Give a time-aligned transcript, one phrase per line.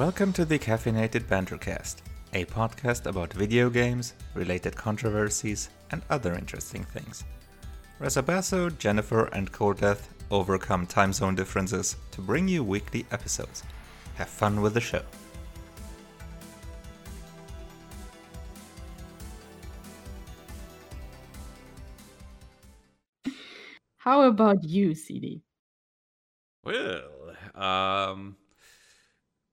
[0.00, 1.96] Welcome to the Caffeinated Bantercast,
[2.32, 7.22] a podcast about video games, related controversies, and other interesting things.
[8.00, 13.62] Resobaso, Jennifer, and ColdDeath overcome time zone differences to bring you weekly episodes.
[14.14, 15.02] Have fun with the show.
[23.98, 25.42] How about you, CD?
[26.64, 27.02] Well,
[27.54, 28.36] um,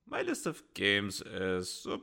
[0.10, 1.98] my list of games is uh,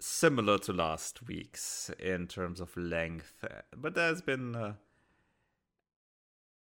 [0.00, 3.44] similar to last week's in terms of length,
[3.76, 4.74] but there's been uh,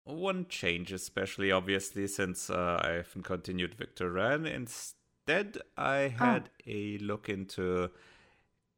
[0.05, 4.47] one change, especially obviously since uh, I haven't continued Victor Vran.
[4.47, 6.63] Instead, I had oh.
[6.67, 7.91] a look into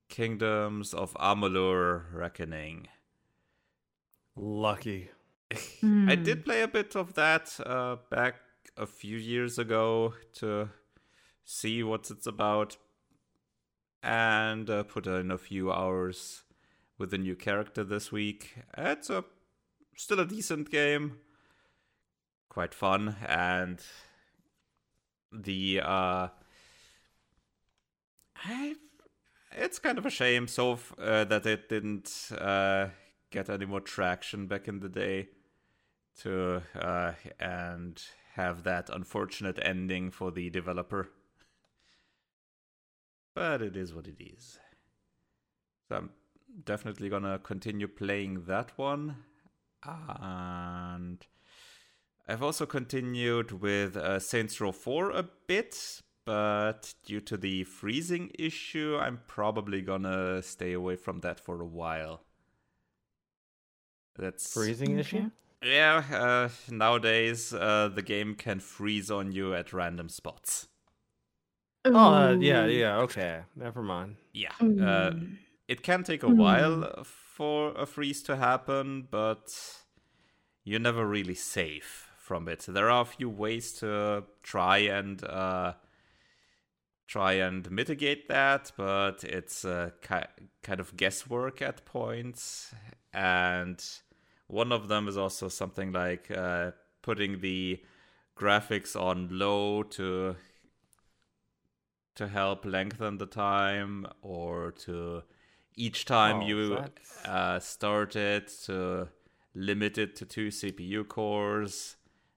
[0.09, 2.88] Kingdoms of Amalur Reckoning.
[4.37, 5.10] Lucky.
[5.83, 8.37] I did play a bit of that uh, back
[8.77, 10.68] a few years ago to
[11.51, 12.77] see what it's about
[14.02, 16.43] and uh, put in a few hours
[16.99, 18.55] with a new character this week.
[18.77, 19.24] It's a
[19.96, 21.21] still a decent game,
[22.51, 23.82] quite fun, and
[25.32, 26.29] the uh,
[28.45, 28.74] I,
[29.52, 32.88] it's kind of a shame so uh, that it didn't uh,
[33.30, 35.29] get any more traction back in the day
[36.21, 38.02] to uh, and
[38.35, 41.09] have that unfortunate ending for the developer.
[43.38, 44.58] But it is what it is.
[45.88, 46.10] So I'm
[46.64, 49.16] definitely gonna continue playing that one.
[49.84, 51.24] And
[52.26, 58.32] I've also continued with uh, Saints Row 4 a bit, but due to the freezing
[58.36, 62.24] issue, I'm probably gonna stay away from that for a while.
[64.19, 65.31] That's freezing issue.
[65.62, 70.66] Yeah, uh, nowadays uh, the game can freeze on you at random spots.
[71.94, 73.41] Oh, uh, yeah, yeah, okay.
[73.56, 74.16] Never mind.
[74.32, 74.53] Yeah.
[74.60, 75.10] Uh,
[75.66, 79.54] it can take a while for a freeze to happen, but
[80.65, 82.65] you're never really safe from it.
[82.69, 85.75] There are a few ways to try and uh,
[87.06, 92.75] try and mitigate that, but it's uh, ki- kind of guesswork at points
[93.12, 93.82] and
[94.47, 96.72] one of them is also something like uh,
[97.03, 97.82] putting the
[98.37, 100.37] graphics on low to
[102.19, 105.23] to help lengthen the time, or to
[105.77, 106.84] each time oh, you
[107.25, 109.09] uh, start it to
[109.55, 111.97] limit it to two CPU cores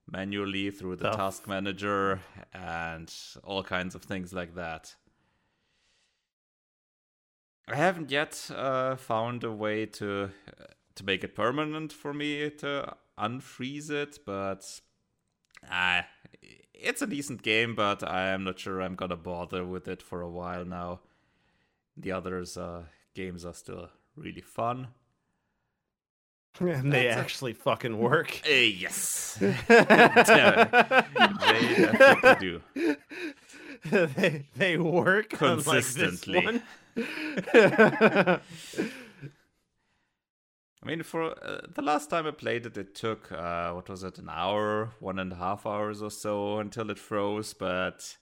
[0.10, 2.20] manually through the task manager
[2.54, 3.12] and
[3.44, 4.96] all kinds of things like that.
[7.68, 10.30] I haven't yet uh, found a way to
[10.94, 14.64] to make it permanent for me to unfreeze it, but
[15.72, 16.02] uh,
[16.82, 20.22] it's a decent game, but I am not sure I'm gonna bother with it for
[20.22, 21.00] a while now.
[21.96, 22.84] The others uh,
[23.14, 24.88] games are still really fun.
[26.60, 27.56] And they That's actually a...
[27.56, 28.42] fucking work.
[28.46, 29.38] Uh, yes.
[29.40, 29.54] they
[31.98, 32.62] definitely do.
[33.90, 36.62] they they work consistently.
[40.84, 44.04] I mean, for uh, the last time I played it, it took uh, what was
[44.04, 47.54] it, an hour, one and a half hours or so until it froze.
[47.54, 48.18] But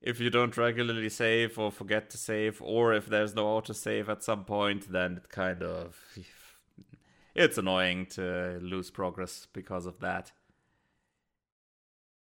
[0.00, 4.24] if you don't regularly save or forget to save, or if there's no autosave at
[4.24, 5.96] some point, then it kind of
[7.34, 10.32] it's annoying to lose progress because of that.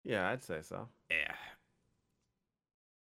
[0.05, 0.89] Yeah, I'd say so.
[1.11, 1.35] Yeah,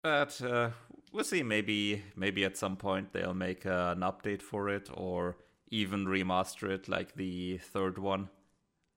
[0.03, 0.71] but uh,
[1.13, 1.43] we'll see.
[1.43, 5.37] Maybe maybe at some point they'll make uh, an update for it, or
[5.73, 8.29] even remaster it like the third one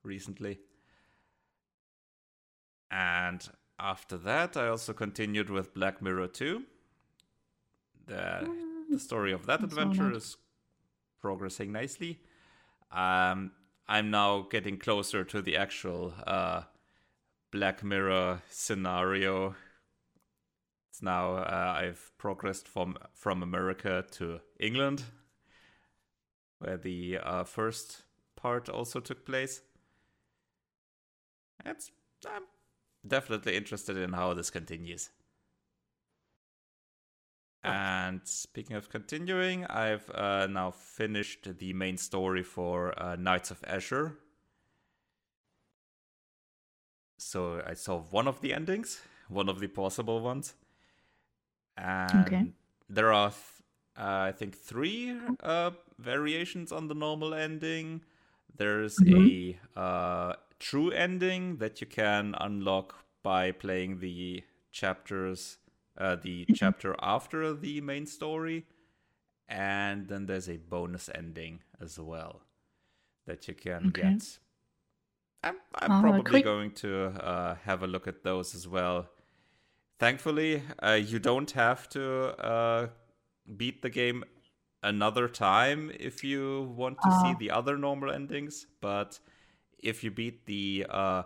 [0.03, 0.59] recently.
[2.91, 3.47] And
[3.79, 6.63] after that, I also continued with Black Mirror 2.
[8.07, 8.49] The,
[8.91, 10.35] the story of that adventure is
[11.19, 12.19] progressing nicely.
[12.91, 13.51] Um,
[13.87, 16.63] I'm now getting closer to the actual uh,
[17.51, 19.55] Black Mirror scenario.
[20.89, 25.03] It's now uh, I've progressed from from America to England,
[26.59, 28.03] where the uh, first
[28.35, 29.61] part also took place.
[31.65, 31.91] It's,
[32.27, 32.43] I'm
[33.07, 35.09] definitely interested in how this continues.
[37.65, 43.63] And speaking of continuing, I've uh, now finished the main story for uh, Knights of
[43.65, 44.19] Azure.
[47.17, 50.53] So I saw one of the endings, one of the possible ones.
[51.75, 52.45] And okay.
[52.87, 53.33] there are,
[53.97, 58.01] I think, three uh, variations on the normal ending.
[58.57, 59.55] There's mm-hmm.
[59.77, 65.57] a uh, true ending that you can unlock by playing the chapters
[65.97, 68.65] uh, the chapter after the main story,
[69.47, 72.41] and then there's a bonus ending as well
[73.25, 74.01] that you can Okay.
[74.01, 74.39] get.
[75.43, 79.07] I'm, I'm Uh, probably quick- going to uh, have a look at those as well.
[79.99, 82.03] Thankfully, uh, you don't have to
[82.43, 82.87] uh,
[83.57, 84.23] beat the game
[84.83, 87.37] another time if you want to see Ah.
[87.39, 88.67] the other normal endings.
[88.81, 89.19] But
[89.79, 91.23] if you beat the uh,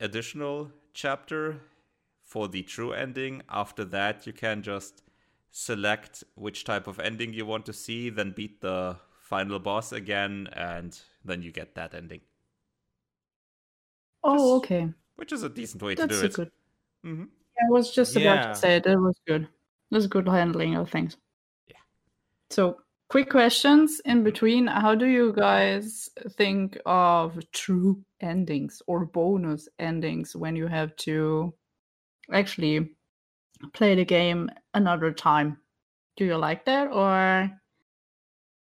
[0.00, 1.62] additional chapter
[2.22, 5.02] for the true ending, after that you can just
[5.50, 10.48] select which type of ending you want to see, then beat the final boss again,
[10.52, 12.20] and then you get that ending,
[14.22, 14.94] Oh, Just- okay.
[15.16, 16.32] which is a decent way to do a it.
[16.34, 16.50] good.
[17.02, 17.24] hmm
[17.62, 18.84] I was just about to say it.
[18.84, 19.48] that was good.
[19.90, 21.16] That's good handling of things.
[22.50, 22.68] Yeah.
[22.68, 24.66] So, quick questions in between.
[24.66, 31.54] How do you guys think of true endings or bonus endings when you have to
[32.32, 32.90] actually
[33.74, 35.58] play the game another time?
[36.16, 37.50] Do you like that or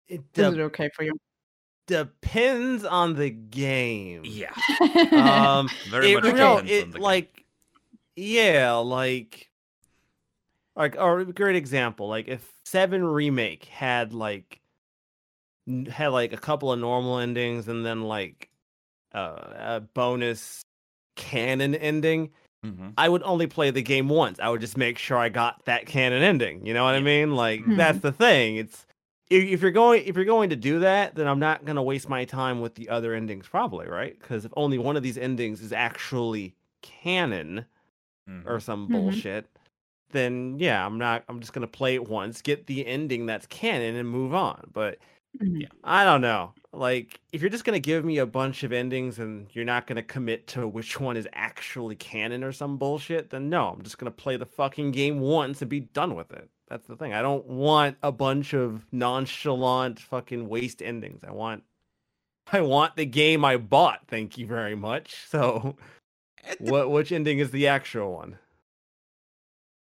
[0.07, 1.13] It is de- it okay for you?
[1.87, 4.23] depends on the game.
[4.25, 4.53] Yeah,
[5.11, 7.01] Um, very it, much no, depends it the game.
[7.01, 7.45] like,
[8.15, 9.49] yeah, like,
[10.75, 14.61] like, or a great example, like if Seven Remake had like,
[15.89, 18.49] had like a couple of normal endings and then like,
[19.13, 20.61] uh, a bonus
[21.15, 22.31] canon ending.
[22.65, 22.93] Mhm.
[22.97, 24.39] I would only play the game once.
[24.39, 26.65] I would just make sure I got that canon ending.
[26.65, 27.35] You know what I mean?
[27.35, 27.77] Like Mhm.
[27.77, 28.57] that's the thing.
[28.57, 28.85] It's
[29.29, 32.09] if, if you're going if you're going to do that, then I'm not gonna waste
[32.09, 34.19] my time with the other endings, probably, right?
[34.19, 37.65] Because if only one of these endings is actually canon
[38.27, 38.47] Mhm.
[38.47, 38.91] or some Mhm.
[38.91, 39.49] bullshit,
[40.13, 41.25] then yeah, I'm not.
[41.29, 44.69] I'm just gonna play it once, get the ending that's canon, and move on.
[44.73, 44.99] But
[45.41, 45.61] Mhm.
[45.63, 45.67] Yeah.
[45.83, 46.53] I don't know.
[46.73, 50.03] Like, if you're just gonna give me a bunch of endings and you're not gonna
[50.03, 54.11] commit to which one is actually canon or some bullshit, then no, I'm just gonna
[54.11, 56.49] play the fucking game once and be done with it.
[56.69, 57.13] That's the thing.
[57.13, 61.23] I don't want a bunch of nonchalant fucking waste endings.
[61.27, 61.63] I want,
[62.53, 64.01] I want the game I bought.
[64.07, 65.15] Thank you very much.
[65.29, 65.77] So,
[66.59, 68.39] what which ending is the actual one?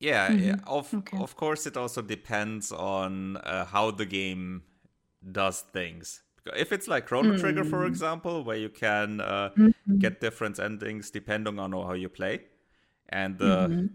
[0.00, 0.56] Yeah, yeah.
[0.56, 0.66] Mhm.
[0.66, 1.18] Of Okay.
[1.18, 4.62] of course, it also depends on uh, how the game
[5.32, 6.22] does things.
[6.56, 7.88] If it's like Chrono Trigger, for Mm.
[7.88, 9.98] example, where you can uh, Mhm.
[9.98, 12.40] get different endings depending on how you play,
[13.10, 13.90] and uh, Mhm.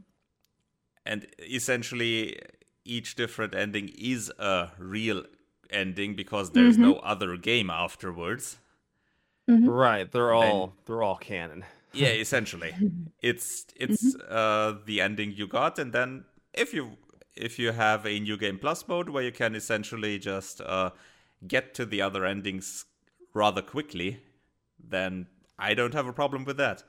[1.05, 2.37] and essentially
[2.83, 5.25] each different ending is a real
[5.71, 8.59] ending because there's no other game afterwards.
[9.49, 9.67] Mhm.
[9.67, 11.65] Right, they're Then- all they're all canon.
[11.95, 12.73] Yeah, essentially,
[13.21, 16.97] it's it's uh, the ending you got, and then if you
[17.35, 20.91] if you have a new game plus mode where you can essentially just uh,
[21.47, 22.85] get to the other endings
[23.33, 24.21] rather quickly,
[24.79, 25.27] then
[25.59, 26.83] I don't have a problem with that,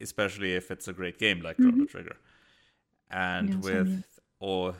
[0.00, 2.16] especially if it's a great game like Chrono Trigger,
[3.10, 4.74] and Yeah, with or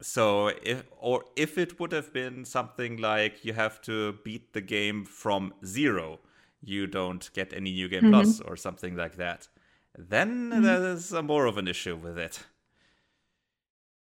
[0.00, 4.60] so if or if it would have been something like you have to beat the
[4.60, 6.20] game from zero,
[6.60, 8.08] you don't get any new game Mhm.
[8.08, 9.48] plus or something like that.
[9.96, 10.62] Then Mhm.
[10.62, 12.46] there's a more of an issue with it.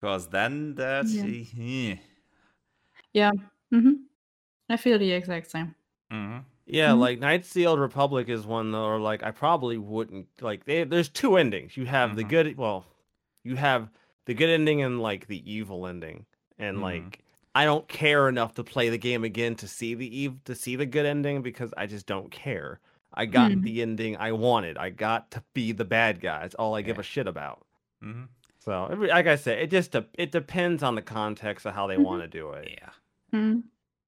[0.00, 1.24] Because then that Yeah.
[1.24, 1.96] eh,
[3.12, 3.30] Yeah.
[3.70, 3.92] hmm
[4.70, 5.74] I feel the exact same.
[6.12, 6.44] mhm.
[6.66, 6.92] Yeah, Mhm.
[6.92, 10.64] like Knights of the Old Republic is one though, or like I probably wouldn't like.
[10.64, 11.76] They, there's two endings.
[11.76, 12.24] You have the Mhm.
[12.24, 12.86] good, well,
[13.44, 13.90] you have
[14.26, 16.26] the good ending and like the evil ending,
[16.58, 16.80] and Mhm.
[16.80, 17.23] like
[17.54, 20.76] I don't care enough to play the game again to see the ev to see
[20.76, 22.80] the good ending because I just don't care.
[23.12, 23.62] I got Mhm.
[23.62, 24.76] the ending I wanted.
[24.76, 26.44] I got to be the bad guy.
[26.44, 27.64] It's all I give a shit about.
[28.02, 28.28] Mhm.
[28.58, 31.96] So, like I said, it just de- it depends on the context of how they
[31.96, 32.02] Mhm.
[32.04, 32.70] want to do it.
[32.72, 32.90] Yeah.
[33.32, 33.64] Mm.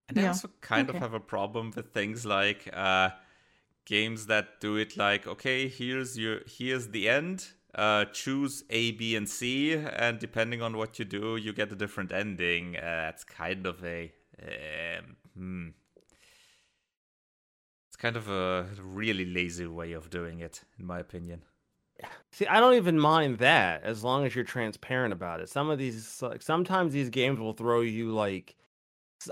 [0.09, 0.29] And I Yeah.
[0.29, 0.99] also kind Okay.
[0.99, 3.11] of have a problem with things like uh,
[3.85, 7.53] games that do it like, okay, here's your here's the end.
[7.77, 11.77] Uh, choose A, B, and C, and depending on what you do, you get a
[11.77, 12.77] different ending.
[12.77, 14.11] Uh, that's kind of a
[14.43, 15.69] um, hmm.
[17.89, 21.43] It's kind of a really lazy way of doing it, in my opinion.
[22.31, 25.49] See, I don't even mind that as long as you're transparent about it.
[25.49, 28.55] Some of these, like, sometimes these games will throw you like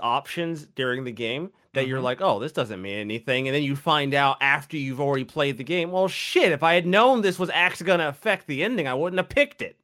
[0.01, 2.03] options during the game that you're Mhm.
[2.03, 5.57] like, oh, this doesn't mean anything, and then you find out after you've already played
[5.57, 5.91] the game.
[5.91, 6.51] Well, shit!
[6.51, 9.29] If I had known this was actually going to affect the ending, I wouldn't have
[9.29, 9.77] picked it.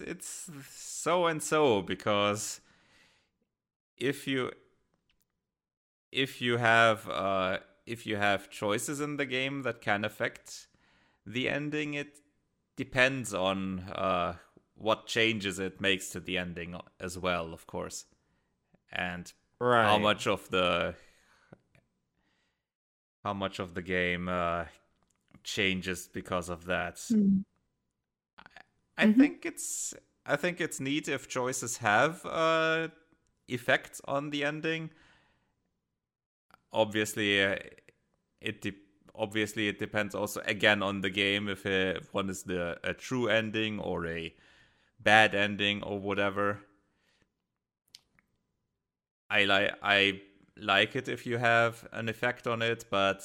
[0.00, 2.60] it's so and so because
[3.96, 4.50] if you
[6.12, 10.68] if you have uh, if you have choices in the game that can affect
[11.26, 12.20] the ending, it
[12.76, 14.34] depends on uh,
[14.78, 18.06] what changes it makes to the ending as well, of course,
[18.92, 19.84] and Right?
[19.86, 20.94] how much of the
[23.24, 24.64] how much of the game uh,
[25.44, 27.00] changes because of that.
[27.12, 27.44] Mm.
[28.96, 29.14] I Mhm.
[29.18, 29.94] think it's
[30.26, 32.88] I think it's neat if choices have uh,
[33.48, 34.90] effects on the ending.
[36.72, 37.56] Obviously, uh,
[38.40, 38.76] it de-
[39.14, 42.94] obviously it depends also again on the game if, uh, if one is the a
[42.94, 44.34] true ending or a
[45.00, 46.60] bad ending or whatever.
[49.30, 50.20] I like I
[50.56, 53.22] like it if you have an effect on it, but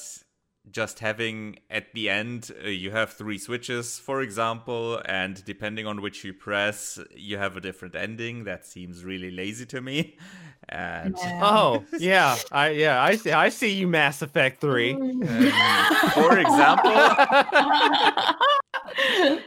[0.70, 6.00] just having at the end uh, you have three switches for example and depending on
[6.00, 10.16] which you press you have a different ending that seems really lazy to me
[10.70, 11.38] and Yeah.
[11.42, 14.94] Oh yeah, I yeah I see I see you Mass Effect three.
[16.14, 16.96] for example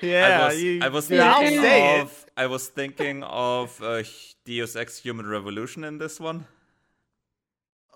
[0.02, 3.82] Yeah, I was, you, I was dude, I'll thinking say of I was thinking of
[3.82, 4.04] uh,
[4.46, 6.46] Deus Ex Human Revolution in this one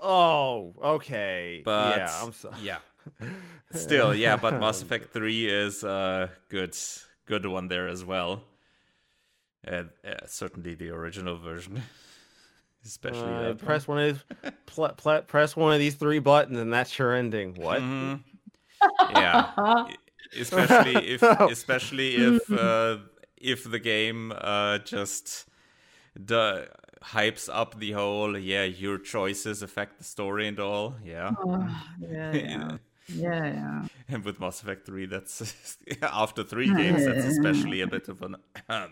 [0.01, 1.61] Oh, okay.
[1.63, 2.55] but yeah, I'm sorry.
[2.63, 2.77] yeah
[3.71, 6.75] still yeah but Mass Effect 3 is a good
[7.25, 8.41] good one there as well
[9.63, 11.81] and uh, certainly the original version
[12.85, 13.57] especially Uh, that one.
[13.57, 14.05] press one of
[14.41, 17.53] these, pl- pl- press one of these three buttons, and that's your ending.
[17.55, 17.79] What?
[17.81, 18.23] Mhm.
[19.15, 19.85] yeah
[20.39, 22.97] especially if especially if uh,
[23.37, 25.45] if the game uh, just
[26.15, 26.67] the
[27.03, 31.67] hypes up the whole yeah your choices affect the story and all yeah Oh,
[31.99, 33.83] yeah, yeah, yeah, yeah.
[34.07, 35.55] and with Mass Effect 3 that's
[36.03, 38.35] after three games that's especially a bit of an
[38.69, 38.87] Uh,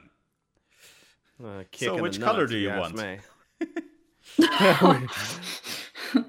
[1.71, 2.95] So which color nuts, do you want?
[2.97, 3.19] me.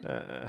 [0.05, 0.49] Uh,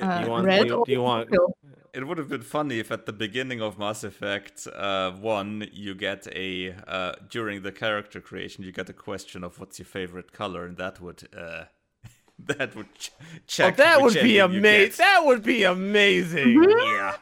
[0.00, 1.56] Uh, you want- red do you- do you want- purple?
[1.94, 5.94] It would have been funny if at the beginning of Mass Effect uh, 1 you
[5.94, 10.32] get a uh, during the character creation you get a question of what's your favorite
[10.32, 11.64] color and that would uh,
[12.38, 14.94] that would ch- oh, check that would be amazing.
[14.96, 16.64] That would be amazing.
[16.64, 17.16] Yeah.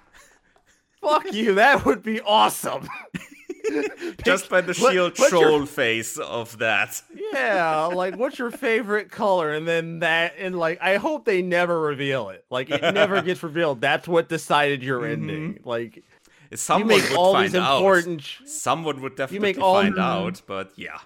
[1.00, 1.54] Fuck you.
[1.54, 2.88] That would be awesome.
[4.24, 7.00] Just by the what- shield your- troll face of that.
[7.32, 9.52] Yeah, like what's your favorite color?
[9.52, 12.44] And then that, and like, I hope they never reveal it.
[12.50, 13.80] Like, it never gets revealed.
[13.80, 15.12] That's what decided your Mm-hmm.
[15.12, 15.60] ending.
[15.64, 16.02] Like,
[16.54, 17.76] Someone you make would all find these out.
[17.76, 20.98] important, ch- Someone would definitely you make all- find out, but yeah.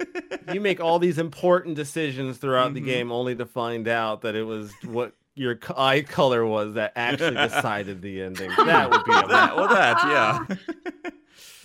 [0.52, 2.84] you make all these important decisions throughout the Mhm.
[2.86, 7.36] game, only to find out that it was what your eye color was that actually
[7.48, 8.50] decided the ending.
[8.56, 10.56] That would be a That, well, that, yeah.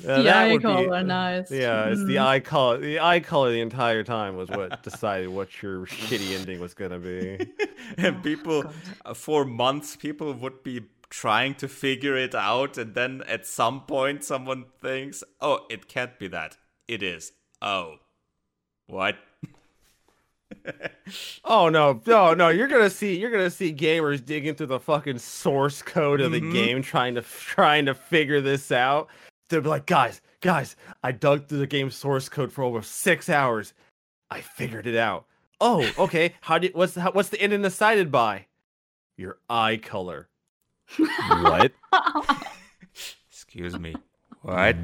[0.05, 1.49] Uh, the that eye would be- color, nice.
[1.51, 2.25] Yeah, it's the Mm.
[2.25, 2.77] eye color.
[2.77, 6.99] The eye color the entire time was what decided what your shitty ending was gonna
[6.99, 7.47] be.
[7.97, 8.65] and people
[9.05, 13.81] uh, for months people would be trying to figure it out and then at some
[13.85, 17.97] point someone thinks oh it can't be that it is oh
[18.87, 19.15] what
[21.45, 22.49] Oh no, no, no!
[22.49, 26.41] You're gonna see, you're gonna see gamers digging through the fucking source code of the
[26.41, 26.53] Mhm.
[26.53, 29.07] game, trying to trying to figure this out.
[29.49, 33.29] They'll be like, guys, guys, I dug through the game's source code for over six
[33.29, 33.73] hours.
[34.31, 35.25] I figured it out.
[35.61, 36.33] Oh, okay.
[36.41, 38.47] How did what's the, how, what's the ending decided by?
[39.17, 40.27] Your eye color.
[40.97, 41.71] what?
[43.29, 43.95] excuse me
[44.41, 44.75] what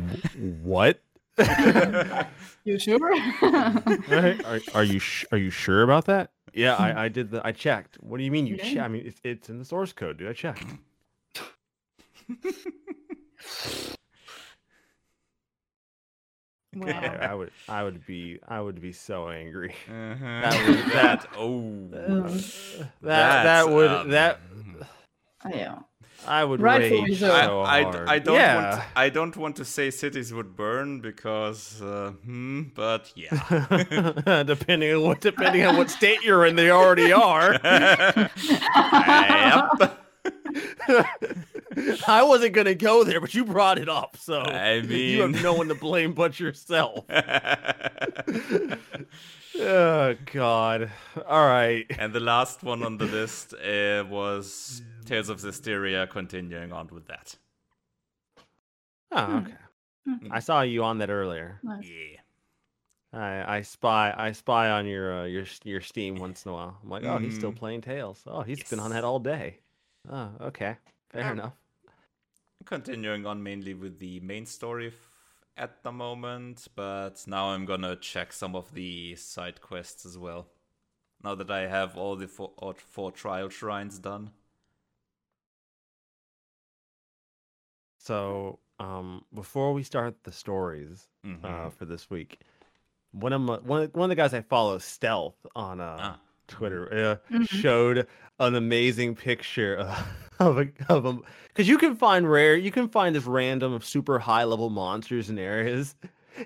[0.61, 0.99] What?
[2.65, 2.99] You sure?
[3.41, 4.43] Right?
[4.45, 6.31] Are, are you sh- are you sure about that?
[6.53, 7.95] Yeah, I, I did the I checked.
[8.01, 8.55] What do you mean you?
[8.55, 8.73] Okay.
[8.73, 10.29] Che- I mean it's it's in the source code, dude.
[10.29, 10.63] I checked.
[16.75, 16.87] wow.
[16.87, 19.73] Yeah, I would I would be I would be so angry.
[19.87, 20.17] uh-huh.
[20.41, 24.39] That was- that oh That That's, that would um, that
[25.49, 25.79] yeah.
[26.27, 27.33] I would Rightfully rage so.
[27.33, 28.13] I, so I.
[28.13, 28.75] I don't yeah.
[28.75, 34.95] want I don't want to say cities would burn because uh, hmm, but yeah depending
[34.95, 37.59] on what depending on what state you're in, they already are.
[37.63, 38.31] yep.
[42.07, 45.53] I wasn't gonna go there, but you brought it up, so I you have no
[45.53, 47.05] one to blame but yourself.
[49.59, 50.91] oh God!
[51.27, 51.85] All right.
[51.97, 57.07] And the last one on the list uh, was Tales of Zestiria, continuing on with
[57.07, 57.35] that.
[59.11, 59.53] Oh, okay.
[60.07, 60.31] Hmm.
[60.31, 61.59] I saw you on that earlier.
[61.63, 61.87] Nice.
[61.89, 62.19] Yeah.
[63.19, 66.77] I, I spy I spy on your uh, your your Steam once in a while.
[66.83, 67.55] I'm like, oh, he's still Mhm.
[67.55, 68.21] playing Tales.
[68.27, 69.57] Oh, he's been on that all day.
[70.07, 70.77] Oh, okay,
[71.09, 71.31] fair Yeah.
[71.31, 71.53] enough.
[72.65, 75.09] Continuing on mainly with the main story f-
[75.57, 80.45] at the moment, but now I'm gonna check some of the side quests as well.
[81.23, 84.29] Now that I have all the four, all four trial shrines done.
[88.09, 91.43] So, um, before we start the stories Mhm.
[91.43, 92.39] uh, for this week,
[93.11, 96.19] one of my, one of, one of the guys I follow, Stealth on uh, Ah.
[96.47, 97.49] Twitter, uh, Mhm.
[97.49, 98.07] showed
[98.39, 100.03] an amazing picture uh,
[100.39, 103.83] of a of a because you can find rare, you can find this random of
[103.85, 105.95] super high level monsters in areas,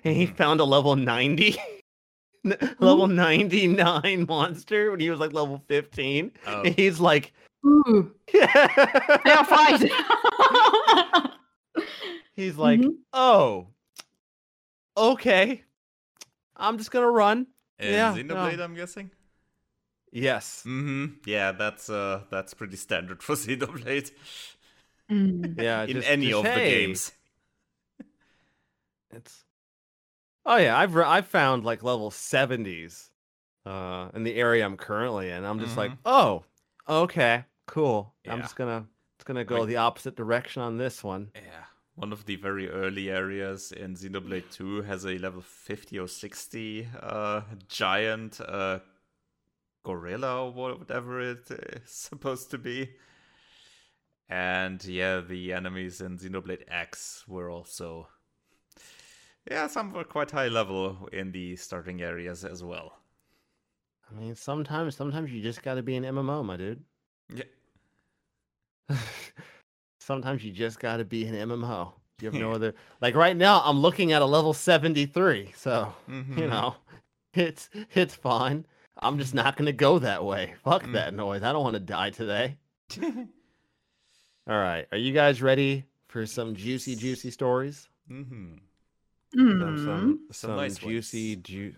[0.04, 0.36] and he Mhm.
[0.36, 1.56] found a level 90
[2.46, 6.62] n- level 99 monster when he was like level 15 Oh.
[6.64, 7.32] and he's like
[7.66, 9.92] Ooh, fair fight.
[12.36, 12.96] He's like Mhm.
[13.14, 13.68] oh
[14.98, 15.64] okay
[16.56, 17.48] i'm just gonna run
[17.80, 18.64] In Yeah, Xenoblade, no.
[18.64, 19.10] I'm guessing.
[20.12, 21.06] yes Mm-hmm.
[21.26, 24.12] Yeah, that's uh that's pretty standard for Xenoblade
[25.12, 25.60] Mm.
[25.62, 27.12] yeah in just- any just, of the games.
[29.12, 29.44] It's
[30.46, 33.10] oh yeah, I've re- I've found like level seventies
[33.66, 35.44] uh in the area I'm currently in.
[35.44, 35.98] I'm just like, Mhm.
[36.06, 36.44] oh,
[36.88, 38.14] okay, cool.
[38.28, 38.88] I'm just gonna
[39.18, 41.32] it's gonna go Like- the opposite direction on this one.
[41.36, 46.08] Yeah, one of the very early areas in Xenoblade 2 has a level 50 or
[46.08, 48.80] 60 uh, giant uh,
[49.84, 52.90] gorilla or whatever it is supposed to be.
[54.28, 58.08] And yeah, the enemies in Xenoblade X were also.
[59.50, 62.94] Yeah, some were quite high level in the starting areas as well.
[64.10, 66.84] I mean, sometimes sometimes you just gotta be an MMO, my dude.
[67.30, 67.44] Yeah.
[70.04, 71.94] sometimes you just gotta be an MMO.
[72.22, 76.14] You have no other like right now I'm looking at a level 73, so you
[76.14, 76.50] Mhm.
[76.50, 76.76] know
[77.34, 78.66] it's it's fine.
[79.00, 80.54] I'm just not gonna go that way.
[80.64, 80.94] Fuck Mm.
[80.94, 81.44] that noise.
[81.44, 82.58] I don't want to die today.
[83.02, 87.88] All right, are you guys ready for some juicy, juicy stories?
[88.10, 88.60] Mhm.
[89.34, 89.60] Some Mm.
[89.60, 91.74] some, Some some nice juicy, ju-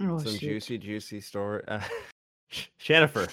[0.00, 0.40] Oh, some shit.
[0.40, 1.62] juicy, juicy story.
[1.68, 1.80] Uh,
[2.78, 3.26] Jennifer,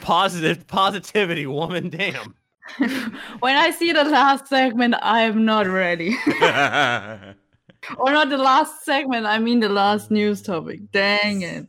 [0.00, 1.88] positive positivity, woman.
[1.88, 2.34] Damn.
[3.40, 6.16] when I see the last segment, I am not ready.
[7.98, 10.90] or not the last segment, I mean the last news topic.
[10.92, 11.66] Dang it.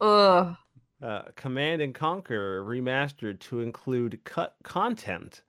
[0.00, 0.56] Ugh.
[1.00, 5.42] Uh, Command and Conquer remastered to include cut content.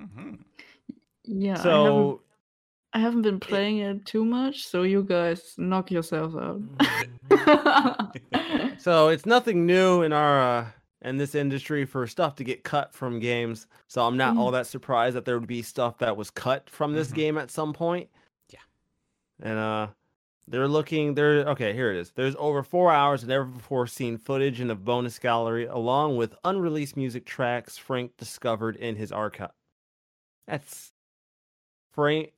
[0.00, 0.38] Mhm.
[1.24, 1.52] Yeah.
[1.52, 2.20] I haven't, So
[2.94, 6.60] I haven't been playing it too much, so you guys knock yourselves out.
[8.82, 10.66] So it's nothing new in our uh,
[11.02, 13.66] in this industry for stuff to get cut from games.
[13.88, 16.92] So I'm not all that surprised that there would be stuff that was cut from
[16.94, 17.14] this Mhm.
[17.14, 18.08] game at some point.
[18.50, 18.60] Yeah.
[19.42, 19.88] And uh
[20.48, 22.10] they're looking they're okay, here it is.
[22.12, 26.34] There's over 4 hours of never before seen footage in a bonus gallery along with
[26.44, 29.52] unreleased music tracks Frank discovered in his archive.
[30.46, 30.92] That's
[31.92, 32.32] Frank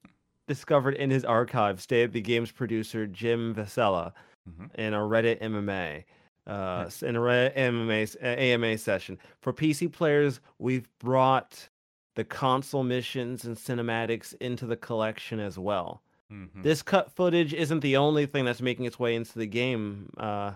[0.47, 4.13] discovered in his archive stated the game's producer Jim Vessella
[4.49, 4.75] Mhm.
[4.75, 6.05] in a Reddit MMA,
[6.47, 9.19] uh, in a Reddit MMA uh, AMA session.
[9.41, 11.69] For PC players, we've brought
[12.17, 16.03] the console missions and cinematics into the collection as well.
[16.33, 16.63] Mhm.
[16.63, 20.11] This cut footage isn't the only thing that's making its way into the game.
[20.17, 20.53] Uh,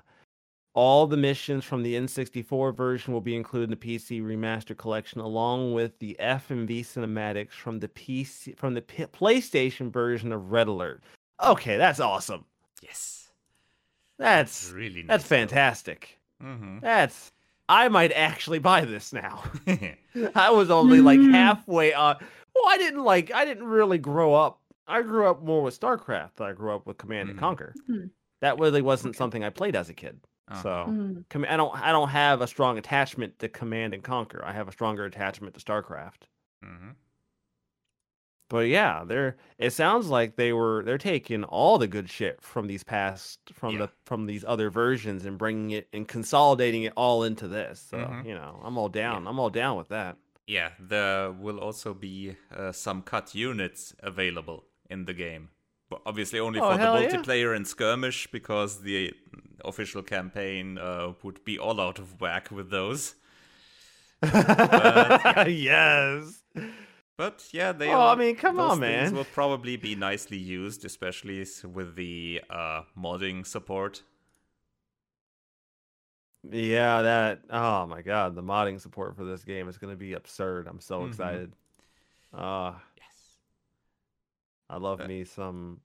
[0.74, 5.20] all the missions from the N64 version will be included in the PC remaster collection,
[5.20, 10.68] along with the FMV cinematics from the PC from the P- PlayStation version of Red
[10.68, 11.03] Alert.
[11.42, 12.44] Okay, that's awesome.
[12.83, 13.28] Yes.
[14.19, 15.07] That's really nice.
[15.09, 16.19] that's fantastic.
[16.43, 16.81] Mm-hmm.
[16.81, 17.31] That's
[17.69, 19.43] I might actually buy this now.
[20.35, 21.33] I was only like Mm.
[21.33, 22.17] halfway on.
[22.55, 23.33] Well, I didn't like.
[23.33, 24.61] I didn't really grow up.
[24.87, 26.37] I grew up more with StarCraft.
[26.37, 27.43] than I grew up with Command and Mhm.
[27.43, 27.75] Conquer.
[27.87, 28.05] Hmm.
[28.41, 29.19] That really wasn't Okay.
[29.19, 30.19] something I played as a kid.
[30.51, 30.63] Uh-huh.
[30.63, 31.25] So Mm.
[31.29, 31.75] com- I don't.
[31.79, 34.43] I don't have a strong attachment to Command and Conquer.
[34.45, 36.23] I have a stronger attachment to StarCraft.
[38.51, 39.37] But yeah, they're.
[39.59, 40.83] It sounds like they were.
[40.83, 43.79] They're taking all the good shit from these past, from Yeah.
[43.87, 47.81] the from these other versions, and bringing it and consolidating it all into this.
[47.91, 48.25] So Mhm.
[48.27, 49.27] you know, I'm all down.
[49.27, 50.17] I'm all down with that.
[50.47, 55.51] Yeah, there will also be uh, some cut units available in the game.
[55.91, 57.09] But obviously, only Oh, for the hell yeah.
[57.11, 59.13] multiplayer and skirmish, because the
[59.63, 63.15] official campaign uh, would be all out of whack with those.
[64.21, 66.43] but, yes.
[67.19, 67.93] But yeah, they.
[67.93, 69.13] Oh, I mean, come on, man.
[69.13, 74.05] Will probably be nicely used, especially with the uh, modding support.
[76.49, 77.41] Yeah, that.
[77.51, 80.69] Oh my god, the modding support for this game is going to be absurd.
[80.69, 81.09] I'm so Mhm.
[81.09, 81.53] excited.
[82.33, 83.37] Uh, Yes.
[84.71, 85.81] I love Uh, me some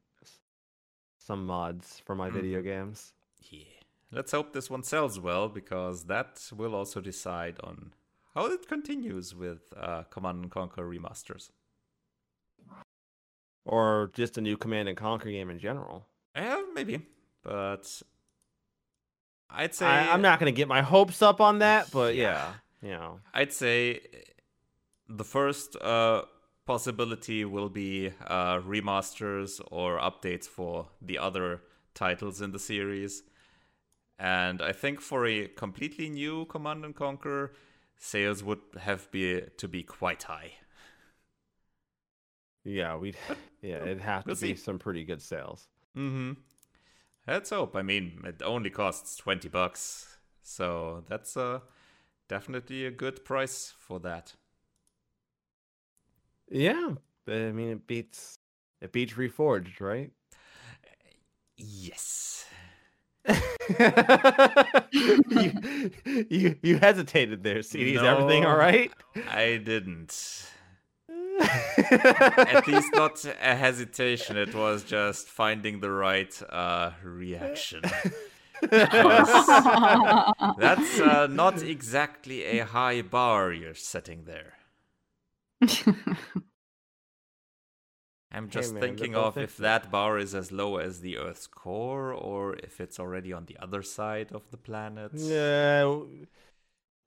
[1.18, 2.66] some mods for my video Mhm.
[2.66, 3.14] games.
[3.50, 3.64] Yeah.
[4.12, 7.94] Let's hope this one sells well, because that will also decide on
[8.34, 11.52] how it continues with uh, Command and Conquer remasters.
[13.66, 16.08] Or just a new Command and Conquer game in general.
[16.36, 17.02] Yeah, maybe,
[17.44, 18.02] but
[19.50, 22.54] I'd say I, I'm not going to get my hopes up on that, but Yeah.
[22.82, 23.20] yeah, you know.
[23.34, 24.02] I'd say
[25.08, 26.24] the first uh,
[26.66, 31.62] possibility will be uh, remasters or updates for the other
[31.94, 33.24] titles in the series.
[34.20, 37.54] And I think for a completely new Command and Conquer,
[37.98, 40.54] sales would have be to be quite high.
[42.64, 43.18] Yeah, we'd
[43.62, 44.56] yeah, it'd have to we'll be see.
[44.56, 45.68] some pretty good sales.
[45.98, 46.34] Mm-hmm.
[47.28, 47.76] Let's hope.
[47.76, 51.60] I mean, it only costs twenty bucks, so that's uh,
[52.30, 54.36] definitely a good price for that.
[56.50, 56.96] Yeah,
[57.28, 58.38] I mean it beats
[58.82, 60.12] it beats Reforged, right?
[61.58, 62.46] Yes.
[64.92, 65.92] you,
[66.30, 67.96] you you hesitated there, CD.
[67.96, 68.92] Is everything all right?
[69.32, 70.44] I didn't.
[71.40, 74.38] At least not a hesitation.
[74.38, 77.82] It was just finding the right uh, reaction.
[78.62, 79.40] That's
[81.00, 84.54] uh, not exactly a high bar you're setting there.
[88.34, 92.12] I'm just man, thinking of if that bar is as low as the Earth's core,
[92.12, 95.12] or if it's already on the other side of the planet.
[95.14, 95.94] Yeah,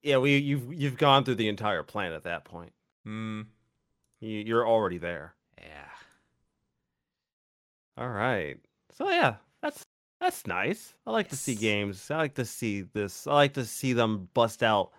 [0.01, 0.17] yeah.
[0.17, 2.71] We you've you've gone through the entire planet at that point.
[3.05, 3.41] Hmm.
[4.21, 5.35] You, you're already there.
[5.59, 5.89] Yeah.
[7.97, 8.57] All right.
[8.91, 9.83] So yeah, that's
[10.21, 10.93] that's nice.
[11.05, 12.09] I like to see games.
[12.09, 13.27] I like to see this.
[13.27, 14.91] I like to see them bust out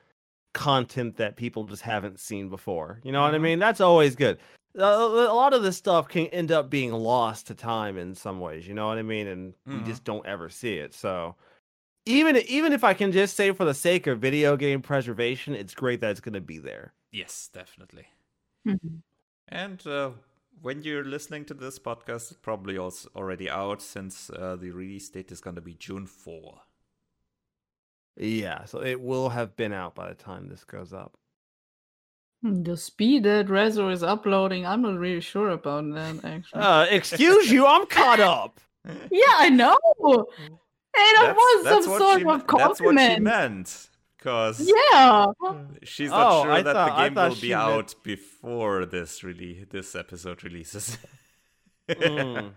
[0.55, 3.01] content that people just haven't seen before.
[3.05, 3.43] You know what I Mhm.
[3.43, 3.59] mean?
[3.59, 4.39] That's always good.
[4.79, 8.41] A, a lot of this stuff can end up being lost to time in some
[8.41, 8.67] ways.
[8.67, 9.27] You know what I mean?
[9.27, 9.87] And we Mhm.
[9.87, 10.95] just don't ever see it.
[10.95, 11.35] So
[12.07, 15.75] even even if I can just say for the sake of video game preservation, it's
[15.75, 16.95] great that it's going to be there.
[17.11, 18.07] Yes, definitely.
[18.67, 19.03] Mhm.
[19.49, 20.13] And uh,
[20.61, 25.09] when you're listening to this podcast, it's probably also already out since uh, the release
[25.09, 26.63] date is going to be June 4.
[28.17, 31.17] Yeah, so it will have been out by the time this goes up.
[32.43, 36.61] The speed that Reso is uploading, I'm not really sure about that actually.
[36.63, 38.61] Uh, excuse you, I'm caught up.
[39.11, 39.77] yeah, I know.
[40.95, 43.23] Hey, that was some sort she, of me- That's what she compliment.
[43.23, 43.89] meant.
[44.17, 44.61] Because
[44.93, 45.27] Yeah.
[45.85, 48.87] she's not Oh, sure I that thought- the game will she be meant- out before
[48.87, 50.99] this really this episode releases.
[51.89, 52.53] Mm.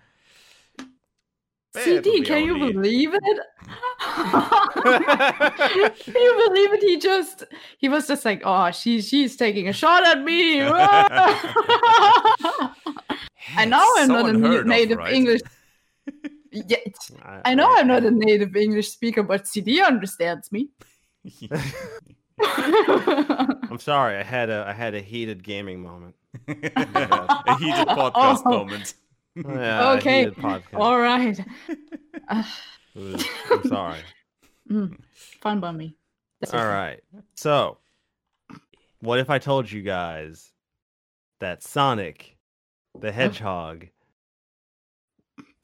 [1.78, 3.22] CD, can you believe it?
[6.04, 6.84] can you believe it?
[6.84, 7.44] He just
[7.78, 10.62] he was just like, oh, she she's taking a shot at me.
[10.72, 10.74] I
[13.66, 15.14] know I'm not a na- unheard of, native right?
[15.14, 15.40] English.
[16.52, 16.78] Yeah,
[17.46, 20.68] I know I'm not a native English speaker, but CD understands me.
[22.44, 26.16] I'm sorry, I had a I had a heated gaming moment.
[26.48, 28.66] a heated podcast Oh.
[28.66, 28.96] moment.
[29.36, 30.32] Yeah, Okay.
[30.74, 31.40] All right.
[32.28, 32.44] Uh,
[32.98, 34.02] Ugh, I'm sorry.
[34.70, 34.98] mm,
[35.42, 35.96] fine by me.
[36.40, 37.00] That's All okay.
[37.36, 37.78] So,
[39.00, 40.52] what if I told you guys
[41.40, 42.38] that Sonic
[43.00, 43.88] the Hedgehog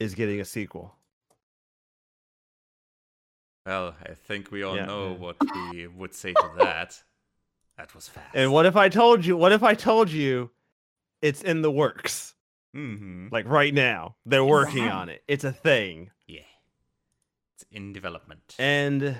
[0.00, 0.94] is getting a sequel?
[3.66, 4.86] Well, I think we all Yeah.
[4.86, 7.02] know what we would say to that.
[7.76, 8.34] That was fast.
[8.34, 9.36] And what if I told you?
[9.36, 10.50] What if I told you
[11.20, 12.34] it's in the works?
[12.76, 13.28] Mm-hmm.
[13.32, 15.00] Like right now, they're working Wow.
[15.00, 15.22] on it.
[15.26, 16.10] It's a thing.
[16.26, 16.40] Yeah.
[17.54, 18.54] It's in development.
[18.58, 19.16] And,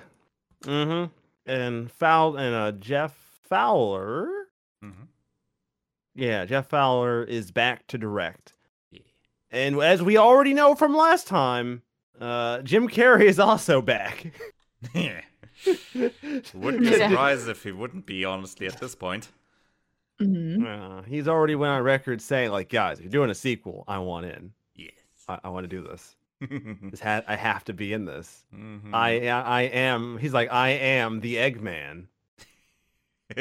[0.64, 1.12] mm-hmm.
[1.50, 3.14] And Fowl and uh, Jeff
[3.48, 4.28] Fowler.
[4.84, 5.04] mm-hmm.
[6.14, 8.52] Yeah, Jeff Fowler is back to direct.
[8.90, 9.00] Yeah.
[9.50, 11.82] And as we already know from last time,
[12.20, 14.32] uh, Jim Carrey is also back.
[14.94, 15.20] yeah.
[16.54, 17.08] Wouldn't be Yeah.
[17.08, 19.28] surprised if he wouldn't be, honestly, at this point.
[20.20, 20.64] Mhm.
[20.66, 23.98] Uh, he's already went on record saying, like, guys, if you're doing a sequel, I
[23.98, 24.52] want in.
[24.74, 24.92] Yes.
[25.28, 26.16] I, I want to do this.
[26.90, 28.44] This ha- I have to be in this.
[28.54, 28.94] Mhm.
[28.94, 30.18] I I am.
[30.18, 32.06] He's like, I am the Eggman.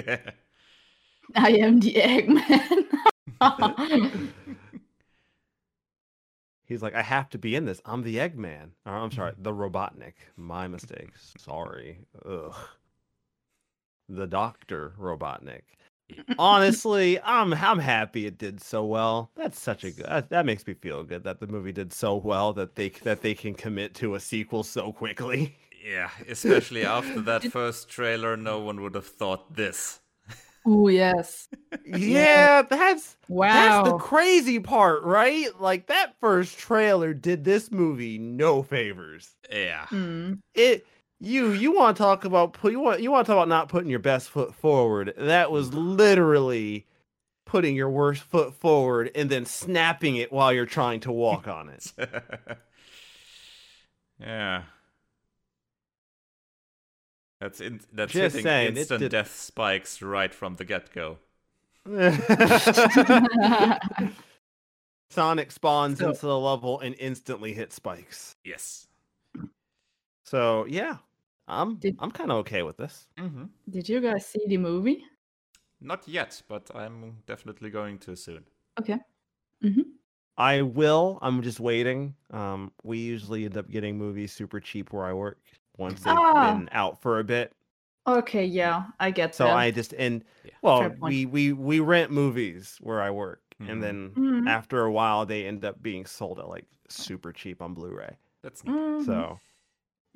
[1.36, 2.84] I am the Eggman.
[6.66, 7.82] He's like, I have to be in this.
[7.86, 8.72] I'm the Eggman.
[8.86, 10.14] Or, I'm sorry, the Robotnik.
[10.36, 11.12] My mistake.
[11.38, 12.00] Sorry.
[12.26, 12.54] Ugh.
[14.10, 15.62] The Doctor Robotnik.
[16.40, 19.32] Honestly, I'm I'm happy it did so well.
[19.36, 20.06] That's such a good.
[20.06, 23.22] That, that makes me feel good that the movie did so well that they that
[23.22, 25.56] they can commit to a sequel so quickly.
[25.86, 30.00] yeah, especially after that first trailer, no one would have thought this.
[30.66, 31.50] oh yes.
[31.86, 33.84] Yeah, that's Wow.
[33.84, 35.50] That's the crazy part, right?
[35.60, 39.36] Like that first trailer did this movie no favors.
[39.52, 39.86] Yeah.
[39.92, 40.40] Mm.
[40.54, 40.86] It
[41.20, 43.70] you you want to talk about put you want you want to talk about not
[43.70, 45.14] putting your best foot forward.
[45.18, 46.86] That was literally
[47.46, 51.70] putting your worst foot forward and then snapping it while you're trying to walk on
[51.70, 51.94] it.
[54.20, 54.64] yeah.
[57.40, 61.20] That's in, that's Just hitting saying, instant did- death spikes right from the get go.
[65.10, 68.36] Sonic spawns So- into the level and instantly hits spikes.
[68.44, 68.88] Yes.
[70.26, 70.98] So yeah,
[71.48, 73.08] I'm Did- I'm kind of okay with this.
[73.18, 73.46] Mm-hmm.
[73.70, 75.04] Did you guys see the movie?
[75.80, 78.46] Not yet, but I'm definitely going to soon.
[78.80, 79.00] Okay.
[79.62, 79.82] hmm
[80.38, 81.18] I will.
[81.22, 82.16] I'm just waiting.
[82.32, 85.42] Um, we usually end up getting movies super cheap where I work
[85.78, 86.34] once they've Ah.
[86.34, 87.54] been out for a bit.
[88.08, 89.50] Okay, yeah, I get So that.
[89.52, 90.52] So I just and Yeah.
[90.62, 93.70] well, we we we rent movies where I work, Mhm.
[93.72, 94.48] and then Mhm.
[94.48, 98.18] after a while they end up being sold at like super cheap on Blu-ray.
[98.44, 98.74] That's neat.
[98.74, 99.06] Mhm.
[99.06, 99.42] So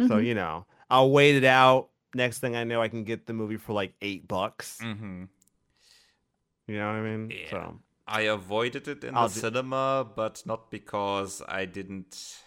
[0.08, 0.26] so Mhm.
[0.26, 1.89] you know, I'll wait it out.
[2.13, 4.80] Next thing I know, I can get the movie for like eight bucks.
[4.82, 5.23] hmm
[6.67, 7.32] You know what I mean?
[7.32, 7.49] Yeah.
[7.49, 12.41] So I avoided it in I'll the ju- cinema, but not because I didn't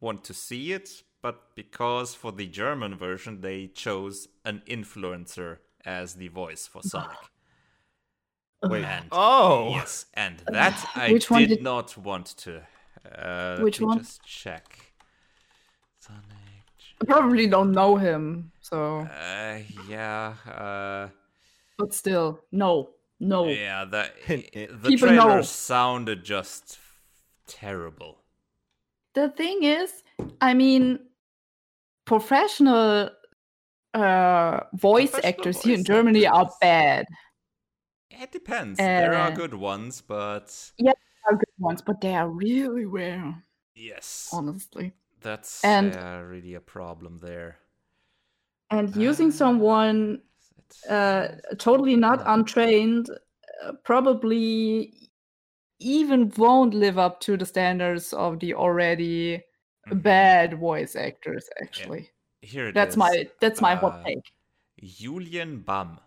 [0.00, 6.14] want to see it, but because for the German version they chose an influencer as
[6.14, 7.18] the voice for Sonic.
[8.62, 8.84] wait.
[8.84, 12.62] And Oh, yes, and that I Which one did, did- not want to.
[13.04, 13.98] Uh, let Which me one?
[13.98, 14.92] Just check.
[15.98, 16.22] Sonic.
[17.00, 19.58] I probably don't know him, so Uh,
[19.88, 20.34] yeah.
[20.46, 21.08] Uh,
[21.78, 23.46] but still, no, no.
[23.48, 23.84] yeah.
[23.86, 25.42] The the People trailer know.
[25.42, 26.78] sounded just
[27.46, 28.18] terrible.
[29.14, 30.02] The thing is,
[30.40, 30.98] I mean,
[32.04, 33.10] professional
[33.94, 37.06] uh, voice Professional actors here in voice Germany are bad.
[38.10, 38.76] It depends.
[38.76, 42.84] there are Uh, good ones, but yeah, there Are good ones, but they are really
[42.84, 43.42] rare,
[43.74, 44.92] yes, honestly.
[45.20, 47.58] That's and- uh, really a problem there.
[48.70, 50.22] And using Ah, someone
[50.88, 51.28] uh,
[51.58, 52.34] totally not Yeah.
[52.34, 53.10] untrained
[53.64, 54.94] uh, probably
[55.80, 59.42] even won't live up to the standards of the already
[59.88, 60.02] Mhm.
[60.02, 61.48] bad voice actors.
[61.60, 62.10] Actually,
[62.42, 62.96] Here it that's is.
[62.98, 64.32] my that's my Uh, hot take.
[64.82, 65.98] Julien Bam.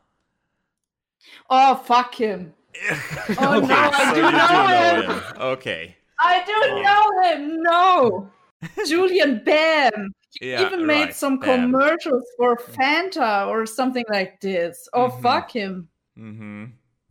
[1.50, 2.54] Oh fuck him!
[3.40, 5.20] Oh, okay, no, I do know do know him.
[5.20, 5.42] him.
[5.42, 5.98] Okay.
[6.20, 6.82] I do Oh.
[6.82, 7.62] know him.
[7.64, 8.32] No,
[8.88, 10.14] Julien Bam.
[10.42, 11.72] Yeah, even made right, some Bam.
[11.72, 14.88] commercials for Fanta or something like this.
[14.94, 15.22] Oh Mhm.
[15.22, 15.88] fuck him!
[16.18, 16.66] Mm-hmm.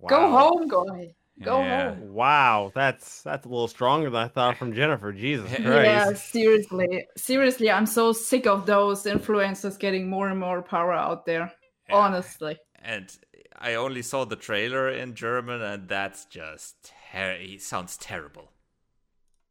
[0.06, 1.14] Go home, guy.
[1.42, 1.90] Go yeah.
[1.94, 2.12] home.
[2.12, 5.12] Wow, that's that's a little stronger than I thought from Jennifer.
[5.12, 5.66] Jesus Christ.
[5.66, 7.06] Yeah, seriously.
[7.16, 11.52] Seriously, I'm so sick of those influencers getting more and more power out there.
[11.88, 11.96] Yeah.
[11.96, 12.58] Honestly.
[12.84, 13.08] And
[13.58, 18.50] I only saw the trailer in German, and that's just ter- he sounds terrible.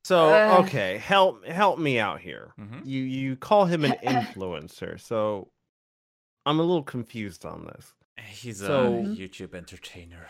[0.03, 0.63] So Uh.
[0.65, 2.53] okay, help help me out here.
[2.59, 2.85] Mhm.
[2.85, 5.51] You you call him an influencer, so
[6.45, 7.93] I'm a little confused on this.
[8.19, 9.17] He's So- a Mhm.
[9.17, 10.27] YouTube entertainer.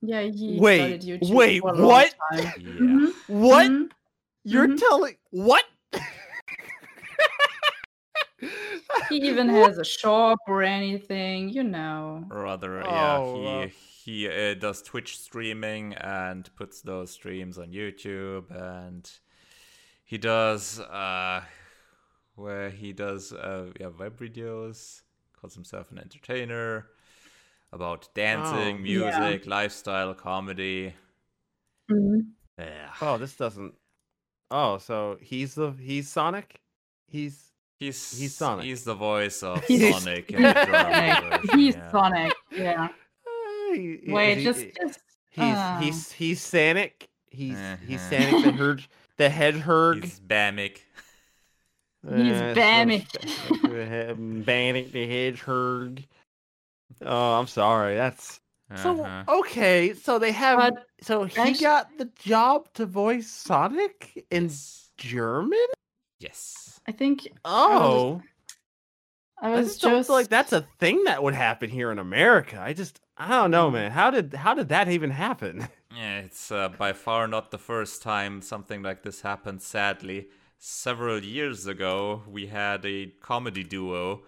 [0.00, 2.14] Yeah, he Wait, started YouTube wait, for a long what?
[2.32, 2.44] time.
[2.56, 2.70] Yeah.
[2.72, 3.90] Mhm, What mhm.
[4.44, 4.78] you're Mhm.
[4.78, 5.16] telling?
[5.30, 5.64] What?
[9.08, 12.24] He even has a shop or anything, you know.
[12.28, 13.72] Rather, Oh, yeah, uh, he
[14.08, 19.10] he uh, does Twitch streaming and puts those streams on YouTube, and
[20.04, 21.42] he does uh,
[22.34, 25.02] where he does uh, yeah web videos.
[25.38, 26.86] Calls himself an entertainer
[27.72, 28.84] about dancing, Oh.
[28.84, 29.18] Yeah.
[29.20, 30.94] music, lifestyle, comedy.
[31.90, 32.30] Mhm.
[32.58, 33.74] Yeah, Oh, this doesn't.
[34.50, 36.60] Oh, so he's the he's Sonic.
[37.06, 38.64] He's he's he's Sonic.
[38.64, 41.90] He's the voice of He's- Sonic in the German He's yeah.
[41.90, 42.88] Sonic, yeah.
[43.70, 45.00] Uh, he- he- Wait, he- just, he- just
[45.30, 45.78] he's ah.
[45.80, 47.08] he's he's Sonic.
[47.30, 48.30] He's he's Uh-huh.
[48.30, 50.04] Sonic the herd the head herd.
[50.04, 50.78] He's Bamic.
[52.02, 53.06] He's Uh, so Bamic.
[53.60, 56.00] Sonic- Bamic the hedgehog.
[57.02, 57.96] Oh, I'm sorry.
[57.96, 58.40] That's
[58.76, 59.38] so Uh-huh.
[59.40, 59.94] okay.
[59.94, 60.58] So they have.
[60.58, 64.90] But so he actu- got the job to voice Sonic in Yes.
[64.96, 65.66] German.
[66.20, 66.80] Yes.
[66.86, 68.22] I think Oh,
[69.42, 71.98] I I was just don't feel like that's a thing that would happen here in
[71.98, 72.60] America.
[72.60, 73.90] I just I don't know, man.
[73.92, 75.68] How did how did that even happen?
[75.90, 80.28] Yeah, it's uh, by far not the first time something like this happened, sadly.
[80.58, 84.24] Several years ago, we had a comedy duo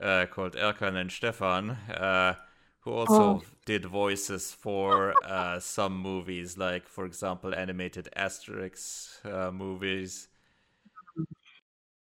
[0.00, 2.34] uh, called Erkan and Stefan, uh,
[2.80, 3.42] who also Oh.
[3.64, 10.28] did voices for uh, some movies, like, for example, animated Asterix uh, movies.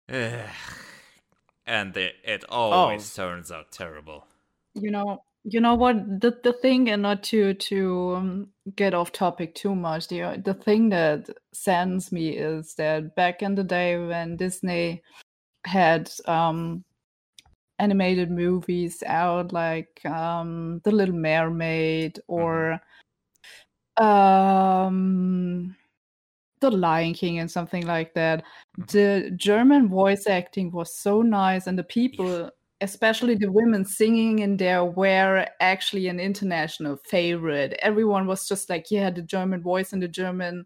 [1.66, 4.26] And they, it always turns out terrible.
[4.74, 6.20] you know you know what?
[6.20, 10.36] The the thing and not to to um, get off topic too much the uh,
[10.44, 15.02] the thing that saddens me is that back in the day when disney
[15.66, 16.84] had um
[17.78, 22.80] animated movies out like um the little mermaid or
[23.96, 25.76] um
[26.62, 28.42] the lion king and something like that
[28.78, 28.86] Mhm.
[28.94, 34.56] the german voice acting was so nice and the people especially the women singing in
[34.56, 40.02] there were actually an international favorite everyone was just like yeah the german voice and
[40.02, 40.64] the german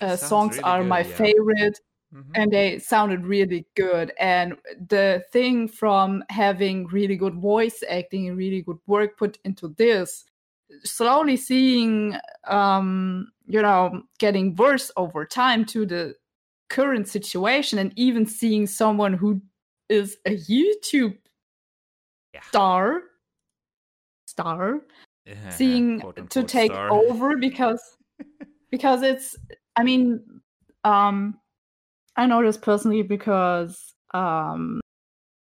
[0.00, 1.16] uh, songs really are good, my yeah.
[1.24, 1.80] favorite
[2.14, 2.32] Mhm.
[2.34, 4.54] and they sounded really good and
[4.88, 10.24] the thing from having really good voice acting and really good work put into this
[10.84, 16.14] slowly seeing um you know getting worse over time to the
[16.68, 19.40] current situation and even seeing someone who
[19.88, 21.16] is a youtube
[22.34, 22.40] Yeah.
[22.48, 23.02] star
[24.26, 24.80] star
[25.26, 26.90] Yeah, seeing to take star.
[26.90, 27.82] over because
[28.70, 29.36] because it's
[29.76, 30.20] i mean
[30.84, 31.38] um
[32.16, 34.80] i know this personally because um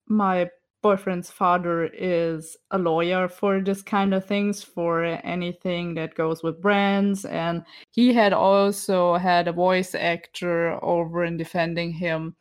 [0.09, 0.49] my
[0.83, 6.61] boyfriend's father is a lawyer for this kind of things for anything that goes with
[6.61, 12.35] brands and he had also had a voice actor over in defending him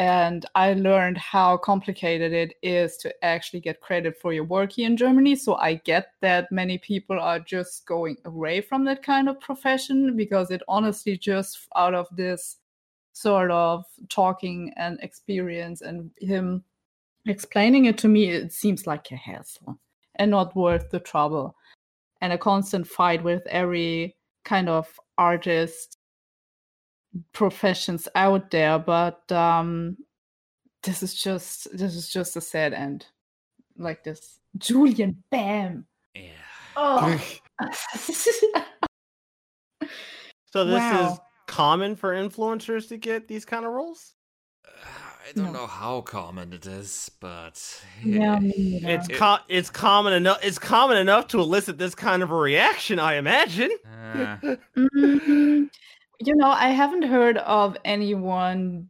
[0.00, 4.86] and I learned how complicated it is to actually get credit for your work here
[4.86, 5.36] in Germany.
[5.36, 10.16] So I get that many people are just going away from that kind of profession
[10.16, 12.56] because it honestly just out of this
[13.12, 16.64] sort of talking and experience and him
[17.26, 19.78] explaining it to me, it seems like a hassle
[20.16, 21.54] and not worth the trouble.
[22.20, 25.96] And a constant fight with every kind of artist
[27.32, 29.96] professions out there but um
[30.84, 33.04] this is just this is just a sad end
[33.76, 36.30] like this Julien Bam Yeah.
[36.76, 37.20] oh
[40.52, 44.14] So this is common for influencers to get these kind of roles.
[45.28, 45.60] I don't No.
[45.60, 48.38] know how common it is, but yeah.
[48.42, 50.38] It's It- co- it's common enough.
[50.42, 53.70] It's common enough to elicit this kind of a reaction, I imagine.
[53.84, 54.36] uh,
[54.76, 55.68] Mhm.
[56.22, 58.88] you know i haven't heard of anyone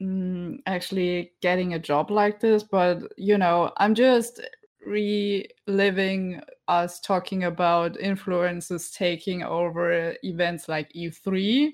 [0.00, 4.40] mm, actually getting a job like this but you know i'm just
[4.86, 11.72] reliving us talking about influencers taking over events like e3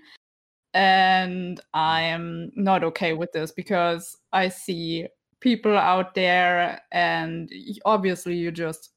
[0.74, 5.06] and i am not okay with this because i see
[5.40, 7.50] people out there and
[7.85, 8.90] obviously you just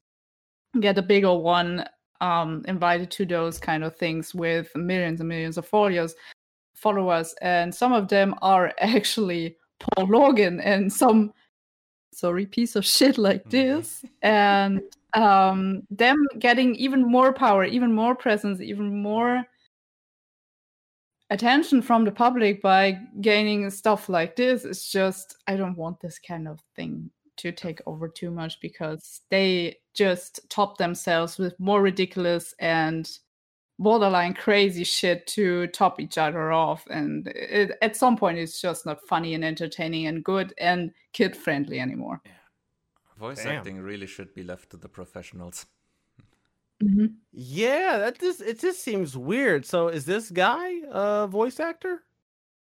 [0.80, 1.86] get a bigger one
[2.22, 6.16] um, invited to those kind of things with millions and millions of followers,
[6.74, 11.34] followers, and some of them are actually Paul Logan and some
[12.14, 14.82] sorry piece of shit like this, and
[15.14, 19.44] um, them getting even more power, even more presence, even more
[21.30, 24.66] attention from the public by gaining stuff like this.
[24.66, 29.22] It's just I don't want this kind of thing to take over too much because
[29.30, 33.10] they just top themselves with more ridiculous and
[33.78, 38.86] borderline crazy shit to top each other off and it, at some point it's just
[38.86, 42.22] not funny and entertaining and good and kid friendly anymore
[43.18, 43.58] voice Damn.
[43.58, 45.66] acting really should be left to the professionals.
[46.86, 47.14] Mhm.
[47.32, 49.66] Yeah, that just it just seems weird.
[49.66, 52.04] So is this guy a voice actor,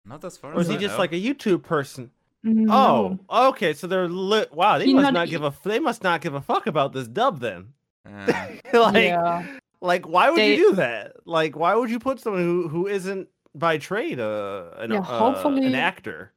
[0.05, 0.99] Not as far or as is he I just know.
[0.99, 2.09] like a YouTube person?
[2.43, 3.19] No.
[3.29, 3.73] Oh, okay.
[3.73, 4.77] So they're li- wow.
[4.77, 7.07] They He must not not give a they must not give a fuck about this
[7.07, 7.73] dub then.
[8.05, 8.25] Uh,
[8.73, 9.45] like yeah
[9.81, 11.15] like why would They- you do that?
[11.25, 15.43] Like why would you put someone who who isn't by trade uh, an, Yeah, uh,
[15.45, 16.31] an actor?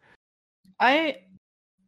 [0.80, 1.22] I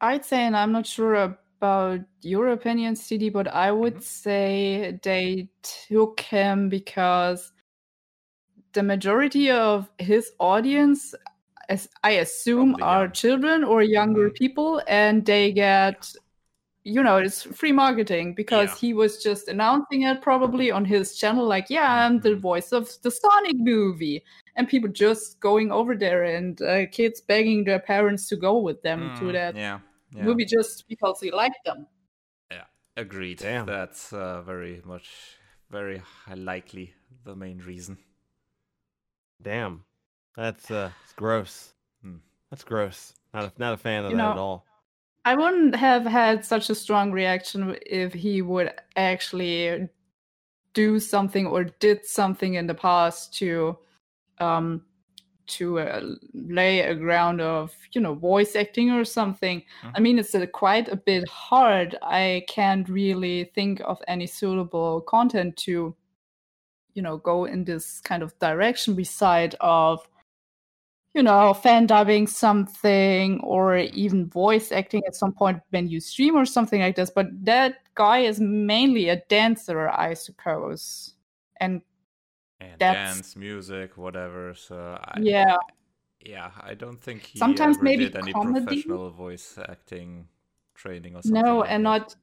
[0.01, 4.03] I'd say, and I'm not sure about your opinion, CD, but I would Mhm.
[4.03, 7.53] say they took him because
[8.73, 11.14] the majority of his audience,
[11.68, 13.12] as I assume, Probably are young.
[13.12, 14.35] children or younger Mhm.
[14.35, 16.12] people, and they get,
[16.85, 18.77] you know, it's free marketing because Yeah.
[18.79, 22.40] he was just announcing it probably on his channel, like, yeah, I'm the Mhm.
[22.40, 24.25] voice of the Sonic movie.
[24.57, 28.83] And people just going over there and uh, kids begging their parents to go with
[28.83, 29.81] them to mm, that yeah,
[30.12, 30.23] yeah.
[30.23, 31.87] movie just because they like them.
[32.51, 32.64] Yeah,
[32.97, 33.38] agreed.
[33.38, 33.66] Damn.
[33.66, 35.09] That's uh, very much,
[35.71, 36.03] very
[36.35, 36.94] likely
[37.25, 37.99] the main reason.
[39.40, 39.85] Damn,
[40.37, 41.73] that's uh, it's gross.
[42.03, 42.16] Hmm.
[42.51, 43.14] That's gross.
[43.33, 44.66] Not a, not a fan of You that know, at all.
[45.25, 49.88] I wouldn't have had such a strong reaction if he would actually
[50.73, 53.77] do something or did something in the past to
[54.38, 54.83] um
[55.49, 56.03] to uh,
[56.35, 59.62] lay a ground of you know voice acting or something
[59.95, 65.01] i mean it's uh, quite a bit hard i can't really think of any suitable
[65.03, 65.95] content to
[66.95, 70.07] you know go in this kind of direction beside of
[71.14, 76.37] you know, fan dubbing something or even voice acting at some point when you stream
[76.37, 77.11] or something like this.
[77.11, 81.14] But that guy is mainly a dancer, I suppose.
[81.59, 81.83] And
[82.61, 84.55] And That's- dance, music, whatever.
[84.55, 85.57] So I, yeah,
[86.21, 88.65] yeah, I don't think he Sometimes ever maybe did any comedy?
[88.67, 90.27] professional voice acting
[90.75, 91.41] training or something.
[91.43, 91.91] no, like and that.
[91.91, 92.17] not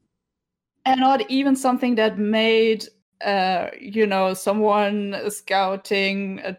[0.86, 2.86] and not even something that made
[3.24, 6.54] uh you know someone scouting uh,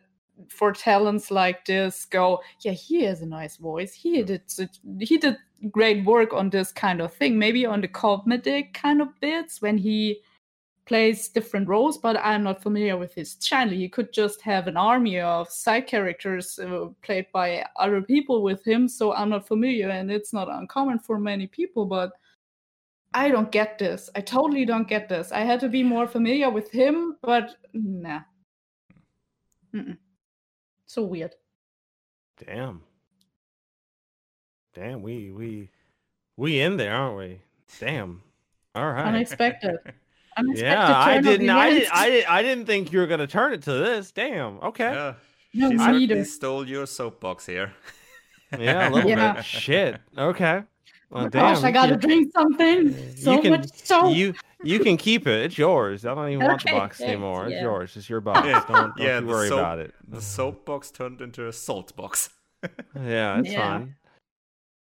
[0.48, 5.18] for talents like this go yeah he has a nice voice he did such, he
[5.18, 5.36] did
[5.70, 9.76] great work on this kind of thing maybe on the comedic kind of bits when
[9.78, 10.18] he
[10.86, 13.74] plays different roles, but I'm not familiar with his channel.
[13.74, 18.64] You could just have an army of side characters uh, played by other people with
[18.64, 22.12] him, so I'm not familiar, and it's not uncommon for many people, but
[23.12, 24.08] I don't get this.
[24.14, 25.32] I totally don't get this.
[25.32, 28.20] I had to be more familiar with him, but nah.
[29.74, 29.98] Mm-mm.
[30.86, 31.34] So weird.
[32.44, 32.82] Damn.
[34.74, 35.70] Damn, we we
[36.36, 37.40] we in there, aren't we?
[37.80, 38.22] Damn.
[38.74, 39.06] All right.
[39.06, 39.78] Unexpected.
[40.36, 41.50] Unexpected Yeah, I didn't.
[41.50, 41.92] I didn't.
[41.96, 42.30] I didn't.
[42.30, 44.12] I didn't think you were gonna turn it to this.
[44.12, 44.58] Damn.
[44.60, 44.92] Okay.
[44.92, 45.14] Yeah,
[45.54, 47.72] No, she me certainly stole your soapbox here.
[48.56, 49.32] Yeah, a little Yeah.
[49.34, 49.44] bit.
[49.44, 50.00] Shit.
[50.16, 50.62] Okay.
[51.10, 51.54] Well, Oh damn.
[51.54, 53.16] gosh, I gotta can- drink something.
[53.16, 54.08] So can- much so.
[54.10, 55.46] You you can keep it.
[55.46, 56.06] It's yours.
[56.06, 57.46] I don't even want the box thanks, anymore.
[57.48, 57.96] It's yours.
[57.96, 58.46] It's your box.
[58.46, 59.94] Yeah, Don't, don't yeah, you worry soap- about it.
[60.08, 62.30] The soapbox turned into a salt box.
[62.94, 63.78] Yeah, it's Yeah.
[63.78, 63.96] fine.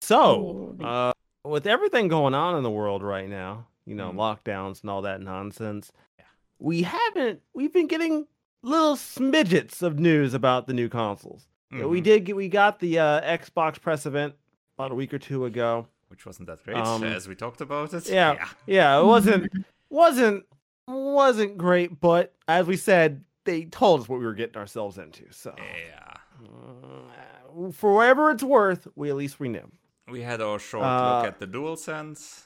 [0.01, 1.11] So, uh,
[1.43, 4.15] with everything going on in the world right now, you know, Mhm.
[4.15, 6.25] lockdowns and all that nonsense, Yeah.
[6.59, 7.41] we haven't.
[7.53, 8.27] We've been getting
[8.61, 11.47] little smidgets of news about the new consoles.
[11.71, 12.25] Yeah, We did.
[12.25, 14.35] Get, we got the uh, Xbox press event
[14.77, 15.87] about a week or two ago.
[16.09, 18.09] Which wasn't that great, Um, as we talked about it.
[18.09, 19.51] Yeah, yeah, it wasn't
[19.89, 20.45] wasn't
[20.87, 25.31] wasn't great, but as we said, they told us what we were getting ourselves into.
[25.31, 26.13] So, Yeah.
[26.43, 29.69] uh, for whatever it's worth, we at least we knew.
[30.07, 32.45] We had our short Uh, look at the DualSense.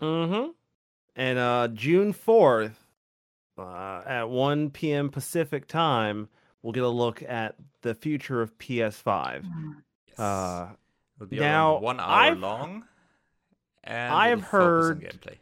[0.00, 0.50] Mm-hmm.
[1.16, 2.86] And uh, June fourth,
[3.58, 5.10] uh, at one p.m.
[5.10, 6.28] Pacific time,
[6.62, 9.44] we'll get a look at the future of PS5.
[10.08, 10.18] Yes.
[10.18, 10.68] Uh,
[11.16, 12.84] It'll be now, one hour I've- long.
[13.84, 15.36] And it'll on heard- gameplay.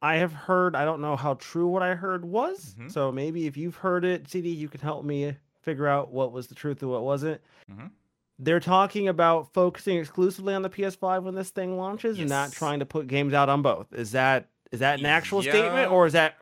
[0.00, 0.76] I have heard.
[0.76, 2.76] I don't know how true what I heard was.
[2.78, 2.92] Mhm.
[2.92, 6.46] So maybe if you've heard it, CD, you can help me figure out what was
[6.48, 7.40] the truth and what wasn't.
[7.70, 7.90] Mm Mhm.
[8.38, 12.80] They're talking about focusing exclusively on the PS5 when this thing launches, and not trying
[12.80, 13.92] to put games out on both.
[13.92, 15.52] Is that is that an actual Yeah.
[15.52, 16.36] statement, or is that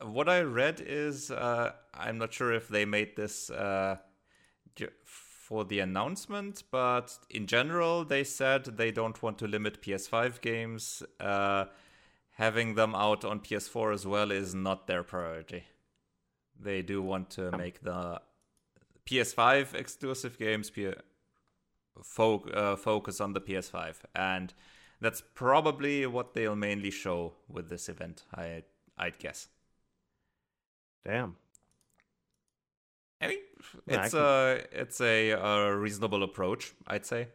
[0.00, 3.96] What I read is uh, I'm not sure if they made this uh,
[5.04, 11.02] for the announcement, but in general, they said they don't want to limit PS5 games.
[11.20, 11.66] Uh,
[12.32, 15.64] having them out on PS4 as well is not their priority.
[16.58, 18.20] They do want to make the
[19.08, 20.92] PS5 exclusive games P-
[22.02, 24.52] fo- uh, focus on the PS5, and
[25.00, 28.24] that's probably what they'll mainly show with this event.
[28.34, 28.62] I
[28.98, 29.48] I'd guess.
[31.04, 31.36] damn?
[33.20, 33.38] I mean,
[33.86, 37.28] Yeah, I it's can- a it's a, a reasonable approach, I'd say.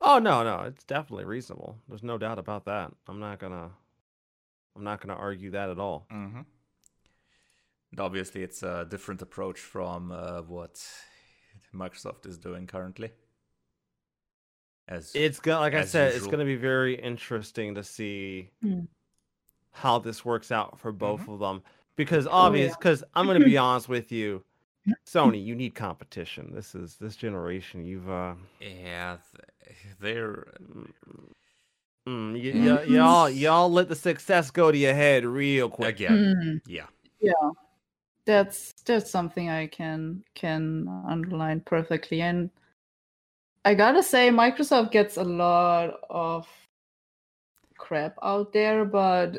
[0.00, 1.78] Oh no, no, it's definitely reasonable.
[1.88, 2.92] There's no doubt about that.
[3.08, 3.70] I'm not gonna,
[4.76, 6.06] I'm not gonna argue that at all.
[6.12, 6.40] Mm-hmm.
[7.92, 10.84] And obviously, it's a different approach from uh, what
[11.74, 13.12] Microsoft is doing currently.
[14.88, 18.80] As It's gonna, like I as said, it's gonna be very interesting to see Hmm.
[19.72, 21.32] how this works out for both Mm-hmm.
[21.32, 21.62] of them.
[21.96, 22.76] Because Oh, obvious, yeah.
[22.78, 24.44] because I'm gonna be honest with you,
[25.06, 26.52] Sony, you need competition.
[26.54, 27.84] This is this generation.
[27.84, 29.16] You've uh, yeah,
[30.00, 30.52] they're
[32.06, 32.74] mm, y- Yeah.
[32.76, 35.96] y- y'all y'all let the success go to your head real quick.
[35.96, 36.86] again, Mm, yeah.
[37.20, 37.50] yeah,
[38.26, 42.20] that's that's something I can can underline perfectly.
[42.22, 42.50] And
[43.64, 46.46] I gotta say, Microsoft gets a lot of
[47.78, 49.36] crap out there, but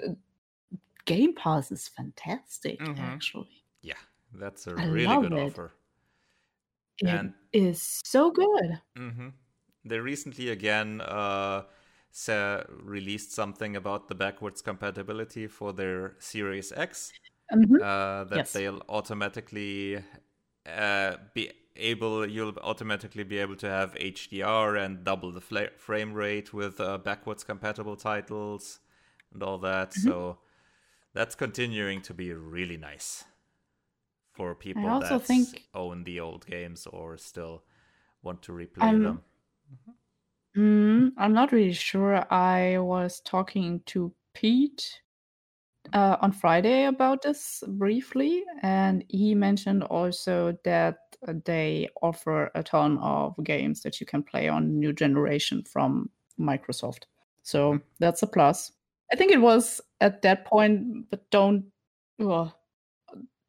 [1.06, 2.80] Game Pass is fantastic.
[2.80, 3.00] Mhm.
[3.00, 3.98] Actually, Yeah,
[4.34, 5.40] that's a I really good it.
[5.52, 5.74] offer.
[7.00, 8.82] it And- is so good.
[8.96, 9.30] hmm
[9.84, 11.64] They recently again uh,
[12.70, 17.12] released something about the backwards compatibility for their Series X.
[17.54, 17.76] Mhm.
[17.82, 18.54] Uh, that Yes.
[18.54, 20.04] they'll automatically
[20.66, 26.14] uh, be able, you'll automatically be able to have HDR and double the fla- frame
[26.14, 28.80] rate with uh, backwards compatible titles
[29.34, 29.92] and all that.
[29.92, 30.10] Mm-hmm.
[30.10, 30.38] So
[31.14, 33.26] that's continuing to be really nice
[34.34, 37.64] for people also that think- own the old games or still
[38.24, 39.22] want to replay I'm- them.
[40.58, 42.26] Mm, I'm not really sure.
[42.32, 45.02] I was talking to Pete
[45.94, 52.64] uh, on Friday about this briefly, and he mentioned also that uh, they offer a
[52.64, 56.10] ton of games that you can play on new generation from
[56.40, 57.04] Microsoft.
[57.44, 58.72] So that's a plus.
[59.12, 61.66] I think it was at that point, but don't
[62.20, 62.52] ugh,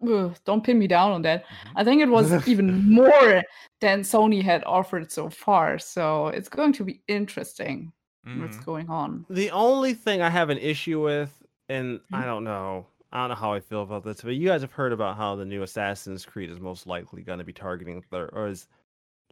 [0.06, 1.44] ugh, don't pin me down on that.
[1.44, 1.72] Mhm.
[1.76, 3.42] I think it was even more
[3.80, 5.78] than Sony had offered so far.
[5.78, 7.92] So it's going to be interesting
[8.34, 8.64] what's Mhm.
[8.66, 9.24] going on.
[9.30, 12.24] The only thing I have an issue with, and I Mhm.
[12.24, 14.92] don't know, I don't know how I feel about this, but you guys have heard
[14.92, 18.48] about how the new Assassin's Creed is most likely going to be targeting thir- or
[18.48, 18.66] is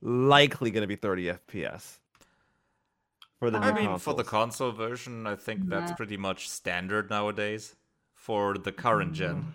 [0.03, 2.01] likely going to be 30 FPS
[3.39, 5.97] for the new I mean, for the console version, I think that's Nah.
[5.97, 7.77] pretty much standard nowadays
[8.15, 9.55] for the current gen.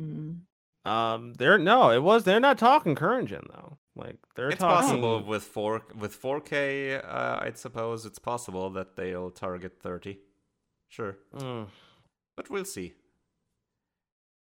[0.00, 0.40] Mm.
[0.84, 3.78] Um, they're no, it was they're not talking current gen though.
[3.96, 4.86] Like they're It's talking.
[4.86, 6.96] possible with four with 4K.
[7.02, 10.20] Uh, I'd suppose it's possible that they'll target 30.
[10.88, 11.68] Sure, Mm,
[12.36, 12.94] but we'll see.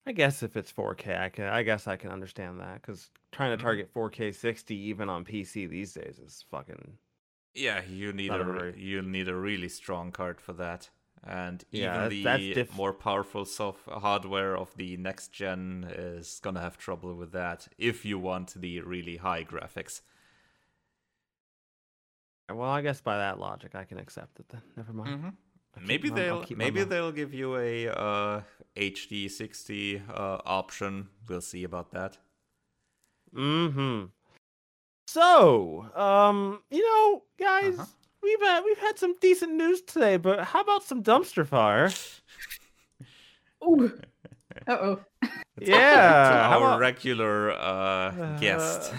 [0.07, 1.45] I guess if it's 4K, I can.
[1.45, 3.61] I guess I can understand that because trying to Mhm.
[3.61, 6.97] target 4K 60 even on PC these days is fucking.
[7.53, 10.89] Yeah, you need a a re- very- you need a really strong card for that,
[11.23, 15.83] and Yeah, even that's- the that's diff- more powerful soft hardware of the next gen
[15.87, 20.01] is gonna have trouble with that if you want the really high graphics.
[22.49, 24.61] Well, I guess by that logic, I can accept it then.
[24.75, 25.09] Never mind.
[25.09, 25.29] Mm-hmm.
[25.77, 28.41] I'll Maybe my- they'll maybe mouth- they'll give you a uh,
[28.75, 31.07] HD 60 uh, option.
[31.27, 32.17] We'll see about that.
[33.35, 34.05] Mm-hmm.
[35.07, 37.85] So, um, you know, guys, Uh-huh.
[38.23, 41.89] we've had we've had some decent news today, but how about some dumpster fire?
[43.63, 43.91] Ooh.
[44.67, 44.99] Uh oh.
[45.59, 48.91] Yeah, to our about- regular uh, guest.
[48.93, 48.97] Uh,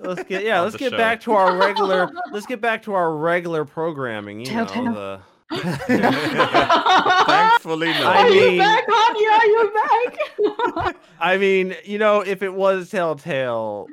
[0.00, 0.96] Let's get yeah, let's get show.
[0.98, 4.40] back to our regular let's get back to our regular programming.
[4.40, 4.84] You Telltale.
[4.84, 5.20] know, the
[5.50, 8.06] Thankfully, no.
[8.06, 9.26] I Are you back, honey?
[9.28, 10.96] Are you back?
[11.20, 13.88] I mean, you know, if it was Telltale,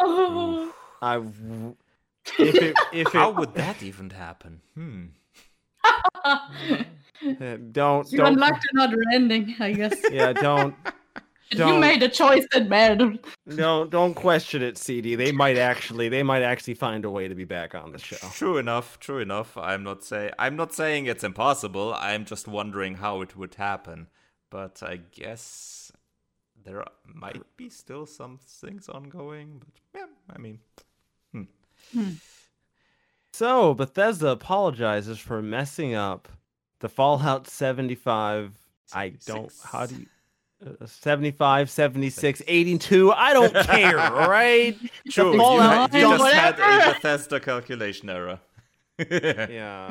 [0.00, 0.72] oh.
[1.02, 1.76] I w-
[2.38, 4.60] if it if How would that even happen?
[4.74, 5.06] Hmm.
[6.24, 6.38] uh,
[7.72, 9.94] don't you don't unlocked another ending, I guess.
[10.10, 10.74] yeah don't
[11.52, 13.18] you don't- made a choice that mattered.
[13.54, 15.14] don't don't question it, CD.
[15.14, 18.16] They might actually they might actually find a way to be back on the show.
[18.32, 18.98] True enough.
[19.00, 19.56] True enough.
[19.56, 21.94] I'm not say I'm not saying it's impossible.
[21.94, 24.08] I'm just wondering how it would happen.
[24.50, 25.92] But I guess
[26.64, 29.60] there are- might be still some things ongoing.
[29.60, 30.60] But yeah, I mean,
[31.32, 31.42] hmm.
[31.92, 32.10] Hmm.
[33.32, 36.28] So Bethesda apologizes for messing up
[36.80, 38.54] the Fallout 75.
[38.92, 39.52] I don't.
[39.64, 40.06] How do you?
[40.64, 43.12] Uh, 75, 76, 82.
[43.12, 44.76] I don't care, all right?
[45.10, 45.34] True.
[45.34, 48.40] You, had- you just had a Bethesda calculation error.
[48.98, 49.88] Yeah.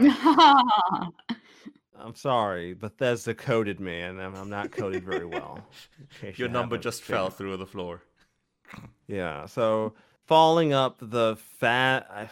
[1.98, 2.74] I'm sorry.
[2.74, 5.60] Bethesda coded me, and I'm, I'm not coded very well.
[6.36, 7.18] Your number just figured.
[7.18, 8.02] fell through the floor.
[9.08, 9.46] Yeah.
[9.46, 9.94] So
[10.26, 12.08] falling up the fat.
[12.12, 12.30] I,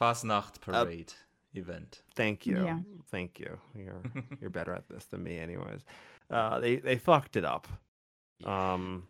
[0.00, 1.12] Fasnacht parade
[1.54, 2.02] event.
[2.14, 2.64] thank you.
[2.64, 2.78] Yeah.
[3.10, 3.58] Thank you.
[3.74, 4.00] You're
[4.40, 5.80] you're better at this than me, anyways.
[6.30, 7.66] Uh, they they fucked it up.
[8.44, 9.04] Um,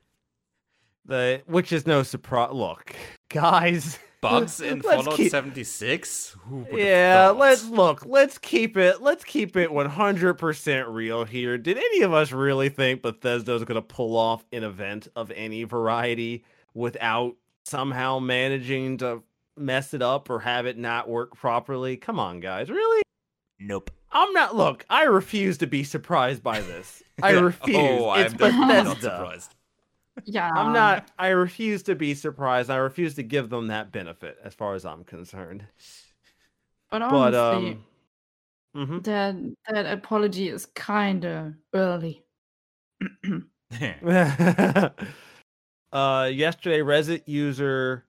[1.05, 2.53] the which is no surprise.
[2.53, 2.95] Look,
[3.29, 3.99] guys.
[4.21, 6.37] Bugs in Fallout keep- 76?
[6.73, 8.05] Yeah, let's look.
[8.05, 9.01] Let's keep it.
[9.01, 11.57] Let's keep it 100% real here.
[11.57, 15.31] Did any of us really think Bethesda was going to pull off an event of
[15.31, 16.45] any variety
[16.75, 19.23] without somehow managing to
[19.57, 21.97] mess it up or have it not work properly?
[21.97, 22.71] Come on, guys.
[22.71, 23.03] Really?
[23.61, 23.91] Nope.
[24.13, 24.57] I'm not.
[24.57, 27.03] Look, I refuse to be surprised by this.
[27.23, 27.77] I refuse.
[27.77, 29.55] Oh, it's I'm definitely not surprised.
[30.25, 30.51] yeah.
[30.55, 31.11] I'm not.
[31.19, 32.71] I refuse to be surprised.
[32.71, 35.67] I refuse to give them that benefit, as far as I'm concerned.
[36.91, 37.79] But But honestly,
[38.75, 39.05] um, mhm.
[39.05, 39.37] that
[39.69, 42.25] that apology is kind of early.
[45.93, 48.05] uh yesterday reddit user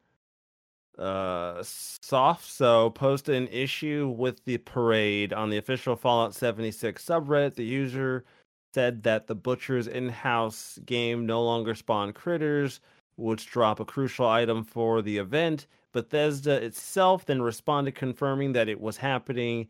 [0.99, 7.55] uh soft so posted an issue with the parade on the official fallout 76 subreddit.
[7.55, 8.25] The user
[8.73, 12.81] said that the butcher's in-house game no longer spawned critters
[13.15, 15.67] which drop a crucial item for the event.
[15.91, 19.67] Bethesda itself then responded confirming that it was happening.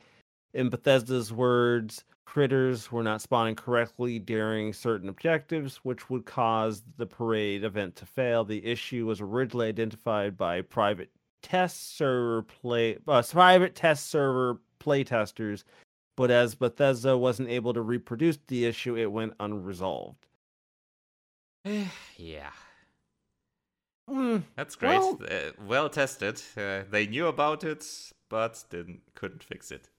[0.54, 7.06] In bethesda's words critters were not spawning correctly during certain objectives, which would cause the
[7.06, 8.44] parade event to fail.
[8.44, 11.10] The issue was originally identified by private
[11.42, 15.64] test server play uh, private test server play testers,
[16.16, 20.26] but as Bethesda wasn't able to reproduce the issue, it went unresolved.
[22.18, 22.52] yeah,
[24.10, 24.98] Mm, that's great.
[24.98, 26.42] Well- Uh, well tested.
[26.58, 27.86] Uh, they knew about it,
[28.30, 29.90] but didn't couldn't fix it.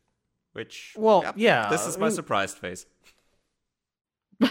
[0.53, 2.87] Which Well, yep, yeah, this is I my mean- surprised face.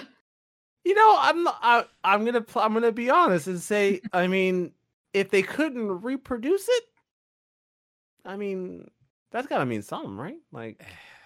[0.85, 4.71] You know, I'm I, I'm gonna I'm gonna be honest and say, I mean,
[5.13, 6.83] if they couldn't reproduce it,
[8.25, 8.89] I mean,
[9.31, 10.39] that's gotta mean something, right?
[10.51, 10.83] Like,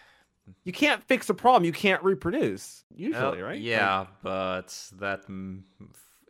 [0.63, 3.55] you can't fix a problem you can't reproduce usually, Well, right?
[3.55, 5.61] Like, Yeah, but that mm,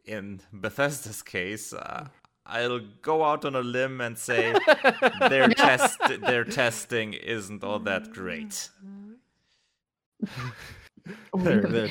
[0.06, 2.08] in Bethesda's case, uh,
[2.46, 4.54] I'll go out on a limb and say
[5.30, 8.70] their test their testing isn't all that great.
[11.34, 11.90] their, their,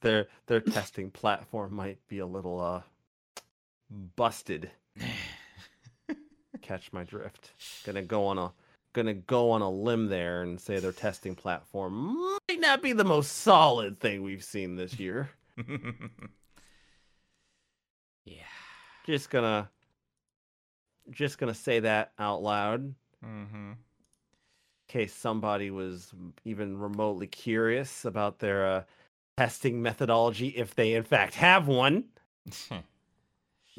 [0.00, 2.82] their their testing platform might be a little uh
[4.16, 4.70] busted.
[6.62, 7.52] Catch my drift.
[7.84, 8.52] Gonna go on a
[8.92, 12.14] gonna go on a limb there and say their testing platform
[12.48, 15.30] might not be the most solid thing we've seen this year.
[18.24, 18.36] yeah.
[19.06, 19.68] Just gonna
[21.10, 23.70] just gonna say that out loud Mm-hmm.
[23.72, 23.76] in
[24.88, 26.12] case somebody was
[26.44, 28.82] even remotely curious about their uh,
[29.36, 32.04] testing methodology if they in fact have one.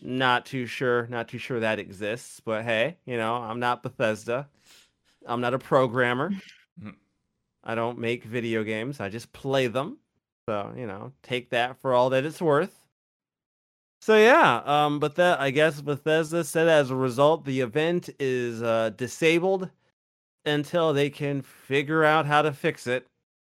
[0.01, 4.49] Not too sure, not too sure that exists, but hey, you know, I'm not Bethesda.
[5.25, 6.31] I'm not a programmer.
[6.81, 6.95] Mhm.
[7.63, 8.99] I don't make video games.
[8.99, 9.97] I just play them.
[10.49, 12.75] So, you know, take that for all that it's worth.
[14.01, 18.61] So yeah, um, but that I guess Bethesda said as a result the event is
[18.61, 19.69] uh, disabled
[20.45, 23.07] until they can figure out how to fix it.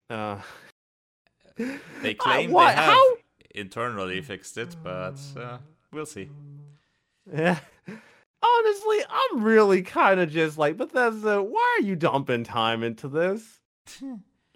[0.09, 0.41] Uh,
[1.57, 3.17] They uh, claim what- they have how-
[3.57, 5.59] internally fixed it, but uh,
[5.97, 6.31] we'll see.
[7.33, 7.59] Yeah.
[8.43, 11.43] Honestly, I'm really kind of just like Bethesda.
[11.43, 13.43] Why are you dumping time into this?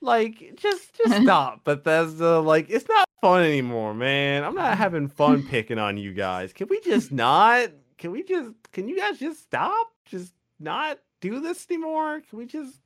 [0.03, 2.41] Like, just just stop, Bethesda.
[2.41, 4.45] Like, it's not fun anymore, man.
[4.45, 6.53] I'm not having fun picking on you guys.
[6.55, 7.69] Can we just not?
[7.99, 8.51] Can we just?
[8.73, 9.89] Can you guys just stop?
[10.07, 12.23] Just not do this anymore?
[12.29, 12.79] Can we just,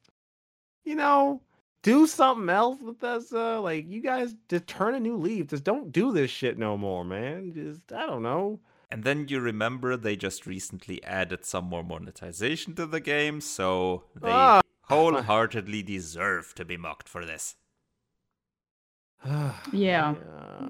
[0.84, 1.40] you know,
[1.84, 3.60] do something else, Bethesda?
[3.60, 5.46] Like, you guys just turn a new leaf.
[5.48, 7.52] Just don't do this shit no more, man.
[7.54, 8.58] Just I don't know.
[8.90, 14.04] And then you remember they just recently added some more monetization to the game, so
[14.20, 14.60] they Ah.
[14.88, 17.56] wholeheartedly deserve to be mocked for this.
[19.72, 20.14] Yeah.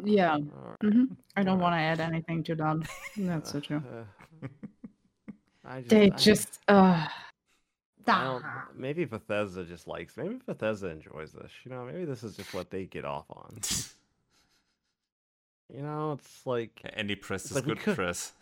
[0.05, 0.35] Yeah.
[0.35, 0.79] Alright.
[0.83, 1.05] hmm
[1.37, 1.63] I don't Alright.
[1.63, 2.89] want to add anything to that.
[3.17, 3.83] That's so true.
[4.45, 4.51] Uh,
[5.67, 6.61] I just, They I- just.
[6.69, 7.07] Uh,
[8.09, 8.45] I don't,
[8.77, 10.17] maybe Bethesda just likes.
[10.17, 11.51] Maybe Bethesda enjoys this.
[11.65, 13.59] You know, maybe this is just what they get off on.
[15.75, 18.33] You know, it's like, Any press is like we good could- press.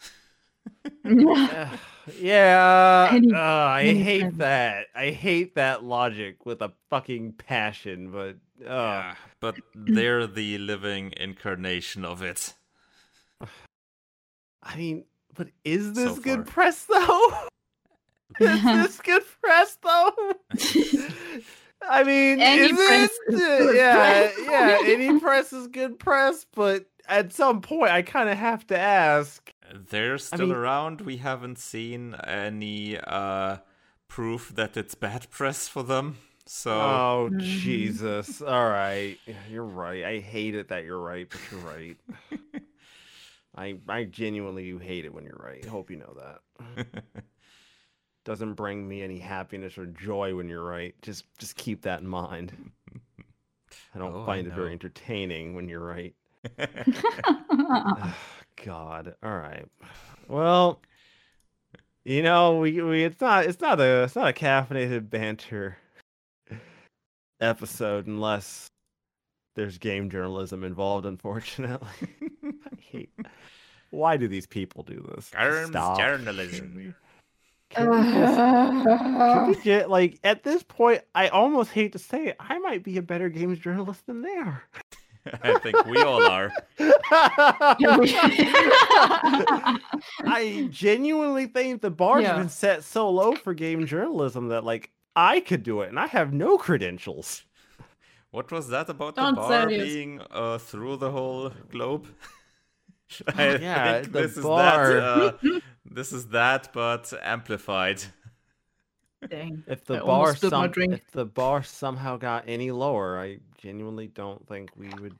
[0.84, 0.90] uh,
[2.20, 4.38] yeah, Any- uh, I any hate friend.
[4.38, 4.86] that.
[4.94, 8.10] I hate that logic with a fucking passion.
[8.10, 8.36] But
[8.66, 12.54] uh, Yeah, but they're the living incarnation of it.
[14.64, 15.04] I mean,
[15.34, 16.52] but is So this good far.
[16.52, 17.48] press though?
[18.40, 20.12] is this good press though?
[21.88, 23.34] I mean, Any is press it?
[23.34, 24.38] is good yeah, press.
[24.44, 24.78] yeah.
[24.84, 29.52] Any press is good press, but at some point, I kind of have to ask.
[29.90, 31.00] They're still mean- around.
[31.00, 33.58] We haven't seen any uh,
[34.08, 36.18] proof that it's bad press for them.
[36.46, 37.40] So Oh Mhm.
[37.40, 38.42] Jesus!
[38.42, 39.16] All right,
[39.50, 40.04] you're right.
[40.04, 41.96] I hate it that you're right, but you're right.
[43.56, 45.64] I I genuinely do hate it when you're right.
[45.64, 46.86] I Hope you know that.
[48.24, 50.94] Doesn't bring me any happiness or joy when you're right.
[51.02, 52.52] Just just keep that in mind.
[53.94, 56.14] I don't Oh, I find it very entertaining when you're right.
[58.64, 59.14] God.
[59.22, 59.66] All right.
[60.28, 60.80] Well,
[62.04, 65.76] you know, we we it's not it's not a it's not a caffeinated banter
[67.40, 68.68] episode unless
[69.54, 71.06] there's game journalism involved.
[71.06, 71.88] Unfortunately,
[72.44, 73.10] I hate.
[73.90, 75.30] Why do these people do this?
[75.68, 75.98] Stop.
[75.98, 76.94] journalism.
[77.74, 82.26] Can we just- can we ju- like at this point, I almost hate to say
[82.26, 82.36] it.
[82.40, 84.62] I might be a better games journalist than they are.
[85.42, 86.52] I think we all are.
[90.24, 92.36] I genuinely think the bar's Yeah.
[92.38, 96.06] been set so low for game journalism that like I could do it, and I
[96.06, 97.44] have no credentials.
[98.30, 102.06] What was that about Don't the bar being uh, through the whole globe?
[103.36, 104.94] I Yeah, think the this is bar.
[104.94, 105.00] that.
[105.44, 105.60] Uh,
[105.94, 108.02] this is that, but amplified.
[109.28, 109.62] Dang.
[109.68, 110.92] If the I bar almost spilled my some, drink.
[110.94, 115.14] if the bar somehow got any lower, I genuinely don't think we would.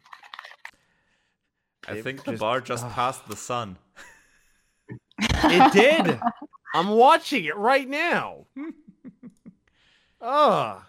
[1.87, 2.93] I It think the just- bar just ugh.
[2.93, 3.79] passed the sun.
[5.45, 6.21] It did.
[6.75, 8.47] I'm watching it right now.
[10.21, 10.83] Ugh.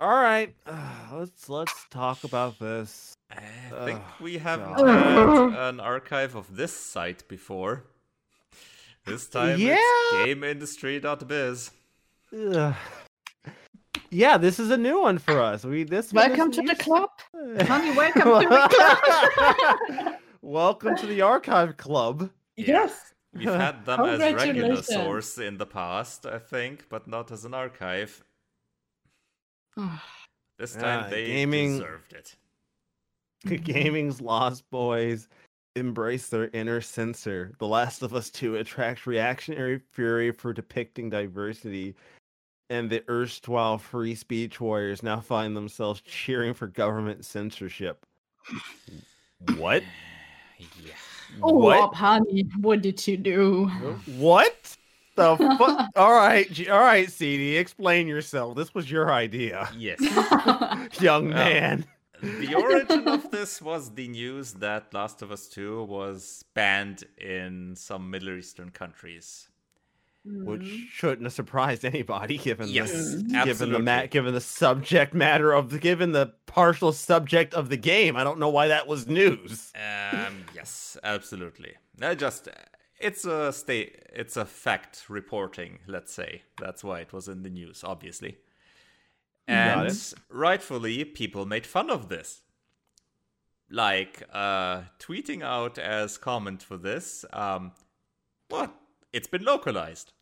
[0.00, 0.54] All right.
[0.66, 3.14] Ugh, let's let's talk about this.
[3.30, 5.52] I think Ugh, we haven't God.
[5.52, 7.84] had an archive of this site before.
[9.04, 9.76] This time Yeah.
[9.78, 11.70] it's GameIndustry.biz.
[12.54, 12.74] Ugh.
[14.10, 15.64] Yeah, this is a new one for us.
[15.64, 17.10] We this Welcome to the club.
[17.62, 18.68] Honey, welcome to the
[19.96, 20.14] club.
[20.42, 22.30] Welcome to the archive club.
[22.56, 23.12] yes.
[23.34, 27.54] We've had them as regular source in the past, I think, but not as an
[27.54, 28.22] archive.
[30.58, 32.36] This time Ah, they gaming- deserved it.
[33.64, 35.26] Gaming's Lost Boys
[35.76, 37.52] embrace their inner censor.
[37.58, 41.94] The Last of Us 2 attracts reactionary fury for depicting diversity,
[42.70, 48.04] and the erstwhile free speech warriors now find themselves cheering for government censorship.
[49.56, 49.82] What?
[50.58, 50.92] Yeah.
[51.42, 51.78] Oh, what?
[51.80, 53.64] Rob, honey, what did you do?
[54.18, 54.76] What?
[55.16, 55.88] the fuck?
[55.96, 58.54] all right, all right, CD, explain yourself.
[58.54, 59.98] This was your idea, Yes.
[61.00, 61.34] young Oh.
[61.34, 61.86] man.
[62.22, 67.74] The origin of this was the news that Last of Us 2 was banned in
[67.76, 69.48] some Middle Eastern countries.
[70.24, 70.62] Which
[70.92, 75.70] shouldn't have surprised anybody, given Yes, the given the ma- given the subject matter of
[75.70, 78.16] the given the partial subject of the game.
[78.16, 79.72] I don't know why that was news.
[79.74, 81.72] Um, yes, absolutely.
[82.00, 82.48] I just
[83.00, 86.42] it's a state it's a fact reporting, let's say.
[86.60, 88.38] That's why it was in the news, obviously.
[89.48, 92.42] And rightfully people made fun of this.
[93.70, 97.72] Like uh tweeting out as comment for this, um
[98.48, 98.74] what?
[99.12, 100.12] It's been localized.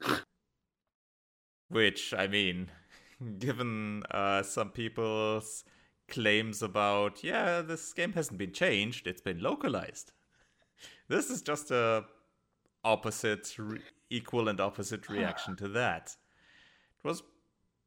[1.68, 2.70] Which, I mean,
[3.38, 5.64] given uh, some people's
[6.08, 10.12] claims about, yeah, this game hasn't been changed, it's been localized.
[11.08, 12.04] This is just a
[12.84, 13.80] opposite, re-
[14.10, 16.16] equal and opposite reaction to that.
[17.04, 17.22] It was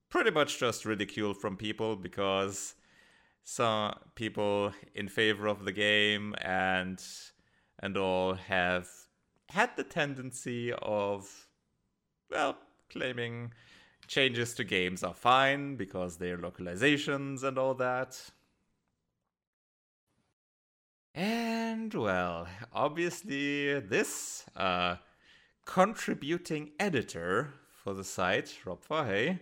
[0.09, 2.75] pretty much just ridicule from people because
[3.43, 7.01] some people in favor of the game and
[7.79, 8.87] and all have
[9.49, 11.47] had the tendency of
[12.29, 12.57] well
[12.89, 13.53] claiming
[14.07, 18.29] changes to games are fine because they're localizations and all that.
[21.13, 24.95] And well, obviously, this uh,
[25.65, 27.53] contributing editor
[27.83, 29.39] for the site, Rob Fahey,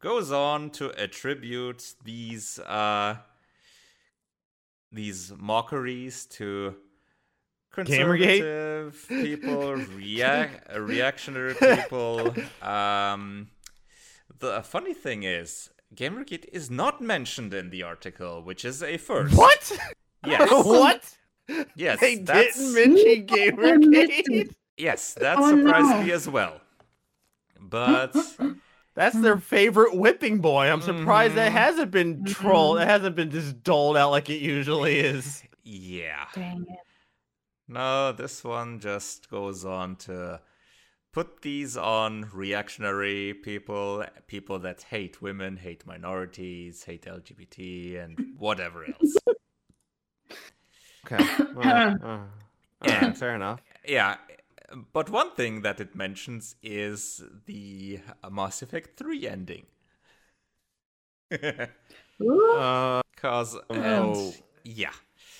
[0.00, 3.16] goes on to attribute these uh,
[4.92, 6.74] these mockeries to
[7.74, 7.86] Gamergate?
[7.86, 9.62] conservative people,
[9.98, 12.34] reac- uh, reactionary people.
[12.62, 13.48] Um,
[14.38, 19.34] the funny thing is, Gamergate is not mentioned in the article, which is a first.
[19.36, 19.72] What?
[20.26, 20.50] Yes.
[20.64, 21.16] what?
[21.74, 22.00] Yes.
[22.00, 24.54] They that's, didn't mention Gamergate.
[24.76, 26.02] Yes, that Oh, surprised no.
[26.02, 26.60] me as well.
[27.68, 28.14] But
[28.94, 30.70] That's their favorite whipping boy.
[30.70, 31.54] I'm surprised that Mhm.
[31.54, 32.78] hasn't been trolled.
[32.78, 35.42] It hasn't been just doled out like it usually is.
[35.62, 36.26] yeah.
[36.34, 36.78] Dang it.
[37.68, 40.40] No, this one just goes on to
[41.12, 48.84] put these on reactionary people, people that hate women, hate minorities, hate LGBT, and whatever
[48.86, 49.16] else.
[51.10, 51.24] Okay.
[51.54, 51.66] Well,
[52.02, 52.18] uh,
[52.84, 52.94] Yeah.
[52.96, 53.60] alright, fair enough.
[53.86, 54.16] yeah,
[54.92, 58.00] but one thing that it mentions is the
[58.30, 59.66] Mass Effect 3 ending.
[62.22, 62.52] Ooh.
[62.56, 64.32] Uh, Oh.
[64.64, 64.92] yeah.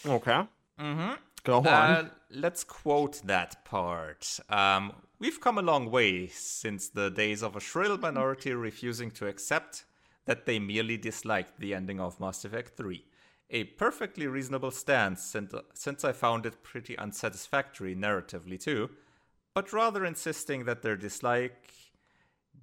[0.06, 0.42] okay.
[0.80, 1.12] Mm-hmm.
[1.44, 1.66] Go on.
[1.66, 4.40] Uh, let's quote that part.
[4.48, 9.26] Um, We've come a long way since the days of a shrill minority refusing to
[9.26, 9.84] accept
[10.26, 13.02] that they merely disliked the ending of Mass Effect 3.
[13.48, 18.90] A perfectly reasonable stance since, since I found it pretty unsatisfactory narratively too,
[19.56, 21.72] but rather insisting that their dislike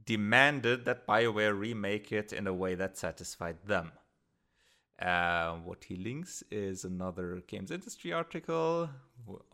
[0.05, 3.91] demanded that BioWare remake it in a way that satisfied them.
[5.01, 8.91] Uh, what he links is another games industry article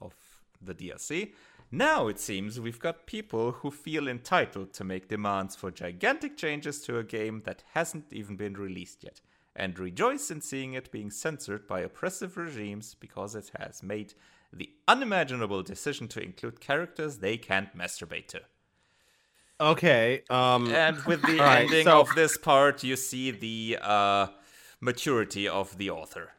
[0.01, 0.13] of
[0.61, 1.31] the DLC.
[1.71, 6.81] Now it seems we've got people who feel entitled to make demands for gigantic changes
[6.81, 9.21] to a game that hasn't even been released yet,
[9.55, 14.13] and rejoice in seeing it being censored by oppressive regimes because it has made
[14.51, 18.41] the unimaginable decision to include characters they can't masturbate to.
[19.61, 20.23] Okay.
[20.29, 20.71] Um.
[20.73, 24.27] And with the All right, ending so- of this part, you see the uh,
[24.79, 26.31] maturity of the author.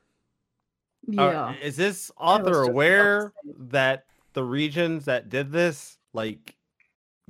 [1.08, 1.54] uh, Yeah.
[1.62, 6.56] is this author just about to aware that the regions that did this, like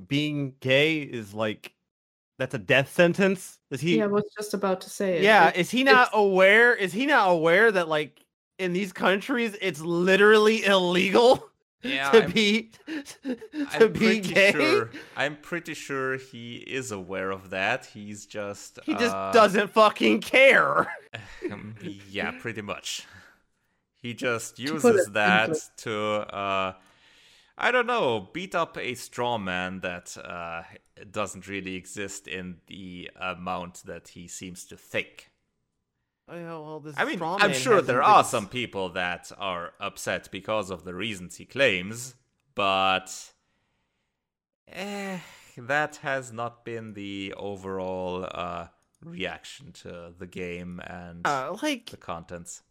[0.07, 1.73] being gay, is like
[2.39, 3.59] that's a death sentence?
[3.69, 3.97] Is he?
[3.97, 5.23] yeah, I was just about to say it.
[5.23, 5.49] yeah.
[5.49, 6.73] It- Is he not it's- aware?
[6.73, 8.23] Is he not aware that like
[8.61, 11.31] in these countries it's literally illegal
[11.83, 13.37] Yeah, to I'm- be to
[13.71, 14.51] I'm be pretty gay?
[14.51, 14.91] sure.
[15.17, 17.87] I'm pretty sure he is aware of that.
[17.87, 20.93] He's just He just uh, doesn't fucking care.
[21.51, 21.73] um,
[22.07, 23.07] yeah, pretty much.
[23.95, 25.95] He just uses that to,
[26.43, 26.73] uh,
[27.57, 30.61] I don't know, beat up a straw man that uh,
[31.09, 35.30] doesn't really exist in the amount that he seems to think.
[36.31, 39.31] Oh, yeah, well, this I mean, straw I'm sure there been are some people that
[39.37, 42.15] are upset because of the reasons he claims,
[42.55, 43.33] but
[44.69, 45.19] eh,
[45.57, 48.67] that has not been the overall uh,
[49.03, 52.63] reaction to the game and Uh, like the contents.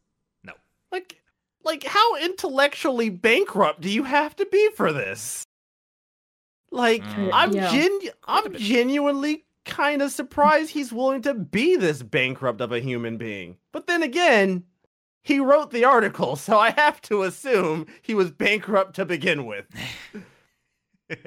[0.42, 0.54] No.
[0.90, 1.20] like
[1.62, 5.44] like how intellectually bankrupt do you have to be for this
[6.70, 7.30] like Mm.
[7.34, 7.70] i'm Yeah.
[7.70, 13.16] gen i'm genuinely kind of surprised he's willing to be this bankrupt of a human
[13.16, 14.64] being but then again
[15.22, 19.66] he wrote the article, so I have to assume he was bankrupt to begin with.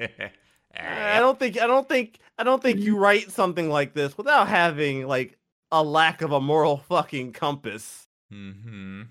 [0.76, 4.48] I don't think I don't think I don't think you write something like this without
[4.48, 5.38] having like
[5.70, 8.08] a lack of a moral fucking compass.
[8.30, 9.02] hmm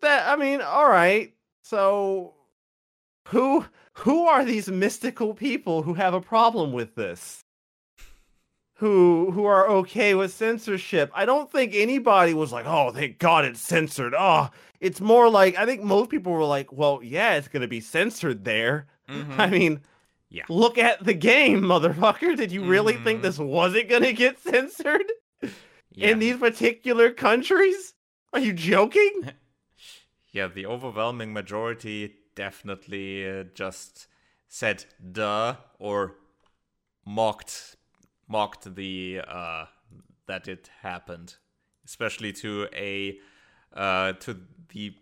[0.00, 1.32] That I mean, all right.
[1.62, 2.34] So
[3.26, 3.64] who
[3.94, 7.40] who are these mystical people who have a problem with this?
[8.78, 11.10] Who who are okay with censorship?
[11.14, 14.50] I don't think anybody was like, "Oh, thank God it's censored." Oh,
[14.80, 17.80] it's more like I think most people were like, "Well, yeah, it's going to be
[17.80, 18.86] censored there."
[19.38, 19.80] I mean,
[20.28, 20.42] Yeah.
[20.48, 22.36] Look at the game, motherfucker.
[22.36, 23.22] Did you really think Mhm.
[23.22, 25.10] this wasn't going to get censored
[25.92, 26.08] Yeah.
[26.10, 27.94] in these particular countries?
[28.34, 29.32] Are you joking?
[30.32, 34.06] Yeah, the overwhelming majority definitely uh, just
[34.46, 36.14] said "duh" or
[37.04, 37.76] mocked
[38.28, 39.64] mocked the uh,
[40.26, 41.34] that it happened,
[41.84, 43.18] especially to a
[43.72, 44.38] uh, to
[44.72, 44.94] the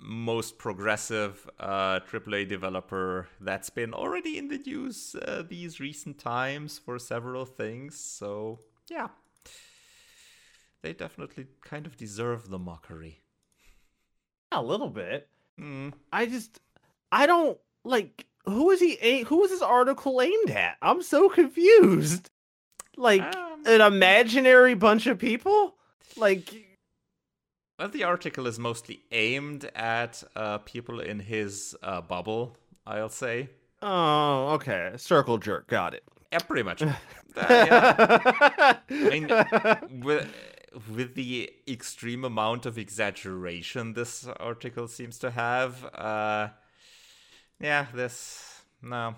[0.00, 6.78] most progressive uh, AAA developer that's been already in the news uh, these recent times
[6.78, 7.98] for several things.
[7.98, 9.08] So yeah,
[10.82, 13.22] they definitely kind of deserve the mockery.
[14.52, 15.28] A little bit.
[15.60, 15.92] Mm.
[16.12, 16.60] I just,
[17.12, 18.26] I don't like.
[18.44, 18.94] Who is he?
[19.00, 20.76] A- who is this article aimed at?
[20.82, 22.30] I'm so confused.
[22.96, 25.74] Like Um, an imaginary bunch of people.
[26.16, 26.52] Like,
[27.78, 32.56] Well, the article is mostly aimed at uh, people in his uh, bubble,
[32.86, 33.50] I'll say.
[33.82, 35.68] oh, okay, circle jerk.
[35.68, 36.02] Got it.
[36.32, 36.82] Yeah, pretty much.
[37.36, 38.78] Uh, yeah.
[38.88, 39.28] mean,
[40.02, 40.26] with,
[40.92, 46.48] with the extreme amount of exaggeration this article seems to have, uh,
[47.60, 48.62] yeah, this.
[48.82, 49.14] No.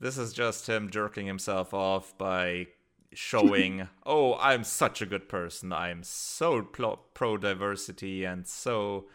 [0.00, 2.66] This is just him jerking himself off by
[3.12, 5.72] showing, oh, I'm such a good person.
[5.72, 9.06] I'm so pro diversity and so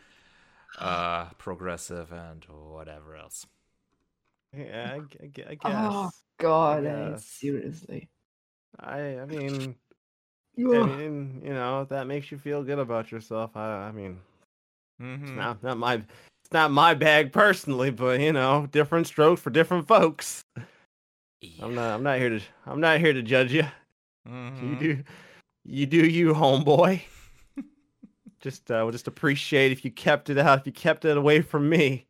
[0.79, 3.45] uh, progressive and whatever else.
[4.55, 5.61] yeah, I, gu- I gu- I guess.
[5.93, 6.09] Oh
[6.39, 7.25] God, I- Yes.
[7.25, 8.09] seriously.
[8.79, 9.75] I, I mean,
[10.57, 13.55] I mean, you know, if that makes you feel good about yourself.
[13.57, 14.19] I, I mean,
[15.01, 15.21] Mhm.
[15.23, 16.01] it's not, not my,
[16.49, 20.43] it's not my bag personally, but you know, different strokes for different folks.
[21.61, 23.65] I'm not, I'm not here to, I'm not here to judge you.
[24.25, 24.79] You Mhm.
[24.79, 25.03] do,
[25.63, 27.01] you do you, homeboy.
[28.41, 31.41] just, uh, would just appreciate if you kept it out, if you kept it away
[31.41, 32.07] from me.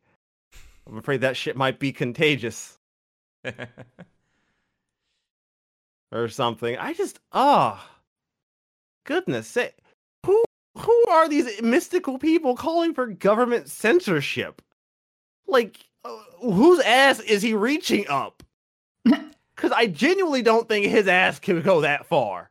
[0.86, 2.78] I'm afraid that shit might be contagious
[6.12, 6.78] or something.
[6.78, 7.90] I just, ah,
[9.04, 9.76] goodness sake,
[10.80, 14.62] who, who are these mystical people calling for government censorship?
[15.46, 18.42] Like, uh, whose ass is he reaching up?
[19.56, 22.50] Because I genuinely don't think his ass can go that far.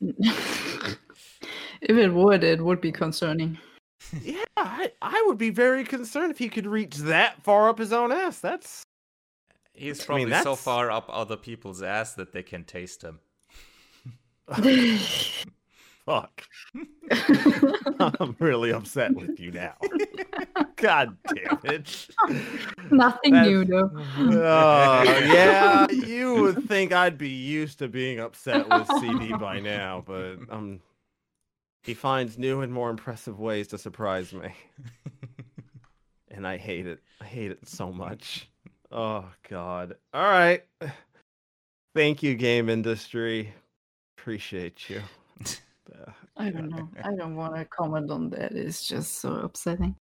[0.00, 0.98] if
[1.82, 3.58] it would, it would be concerning.
[4.22, 7.92] Yeah, I, I would be very concerned if he could reach that far up his
[7.92, 8.38] own ass.
[8.38, 8.84] That's
[9.74, 13.18] He's I probably mean, so far up other people's ass that they can taste him.
[16.06, 16.42] fuck.
[18.00, 19.74] I'm really upset with you now.
[20.76, 22.08] God damn it.
[22.90, 23.90] Nothing That's- new though.
[24.18, 30.02] Oh, yeah, you would think I'd be used to being upset with CD by now,
[30.04, 30.80] but um,
[31.82, 34.52] he finds new and more impressive ways to surprise me.
[36.30, 37.00] And I hate it.
[37.20, 38.48] I hate it so much.
[38.90, 39.96] Oh, God.
[40.14, 40.64] All right.
[41.94, 43.52] Thank you, game industry.
[44.16, 45.02] Appreciate you.
[46.36, 46.88] I don't know.
[47.02, 48.52] I don't want to comment on that.
[48.52, 49.96] It's just so upsetting.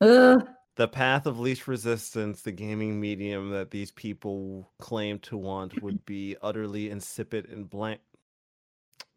[0.00, 0.46] Ugh.
[0.76, 6.04] the path of least resistance, the gaming medium that these people claim to want, would
[6.06, 8.00] be utterly insipid and blank.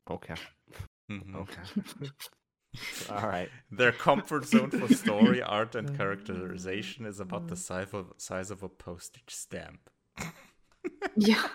[0.10, 0.34] Okay.
[1.10, 1.36] Mhm.
[1.36, 2.10] Okay.
[3.12, 3.50] All right.
[3.70, 8.64] Their comfort zone for story, art, and characterization is about the size of, size of
[8.64, 9.90] a postage stamp.
[11.16, 11.48] Yeah,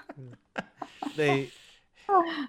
[1.16, 1.50] They.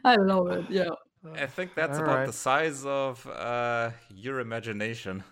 [0.03, 0.66] I love it.
[0.70, 0.89] Yeah.
[1.36, 2.26] I think that's All about right.
[2.28, 5.24] the size of uh, your imagination.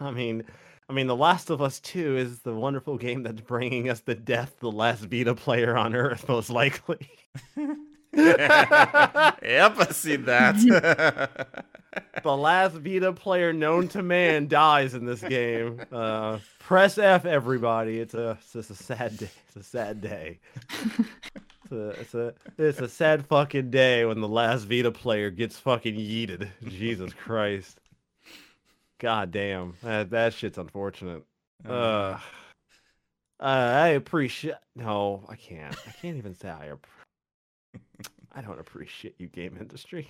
[0.00, 0.44] I mean,
[0.88, 4.14] I mean, The Last of Us Two is the wonderful game that's bringing us the
[4.14, 7.08] death, the last Vita player on Earth, most likely.
[8.12, 10.56] yep, I've seen that.
[12.22, 15.80] the last Vita player known to man dies in this game.
[15.92, 18.00] Uh, press F, everybody.
[18.00, 19.30] It's a it's a sad day.
[19.48, 20.40] It's a sad day.
[21.74, 25.58] It's a, it's a it's a sad fucking day when the last Vita player gets
[25.58, 26.48] fucking yeeted.
[26.68, 27.80] Jesus Christ.
[29.00, 29.74] God damn.
[29.82, 31.24] That that shit's unfortunate.
[31.66, 32.18] Uh,
[33.40, 34.54] I appreciate.
[34.76, 35.76] No, I can't.
[35.86, 36.68] I can't even say I.
[36.68, 36.86] app-
[38.32, 40.08] I don't appreciate you, game industry.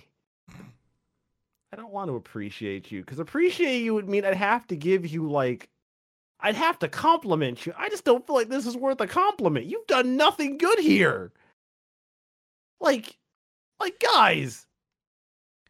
[0.50, 5.06] I don't want to appreciate you because appreciate you would mean I'd have to give
[5.06, 5.68] you like,
[6.40, 7.74] I'd have to compliment you.
[7.76, 9.66] I just don't feel like this is worth a compliment.
[9.66, 11.32] You've done nothing good here.
[12.84, 13.16] Like,
[13.80, 14.66] like guys,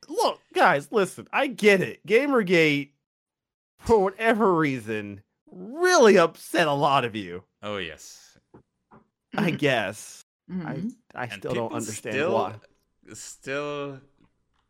[0.09, 1.29] look, guys, listen.
[1.33, 2.05] I get it.
[2.07, 2.91] Gamergate,
[3.79, 7.45] for whatever reason, really upset a lot of you.
[7.63, 8.37] Oh yes.
[9.37, 10.25] I guess.
[10.51, 10.93] Mhm.
[11.15, 12.55] I I And still don't understand still, why.
[13.15, 14.01] Still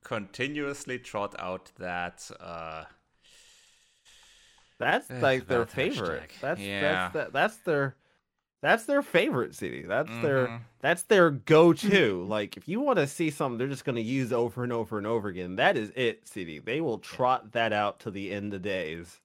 [0.05, 2.85] continuously trot out that uh
[4.79, 6.31] That's Ugh, like their that favorite.
[6.31, 6.41] hashtag.
[6.41, 6.81] That's Yeah.
[6.81, 7.97] that's that, that's their
[8.65, 9.83] that's their favorite CD.
[9.83, 10.61] That's their mhm.
[10.81, 12.25] that's their go-to.
[12.29, 14.97] like if you want to see something they're just going to use over and over
[14.97, 16.59] and over again, that is it, CD.
[16.61, 19.21] They will trot that out to the end of days.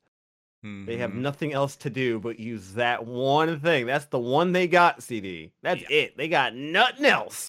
[0.62, 1.22] They have Mhm.
[1.22, 3.86] nothing else to do but use that one thing.
[3.86, 5.54] That's the one they got, CD.
[5.62, 5.88] That's Yeah.
[6.00, 6.18] it.
[6.18, 7.48] They got nothing else.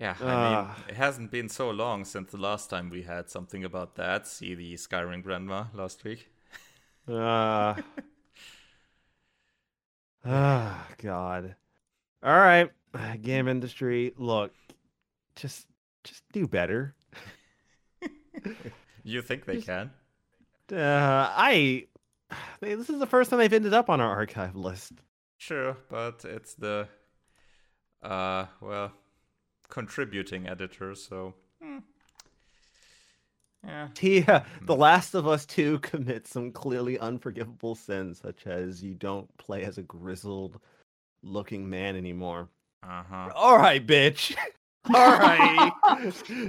[0.00, 0.74] Yeah, I Ah.
[0.76, 4.26] mean, it hasn't been so long since the last time we had something about that.
[4.26, 6.28] See the Skyrim Grandma last week.
[10.24, 10.86] Ah.
[10.88, 11.54] Ah, God.
[12.22, 12.70] All right,
[13.22, 14.12] game industry.
[14.16, 14.52] Look,
[15.36, 15.66] just
[16.04, 16.94] just do better.
[19.02, 19.90] You think they Just- can?
[20.70, 21.86] Uh, I.
[22.60, 24.92] they- This is the first time they've ended up on our archive list.
[25.38, 26.86] Sure, but it's the
[28.02, 28.92] uh well
[29.68, 31.34] contributing editor, so
[34.00, 34.44] yeah.
[34.62, 39.64] The Last of Us 2 commits some clearly unforgivable sins, such as you don't play
[39.64, 40.60] as a grizzled
[41.22, 42.48] looking man anymore.
[42.82, 43.28] Uh huh.
[43.34, 44.34] All right, bitch.
[44.94, 45.72] All right.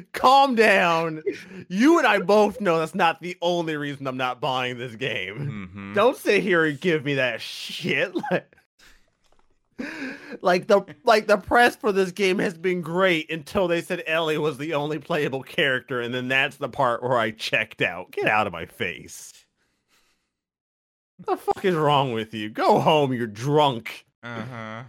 [0.13, 1.21] Calm down.
[1.67, 5.67] You and I both know that's not the only reason I'm not buying this game.
[5.73, 8.13] hmm Don't sit here and give me that shit.
[8.31, 8.55] Like,
[10.41, 14.37] like the like the press for this game has been great until they said Ellie
[14.37, 18.11] was the only playable character, and then that's the part where I checked out.
[18.11, 19.33] Get out of my face.
[21.17, 22.49] What the fuck is wrong with you?
[22.49, 24.05] Go home, you're drunk.
[24.23, 24.83] Uh huh.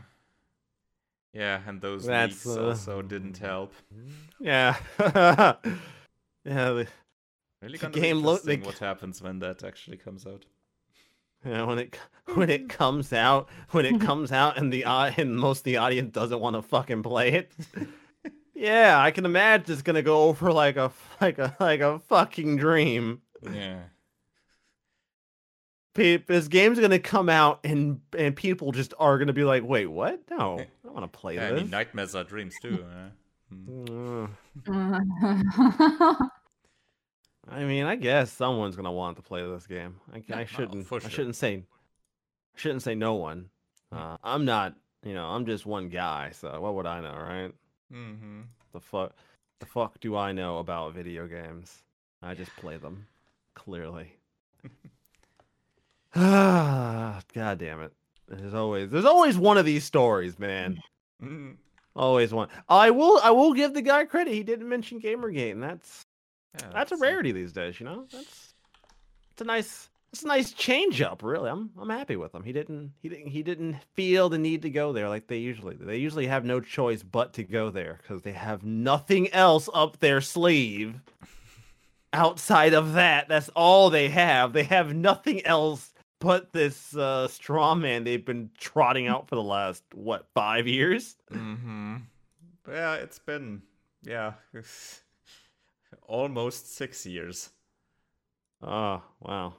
[1.34, 3.72] Yeah, and those That's, leaks uh, also didn't help.
[4.38, 4.76] Yeah.
[4.98, 5.54] yeah,
[6.44, 6.86] the,
[7.62, 10.44] Really The game be lo- interesting the- what happens when that actually comes out.
[11.44, 11.98] Yeah, when it
[12.34, 15.76] when it comes out, when it comes out, and the au- and most of the
[15.78, 17.52] audience doesn't want to fucking play it.
[18.54, 22.56] yeah, I can imagine it's gonna go over like a like a like a fucking
[22.56, 23.22] dream.
[23.52, 23.80] Yeah.
[25.94, 29.86] Pe- This game's gonna come out, and and people just are gonna be like, "Wait,
[29.86, 30.22] what?
[30.30, 32.82] No, I don't want to play yeah I this." mean, nightmares are dreams too.
[32.88, 33.08] huh?
[33.50, 34.26] Hmm.
[34.66, 36.30] Mm.
[37.48, 39.96] I mean, I guess someone's gonna want to play this game.
[40.12, 40.86] I, Yeah, I shouldn't.
[40.86, 41.56] for I shouldn't say.
[41.56, 43.48] I shouldn't say no one.
[43.90, 44.74] Uh, I'm not.
[45.04, 46.30] You know, I'm just one guy.
[46.30, 47.52] So what would I know, right?
[47.92, 48.40] Mm-hmm.
[48.72, 49.14] The fuck.
[49.58, 51.82] The fuck do I know about video games?
[52.22, 53.06] I just play them.
[53.54, 54.16] Clearly.
[56.14, 57.92] Ah, God damn it.
[58.28, 60.78] There's always there's always one of these stories, man.
[61.94, 62.48] Always one.
[62.70, 64.32] I will I will give the guy credit.
[64.32, 66.06] He didn't mention Gamergate, and that's
[66.58, 68.06] Yeah, that's a uh, rarity these days, you know.
[68.12, 68.54] That's
[69.32, 71.48] it's a nice it's a nice change up, really.
[71.48, 72.42] I'm I'm happy with him.
[72.42, 75.74] He didn't he didn't he didn't feel the need to go there like they usually
[75.74, 75.84] do.
[75.84, 79.98] They usually have no choice but to go there because they have nothing else up
[79.98, 81.00] their sleeve.
[82.12, 84.52] Outside of that, that's all they have.
[84.52, 89.42] They have nothing else but this uh, straw man they've been trotting out for the
[89.42, 91.16] last what five years.
[91.32, 91.96] Mm-hmm.
[92.68, 93.62] Yeah, it's been
[94.02, 94.34] yeah,
[96.12, 97.50] almost six years.
[98.62, 99.54] Oh, wow.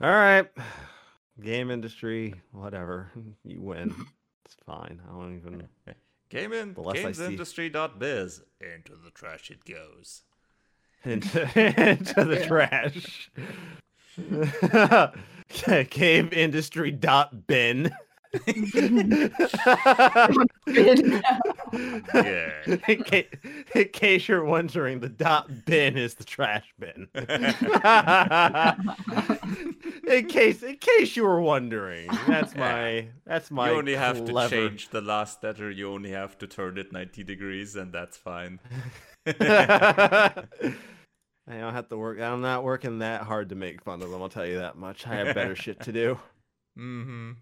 [0.00, 0.46] All right.
[1.42, 3.10] Game industry, whatever.
[3.44, 3.94] You win.
[4.44, 5.00] It's fine.
[5.08, 5.66] I don't even.
[6.28, 8.42] Game in The see- gamesindustry.biz.
[8.60, 10.22] Into the trash it goes.
[11.04, 13.30] Into, into the trash.
[15.90, 16.90] Game industry
[17.46, 17.92] bin.
[22.14, 22.76] Yeah.
[22.86, 23.26] in, case,
[23.74, 27.08] in case you're wondering, the dot bin is the trash bin.
[30.08, 33.70] in case, in case you were wondering, that's my that's my.
[33.70, 35.70] you only have clever- to change the last letter.
[35.70, 38.60] You only have to turn it 90 degrees, and that's fine.
[39.26, 40.44] I
[41.46, 42.20] don't have to work.
[42.20, 44.22] I'm not working that hard to make fun of them.
[44.22, 45.06] I'll tell you that much.
[45.06, 46.18] I have better shit to do.
[46.78, 47.32] Mm-hmm.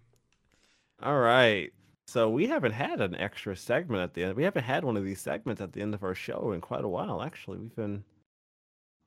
[1.03, 1.71] All right.
[2.11, 4.35] So we haven't had an extra segment at the end.
[4.35, 6.83] We haven't had one of these segments at the end of our show in quite
[6.83, 7.21] a while.
[7.21, 8.03] Actually, we've been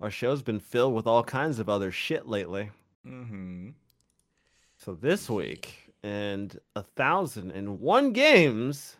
[0.01, 2.71] our show's been filled with all kinds of other shit lately.
[3.07, 3.71] Mm-hmm.
[4.79, 8.97] So this week, and a thousand and one games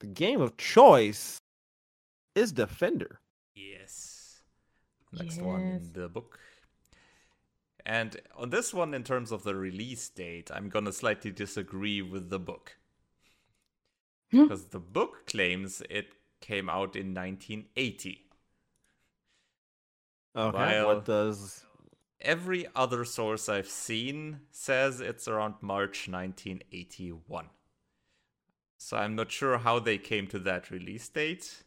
[0.00, 1.38] the game of choice
[2.34, 3.20] is Defender.
[3.54, 4.42] Yes.
[5.14, 6.38] Next one in the book.
[7.86, 12.28] And on this one, in terms of the release date, I'm gonna slightly disagree with
[12.28, 12.76] the book.
[14.34, 14.42] Hmm.
[14.44, 18.26] Because the book claims it came out in 1980.
[20.36, 20.56] Okay.
[20.56, 21.64] While- what does
[22.20, 27.50] Every other source I've seen says it's around March 1981.
[28.78, 31.64] So I'm not sure how they came to that release date.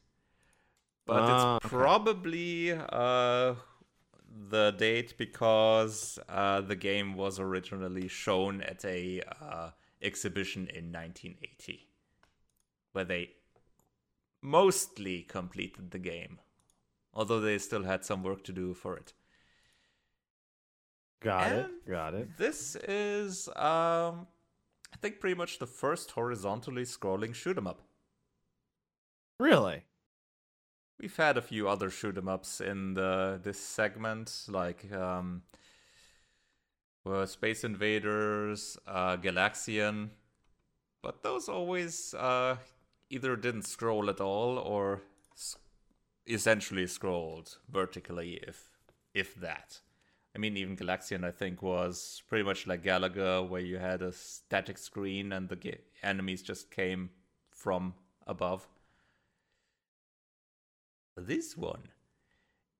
[1.06, 1.76] But Ah, it's okay.
[1.76, 3.54] probably uh,
[4.50, 9.70] the date because uh, the game was originally shown at a uh,
[10.02, 11.87] exhibition in 1980,
[12.98, 13.30] where they
[14.42, 16.40] mostly completed the game,
[17.14, 19.14] although they still had some work to do for it.
[21.20, 21.70] got it?
[21.88, 22.38] Got it.
[22.38, 24.26] This is, um,
[24.94, 27.82] I think, pretty much the first horizontally scrolling shoot 'em up.
[29.40, 29.84] Really?
[31.00, 35.44] We've had a few other shoot 'em ups in the this segment, like um,
[37.06, 40.10] well, Space Invaders, uh, Galaxian,
[41.04, 42.58] but those always uh,
[43.10, 45.02] either didn't scroll at all or
[46.28, 48.70] essentially scrolled vertically, if
[49.14, 49.80] if that.
[50.36, 54.12] I mean, even Galaxian, I think, was pretty much like Galaga, where you had a
[54.12, 57.10] static screen and the ga- enemies just came
[57.50, 57.96] from
[58.28, 58.68] above.
[61.16, 61.90] This one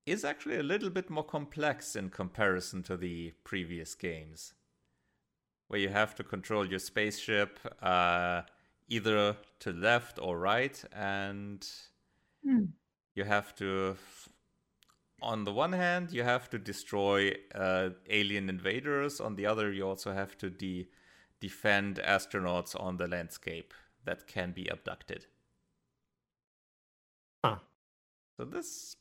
[0.06, 4.54] is actually a little bit more complex in comparison to the previous games,
[5.66, 8.42] where you have to control your spaceship uh,
[8.88, 11.66] either to left or right, and
[12.44, 12.66] Hmm.
[13.14, 13.96] you have to.
[15.20, 19.20] On the one hand, you have to destroy uh, alien invaders.
[19.20, 20.88] On the other, you also have to de-
[21.40, 23.74] defend astronauts on the landscape
[24.04, 25.26] that can be abducted.
[27.44, 27.58] Huh.
[28.36, 28.96] So this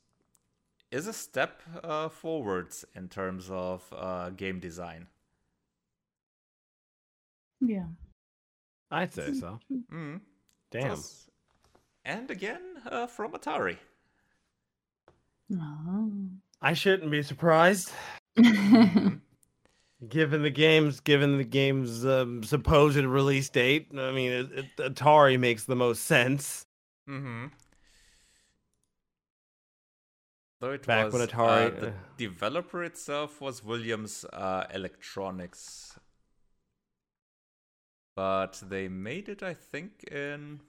[0.91, 5.07] is a step uh, forwards in terms of uh, game design.
[7.59, 7.87] Yeah.
[8.91, 9.59] I'd say so.
[9.71, 10.21] Mm.
[10.71, 10.87] Damn.
[10.87, 11.29] Plus-
[12.05, 13.77] And again, uh, from Atari.
[15.53, 16.11] Oh.
[16.61, 17.91] I shouldn't be surprised.
[20.07, 25.39] Given the game's given the game's um, supposed release date, I mean, it, it, Atari
[25.39, 26.67] makes the most sense.
[27.09, 27.47] Mm-hmm.
[30.59, 35.97] Though it Back was when uh, Atari- the developer itself was Williams uh, Electronics,
[38.17, 40.61] but they made it, I think, in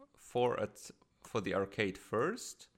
[0.00, 0.90] f- for it
[1.22, 2.68] for the arcade first.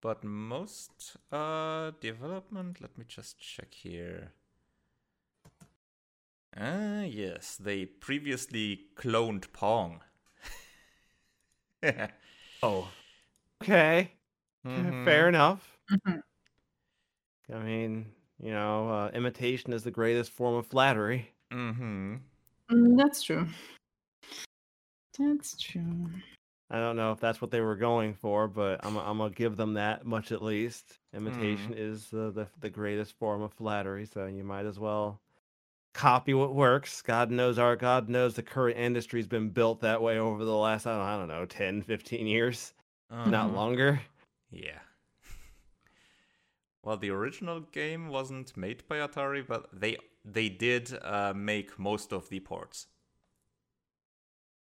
[0.00, 4.32] But most uh, development, let me just check here.
[6.56, 10.02] Ah, yes, they previously cloned Pong.
[12.62, 12.88] Oh,
[13.62, 14.12] okay,
[14.64, 15.04] Mhm.
[15.04, 15.78] fair enough.
[15.90, 16.22] Mhm.
[17.52, 21.32] I mean, you know, uh, imitation is the greatest form of flattery.
[21.52, 22.16] Mm-hmm.
[22.70, 23.46] Mm, That's true.
[25.18, 26.08] That's true.
[26.70, 29.56] I don't know if that's what they were going for, but I'm I'm gonna give
[29.56, 30.98] them that much at least.
[31.14, 35.20] Imitation is uh, the the greatest form of flattery, so you might as well
[35.94, 37.00] copy what works.
[37.02, 40.86] God knows our God knows the current industry's been built that way over the last
[40.86, 42.74] I don't, I don't know 10, 15 years,
[43.10, 43.56] not Uh-huh.
[43.56, 44.00] longer.
[44.50, 44.78] Yeah.
[46.84, 49.96] Well, the original game wasn't made by Atari, but they
[50.32, 52.86] they did uh, make most of the ports.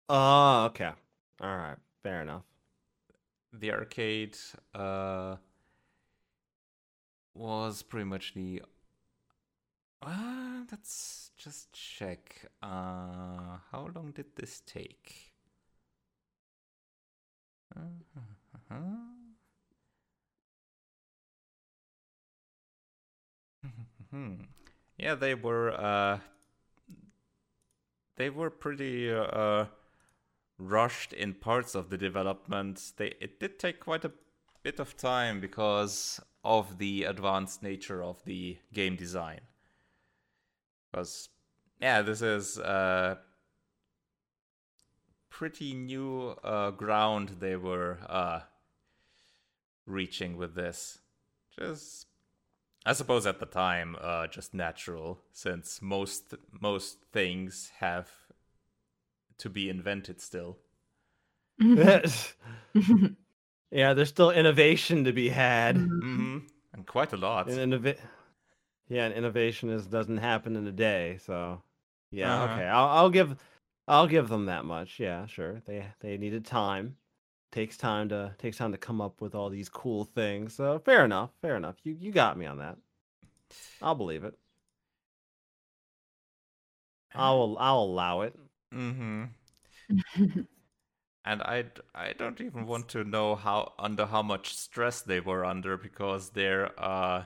[0.10, 0.92] Oh, okay,
[1.42, 2.44] all right, fair enough.
[3.52, 4.38] The arcade
[4.74, 5.38] uh,
[7.34, 8.62] was pretty much the.
[10.02, 12.46] Uh, let's just check.
[12.62, 15.34] Uh, how long did this take?
[17.76, 18.76] Uh-huh.
[24.98, 25.72] yeah, they were.
[25.72, 26.20] Uh,
[28.18, 29.66] they were pretty uh,
[30.58, 32.94] rushed in parts of the development.
[32.98, 34.12] They it did take quite a
[34.64, 39.42] bit of time because of the advanced nature of the game design.
[40.92, 41.30] Because
[41.80, 43.16] yeah, this is uh,
[45.30, 48.40] pretty new uh, ground they were uh,
[49.86, 51.00] reaching with this.
[51.58, 52.07] Just
[52.86, 58.10] I suppose at the time, uh, just natural, since most most things have
[59.40, 60.58] to be invented still.
[63.72, 65.78] yeah, there's still innovation to be had.
[65.78, 66.40] hmm
[66.74, 67.48] And quite a lot.
[67.48, 67.98] And innova-
[68.90, 71.18] yeah, and innovation is doesn't happen in a day.
[71.26, 71.62] So
[72.12, 72.54] yeah, Uh-huh.
[72.54, 72.66] okay.
[72.68, 73.38] I'll, I'll give
[73.88, 75.00] I'll give them that much.
[75.00, 75.62] Yeah, sure.
[75.66, 76.98] They they needed time.
[77.52, 80.54] Takes time to takes time to come up with all these cool things.
[80.54, 81.32] So fair enough.
[81.42, 81.76] Fair enough.
[81.84, 82.78] You you got me on that.
[83.82, 84.38] I'll believe it.
[87.16, 88.36] I'll I'll allow it.
[88.74, 89.24] Mm-hmm.
[91.26, 91.66] and I
[91.96, 96.32] I don't even want to know how under how much stress they were under because
[96.32, 97.24] their uh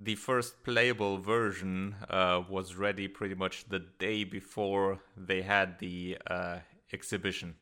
[0.00, 6.16] the first playable version uh, was ready pretty much the day before they had the
[6.28, 6.58] uh,
[6.92, 7.56] exhibition.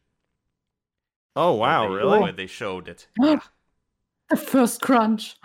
[1.36, 2.18] Oh wow, they, really?
[2.20, 3.06] Where they showed it.
[3.20, 3.40] yeah.
[4.28, 5.36] The first crunch.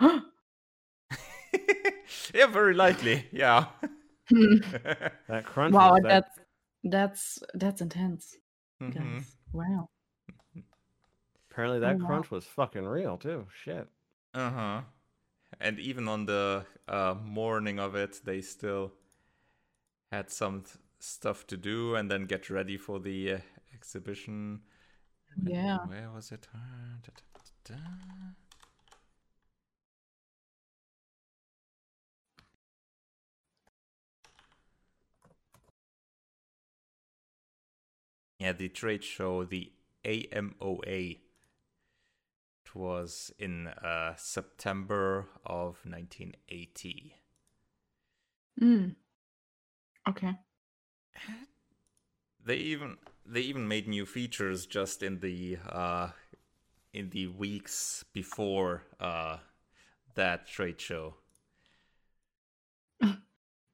[2.34, 3.26] yeah, very likely.
[3.30, 3.66] Yeah.
[4.30, 5.72] that crunch.
[5.72, 6.08] wow, was that...
[6.08, 6.38] that's
[6.84, 8.36] that's that's intense,
[8.82, 9.24] Mhm.
[9.52, 9.88] Wow.
[11.50, 12.06] Apparently that Oh, wow.
[12.06, 13.46] crunch was fucking real too.
[13.62, 13.86] Shit.
[14.34, 14.80] Uh huh.
[15.60, 18.92] And even on the uh, morning of it, they still
[20.10, 23.38] had some th- stuff to do and then get ready for the uh,
[23.74, 24.62] exhibition.
[25.40, 25.78] Yeah.
[25.86, 26.48] Where was it?
[26.52, 27.80] Da, da, da.
[38.38, 39.72] Yeah, the trade show, the
[40.04, 41.18] AMOA.
[42.64, 47.14] It was in uh, September of 1980.
[48.60, 48.96] Mm.
[50.08, 50.32] Okay.
[52.44, 56.08] They even they even made new features just in the uh,
[56.92, 59.38] in the weeks before uh,
[60.14, 61.14] that trade show.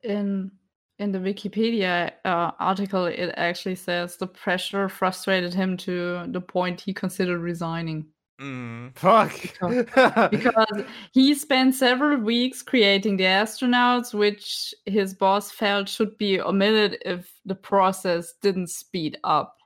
[0.02, 0.52] In
[0.98, 6.80] in the Wikipedia uh, article, it actually says the pressure frustrated him to the point
[6.80, 8.06] he considered resigning.
[8.40, 8.96] Mm.
[8.96, 10.30] Fuck.
[10.30, 16.98] because he spent several weeks creating the astronauts, which his boss felt should be omitted
[17.04, 19.56] if the process didn't speed up.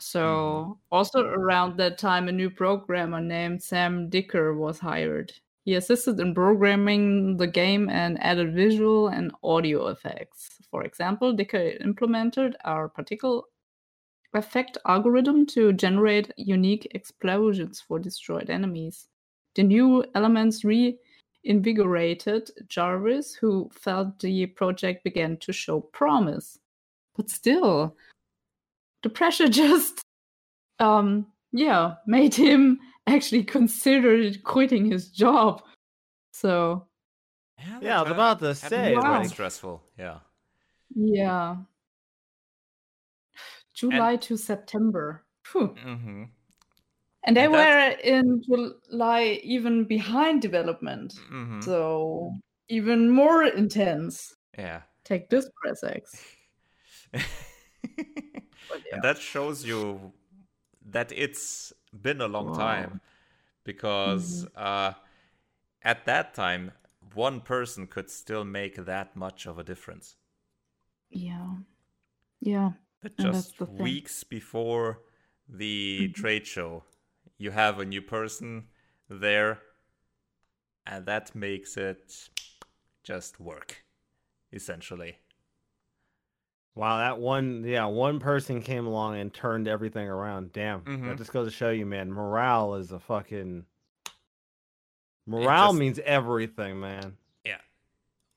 [0.00, 5.32] So, also around that time, a new programmer named Sam Dicker was hired.
[5.64, 10.58] He assisted in programming the game and added visual and audio effects.
[10.70, 13.48] For example, Dicker implemented our particle
[14.34, 19.08] effect algorithm to generate unique explosions for destroyed enemies.
[19.54, 26.58] The new elements reinvigorated Jarvis, who felt the project began to show promise.
[27.16, 27.96] But still,
[29.02, 30.00] the pressure just,
[30.78, 35.62] um, yeah, made him actually consider quitting his job.
[36.32, 36.86] So,
[37.80, 39.82] Yeah, I was that about to had say, been quite like- stressful.
[39.98, 40.18] Yeah.
[40.94, 41.56] yeah.
[43.78, 45.24] July to September.
[45.54, 46.24] Mm-hmm.
[47.24, 51.14] And they And were in July even behind development.
[51.32, 51.60] Mm-hmm.
[51.60, 52.32] So
[52.68, 54.34] even more intense.
[54.58, 54.82] Yeah.
[55.04, 56.24] Take this, press X.
[58.68, 58.94] Yeah.
[58.94, 60.12] And that shows you
[60.90, 63.00] that it's been a long time Wow.
[63.64, 64.92] because uh,
[65.82, 66.72] at that time,
[67.14, 70.16] one person could still make that much of a difference.
[71.10, 71.56] Yeah.
[72.40, 72.72] Yeah.
[73.00, 73.78] But And that's just the thing.
[73.78, 75.02] weeks before
[75.48, 76.14] the Mhm.
[76.14, 76.84] trade show,
[77.36, 78.68] you have a new person
[79.08, 79.62] there,
[80.84, 82.28] and that makes it
[83.04, 83.84] just work,
[84.52, 85.18] essentially.
[86.74, 90.52] Wow, that one, yeah, one person came along and turned everything around.
[90.52, 91.06] Damn, Mhm.
[91.06, 92.12] that just goes to show you, man.
[92.12, 93.66] Morale is a fucking.
[95.26, 97.16] Morale just- means everything, man.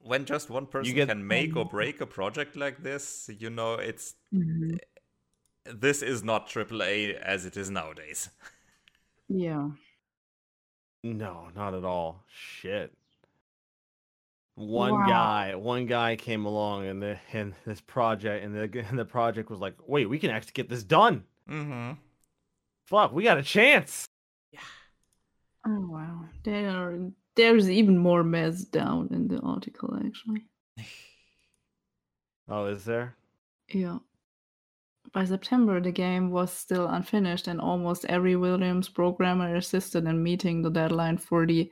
[0.03, 0.09] Yeah.
[0.09, 3.75] When just one person get- can make or break a project like this, you know,
[3.75, 4.79] it's Mhm.
[5.65, 8.29] this is not AAA as it is nowadays.
[9.29, 9.71] Yeah.
[11.03, 12.23] No, not at all.
[12.27, 12.95] Shit.
[14.55, 15.07] One Wow.
[15.07, 19.49] guy, one guy came along and the and this project and the and the project
[19.49, 21.25] was like, wait, we can actually get this done.
[21.47, 21.93] Mm-hmm.
[22.85, 24.07] Fuck, we got a chance.
[24.51, 24.59] Yeah.
[25.65, 26.25] Oh wow.
[26.43, 30.45] There there's even more mess down in the article actually.
[32.49, 33.15] Oh, is there?
[33.69, 33.99] Yeah.
[35.13, 40.61] By September, the game was still unfinished, and almost every Williams programmer assisted in meeting
[40.61, 41.71] the deadline for the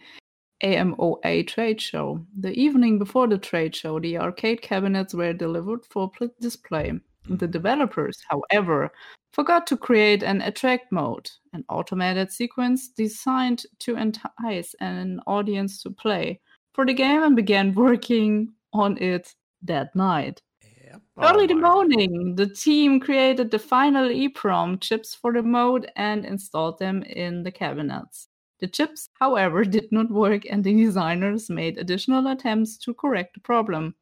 [0.63, 2.25] AMOA trade show.
[2.39, 6.93] The evening before the trade show, the arcade cabinets were delivered for display.
[7.25, 7.51] The mm-hmm.
[7.51, 8.91] developers, however,
[9.31, 15.91] forgot to create an attract mode, an automated sequence designed to entice an audience to
[15.91, 16.39] play
[16.73, 20.41] for the game, and began working on it that night.
[20.85, 21.01] Yep.
[21.17, 25.91] Oh, Early Oh the morning, the team created the final EEPROM chips for the mode
[25.95, 28.27] and installed them in the cabinets.
[28.59, 33.39] The chips, however, did not work, and the designers made additional attempts to correct the
[33.41, 33.95] problem.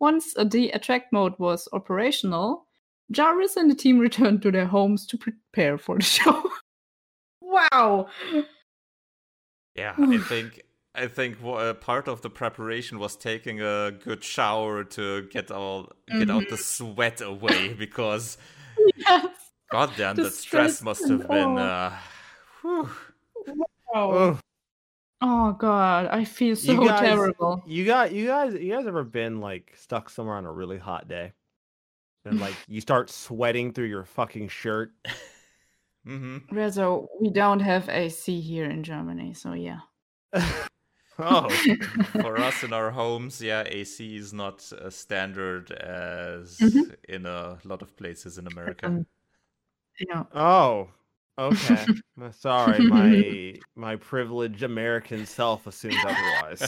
[0.00, 2.66] Once uh, the attract mode was operational,
[3.10, 6.50] Jarvis and the team returned to their homes to prepare for the show.
[7.40, 8.08] wow.
[9.74, 10.62] Yeah, I think
[10.94, 15.92] I think uh, part of the preparation was taking a good shower to get all
[16.08, 18.38] get out the sweat away because
[18.96, 19.26] Yes.
[19.70, 21.96] goddamn The that stress stress must have been uh
[22.62, 22.88] whew.
[23.92, 24.10] Wow.
[24.10, 24.40] Ugh.
[25.20, 27.62] Oh god, I feel so You guys- terrible.
[27.66, 31.08] You got you guys you guys ever been like stuck somewhere on a really hot
[31.08, 31.32] day?
[32.24, 34.92] And like you start sweating through your fucking shirt.
[36.06, 36.38] mm-hmm.
[36.54, 39.80] Reso, we don't have AC here in Germany, so yeah.
[41.18, 41.48] oh,
[42.12, 46.94] For us in our homes, yeah, AC is not as standard as Mhm.
[47.08, 48.86] in a lot of places in America.
[48.86, 49.06] Um,
[49.98, 50.24] yeah.
[50.34, 50.90] oh,
[51.38, 51.86] okay.
[52.32, 56.66] Sorry, my my privileged American self assumes otherwise.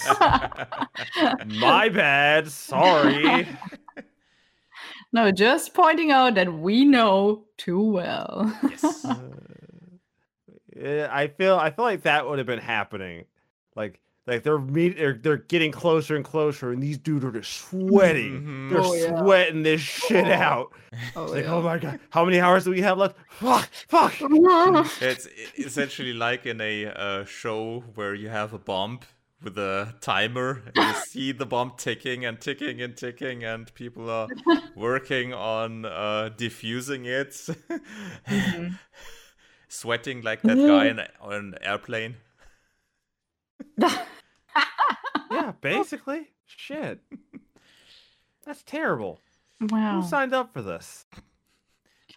[1.60, 2.48] my bad.
[2.48, 3.46] Sorry.
[5.12, 8.56] No, just pointing out that we know too well.
[8.68, 9.06] yes.
[10.80, 13.26] Uh, I feel I feel like that would have been happening.
[13.76, 17.52] Like like they're meet they're, they're getting closer and closer, and these dudes are just
[17.52, 18.42] sweating.
[18.42, 18.70] Mhm.
[18.70, 19.18] They're Oh, yeah.
[19.18, 20.72] sweating this shit out.
[21.16, 23.16] oh, It's like, oh my god, how many hours do we have left?
[23.30, 24.14] Fuck, fuck.
[25.00, 25.26] It's
[25.58, 29.00] essentially like in a uh, show where you have a bomb
[29.42, 34.10] with a timer, and you see the bomb ticking and ticking and ticking, and people
[34.10, 34.28] are
[34.76, 37.30] working on uh, diffusing it,
[38.28, 38.78] Mhm.
[39.68, 42.16] sweating like that guy in, on an airplane.
[45.30, 46.28] Yeah, basically.
[46.46, 47.00] Shit.
[48.44, 49.20] That's terrible.
[49.60, 50.00] wow.
[50.00, 51.06] Who signed up for this?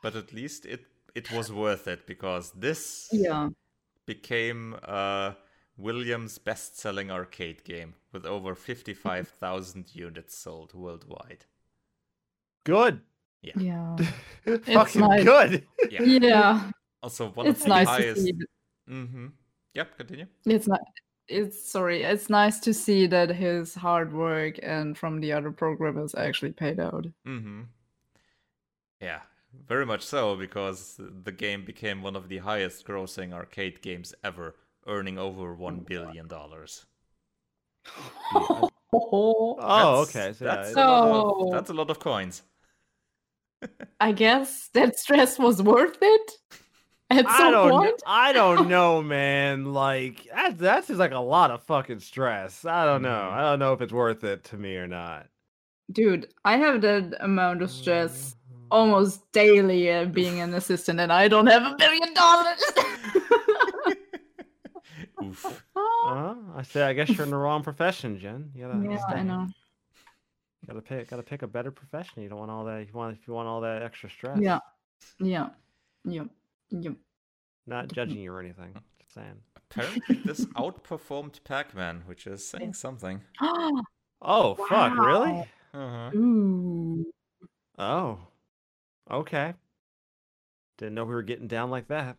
[0.02, 3.50] But at least it it was worth it because this Yeah.
[4.08, 5.34] became uh,
[5.78, 11.46] Williams' best-selling arcade game with over 55,000 units sold worldwide.
[12.64, 13.02] Good.
[13.44, 13.96] Yeah.
[14.46, 15.24] Fucking nice.
[15.24, 15.68] good.
[15.92, 16.02] Yeah.
[16.04, 16.72] Yeah.
[17.04, 18.16] Also, one It's of the nice highest.
[18.16, 18.32] to see.
[18.34, 18.46] th-
[18.90, 19.28] Mm-hmm.
[19.76, 19.98] Yep.
[19.98, 20.26] Continue.
[20.46, 20.82] It's not.
[21.28, 22.04] It's sorry.
[22.04, 26.80] It's nice to see that his hard work and from the other programmers actually paid
[26.80, 27.06] out.
[27.26, 27.62] Mm-hmm.
[29.02, 29.22] Yeah,
[29.68, 34.56] very much so because the game became one of the highest-grossing arcade games ever,
[34.88, 36.86] earning over one billion dollars.
[38.36, 40.34] oh, Oh, okay.
[40.34, 42.44] So, that's, it- a So- of, that's a lot of coins.
[44.00, 46.32] I guess that stress was worth it
[47.18, 47.72] at I some don't.
[47.72, 48.04] point.
[48.06, 49.74] I don't know, man.
[49.74, 50.58] Like that.
[50.60, 52.66] That seems like a lot of fucking stress.
[52.66, 53.10] I don't know.
[53.10, 53.32] Mhm.
[53.34, 55.28] I don't know if it's worth it to me or not.
[55.92, 58.36] Dude, I have that amount of stress
[58.72, 62.64] almost daily uh, being an assistant, and I don't have a billion dollars.
[65.24, 65.64] Oof.
[65.76, 66.82] Uh, I say.
[66.84, 68.52] I guess you're in the wrong profession, Jen.
[68.56, 68.80] You gotta.
[68.90, 69.48] yeah, I know.
[70.68, 71.10] Gotta pick.
[71.10, 72.24] Gotta pick a better profession.
[72.24, 72.80] You don't want all that.
[72.88, 73.18] You want.
[73.20, 74.40] If you want all that extra stress.
[74.42, 74.60] Yeah,
[75.20, 75.50] yeah,
[76.06, 76.24] yeah,
[76.82, 76.92] yeah.
[77.66, 78.74] Not judging you or anything.
[79.00, 79.40] Just saying.
[79.56, 83.22] Apparently, this outperformed Pac-Man, which is saying something.
[84.26, 84.98] Oh fuck!
[84.98, 85.46] Really?
[85.74, 86.12] Uh-huh.
[86.16, 87.06] Ooh.
[87.78, 88.20] Oh.
[89.12, 89.54] Okay.
[90.78, 92.16] Didn't know we were getting down like that.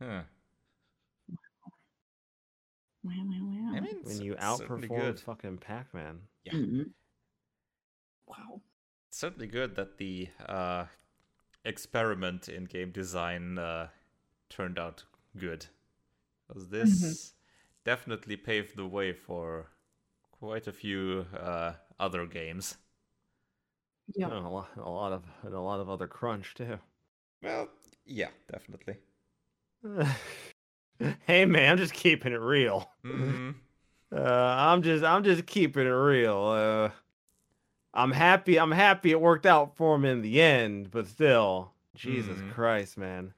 [0.00, 0.22] Huh.
[3.02, 3.76] Wow, wow, wow.
[3.76, 6.20] I mean, When you it's outperformed fucking Pac-Man.
[6.44, 6.52] Yeah.
[6.52, 6.90] Mhm.
[8.28, 8.60] Wow.
[9.08, 10.86] It's certainly good that the uh,
[11.64, 13.88] experiment in game design uh,
[14.48, 15.04] turned out
[15.36, 15.66] good.
[16.46, 17.34] Because this
[17.84, 19.68] definitely paved the way for
[20.32, 22.76] quite a few uh, other games.
[24.14, 24.26] Yeah.
[24.26, 26.78] And a lot, a lot of, and a lot of other crunch too.
[27.42, 27.68] Well,
[28.06, 28.96] yeah, definitely.
[31.26, 32.90] hey man, I'm just keeping it real.
[33.02, 33.50] hmm
[34.10, 36.38] Uh, I'm just, I'm just keeping it real.
[36.46, 36.90] Uh,
[37.92, 38.58] I'm happy.
[38.58, 42.50] I'm happy it worked out for him in the end, but still, Jesus Mhm.
[42.50, 43.34] Christ, man.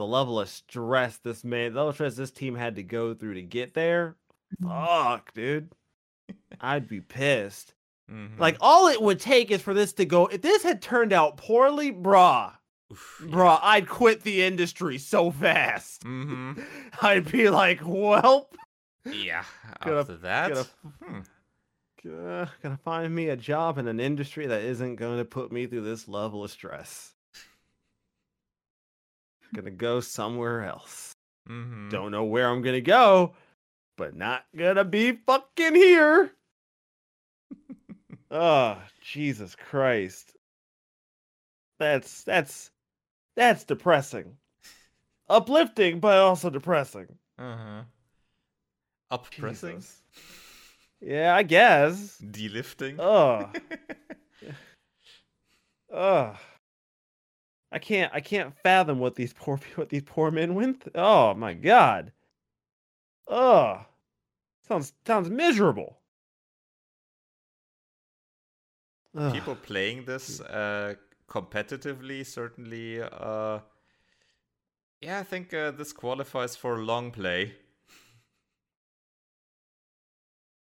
[0.00, 3.12] The level of stress this man, the level of stress this team had to go
[3.12, 4.16] through to get there.
[4.62, 5.72] Fuck, dude.
[6.62, 7.74] I'd be pissed.
[8.08, 10.24] hmm Like all it would take is for this to go.
[10.28, 12.52] If this had turned out poorly, brah,
[13.20, 16.02] brah, I'd quit the industry so fast.
[16.02, 16.52] hmm
[17.02, 18.48] I'd be like, well,
[19.04, 19.44] Yeah.
[19.84, 20.68] Gotta- After that, gotta-
[21.04, 21.18] hmm.
[22.10, 25.82] uh, gonna find me a job in an industry that isn't gonna put me through
[25.82, 27.12] this level of stress.
[29.54, 31.12] Gonna go somewhere else.
[31.46, 33.34] hmm Don't know where I'm gonna go,
[33.96, 36.30] but not gonna be fucking here.
[38.30, 40.36] oh, Jesus Christ.
[41.78, 42.70] That's that's
[43.36, 44.36] that's depressing.
[45.28, 47.06] Uplifting, but also depressing.
[47.38, 47.82] Uh-huh.
[49.10, 49.76] Uppressing?
[49.76, 50.02] Jesus.
[51.00, 52.20] Yeah, I guess.
[52.20, 52.96] delifting.
[52.98, 53.50] Oh,
[57.76, 57.78] oh.
[57.78, 60.82] can't I can't fathom what these poor what these poor men went.
[60.82, 62.12] Th- oh my god.
[63.28, 63.80] Oh,
[64.66, 65.98] sounds sounds miserable.
[69.16, 69.32] Ugh.
[69.32, 70.94] People playing this uh,
[71.28, 73.02] competitively certainly.
[73.02, 73.60] Uh,
[75.00, 77.54] yeah, I think uh, this qualifies for long play.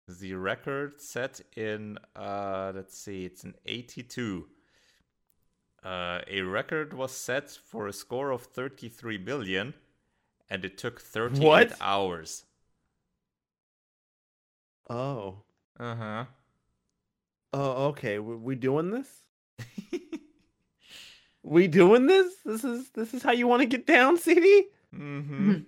[0.08, 4.46] the record set in uh, let's see, it's an 82.
[5.88, 9.72] Uh, a record was set for a score of 33 billion,
[10.50, 11.72] and it took 38 What?
[11.80, 12.44] hours.
[14.90, 15.42] Oh.
[15.78, 16.24] Uh huh.
[17.52, 18.18] Oh, okay.
[18.18, 19.08] We, we doing this?
[21.42, 22.34] We doing this?
[22.44, 24.66] This is this is how you want to get down, CD?
[24.94, 25.54] mm-hmm.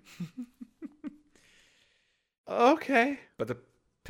[2.48, 3.18] Okay.
[3.38, 3.56] But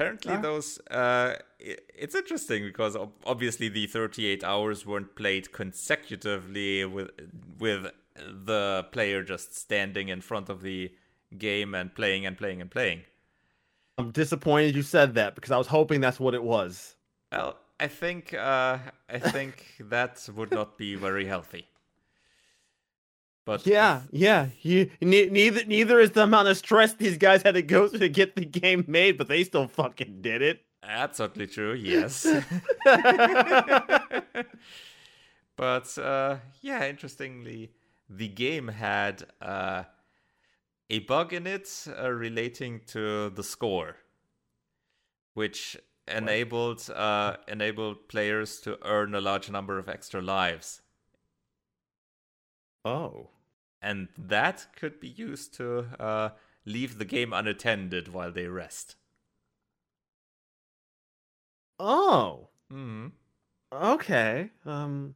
[0.01, 0.41] apparently, Ah.
[0.41, 7.11] those uh, it's interesting because obviously the 38 hours weren't played consecutively with
[7.59, 7.87] with
[8.17, 10.93] the player just standing in front of the
[11.39, 13.03] game and playing and playing and playing.
[13.99, 16.97] I'm disappointed you said that because I was hoping that's what it was.
[17.33, 18.79] Well, I think uh,
[19.09, 21.67] I think that would not be very healthy.
[23.45, 24.47] But Yeah, yeah.
[24.65, 28.09] Ne- neither neither is the amount of stress these guys had to go through to
[28.09, 30.61] get the game made, but they still fucking did it.
[30.83, 32.27] Absolutely true, yes.
[35.57, 37.73] but uh, yeah, interestingly,
[38.09, 39.85] the game had uh,
[40.89, 43.97] a bug in it uh, relating to the score,
[45.35, 45.77] which
[46.09, 50.83] enabled uh, enabled players to earn a large number of extra lives,
[52.85, 53.29] oh.
[53.83, 56.31] and that could be used to uh,
[56.65, 58.97] leave the game unattended while they rest.
[61.79, 62.49] Oh.
[62.71, 63.09] hmm
[63.73, 64.51] Okay.
[64.67, 65.15] Um.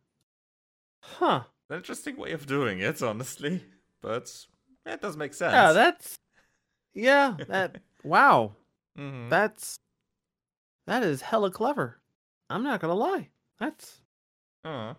[1.02, 1.44] Huh.
[1.70, 3.64] An interesting way of doing it, honestly,
[4.00, 4.46] but
[4.84, 5.52] that does make sense.
[5.52, 6.18] Yeah, that's.
[6.94, 7.78] Yeah, that.
[8.04, 8.52] wow.
[8.98, 9.28] Mhm.
[9.30, 9.78] That's.
[10.86, 12.00] That is hella clever.
[12.50, 13.30] I'm not gonna lie.
[13.58, 14.00] That's
[14.64, 14.94] Uh,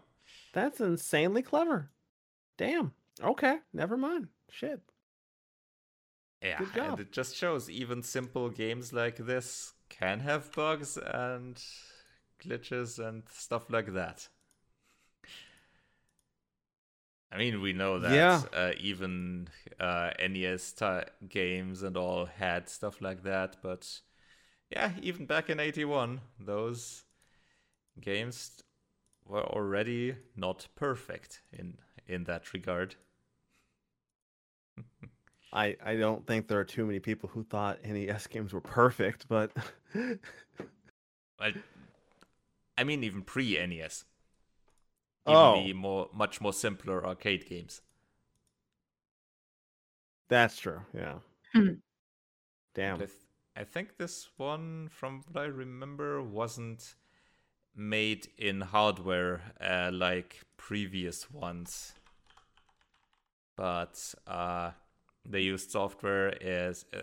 [0.54, 1.92] that's insanely clever.
[2.58, 2.94] Damn.
[3.24, 3.60] Okay.
[3.74, 4.28] Never mind.
[4.50, 4.82] Shit.
[6.42, 6.90] yeah, Good job.
[6.92, 11.62] and it just shows even simple games like this can have bugs and
[12.44, 14.30] glitches and stuff like that.
[17.32, 18.42] I mean, we know that Yeah.
[18.54, 19.50] uh, even
[19.80, 24.02] uh, NES ti games and all had stuff like that, but
[24.70, 27.04] yeah, even back in 81, those
[28.00, 28.62] games
[29.26, 31.78] were already not perfect in
[32.08, 32.96] in that regard.
[35.54, 39.28] I I don't think there are too many people who thought NES games were perfect,
[39.30, 39.52] but
[41.40, 41.54] I,
[42.78, 44.06] I mean, even pre NES.
[45.28, 45.56] Even Oh.
[45.64, 47.82] the more, much more simpler arcade games.
[50.28, 50.82] that's true.
[50.94, 51.16] Yeah.
[51.54, 51.74] Hmm.
[52.74, 52.96] Damn.
[52.96, 53.10] I, th-
[53.56, 56.96] I think this one, from what I remember, wasn't
[57.76, 61.94] made in hardware uh, like previous ones.
[63.56, 64.72] But uh,
[65.26, 67.02] they used software as uh,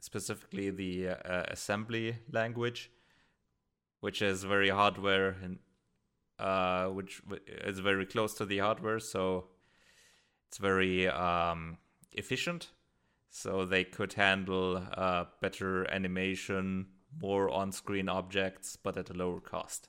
[0.00, 2.90] specifically the uh, assembly language,
[4.00, 5.58] which is very hardware and
[6.38, 9.46] uh, which is very close to the hardware, so
[10.48, 11.78] it's very um,
[12.12, 12.70] efficient
[13.34, 16.86] so they could handle uh, better animation,
[17.20, 19.88] more on-screen objects, but at a lower cost.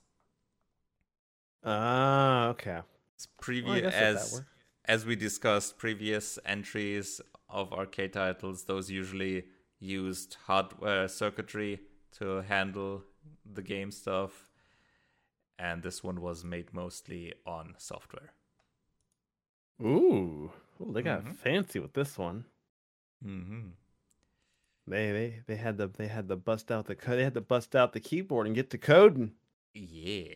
[1.64, 2.82] Ah, okay.
[3.16, 4.44] It's previous that as
[4.86, 9.46] as we discussed previous entries of arcade titles, those usually
[9.80, 11.80] used hardware circuitry
[12.20, 13.04] to handle
[13.46, 14.50] the game stuff,
[15.58, 18.34] and this one was made mostly on software.
[19.82, 20.52] Ooh.
[20.82, 21.36] Ooh, they got Mhm.
[21.36, 22.46] fancy with this one.
[23.24, 23.70] Mm-hmm.
[24.88, 27.76] They they they had to they had to bust out the they had to bust
[27.76, 29.32] out the keyboard and get to coding.
[29.74, 30.36] Yeah.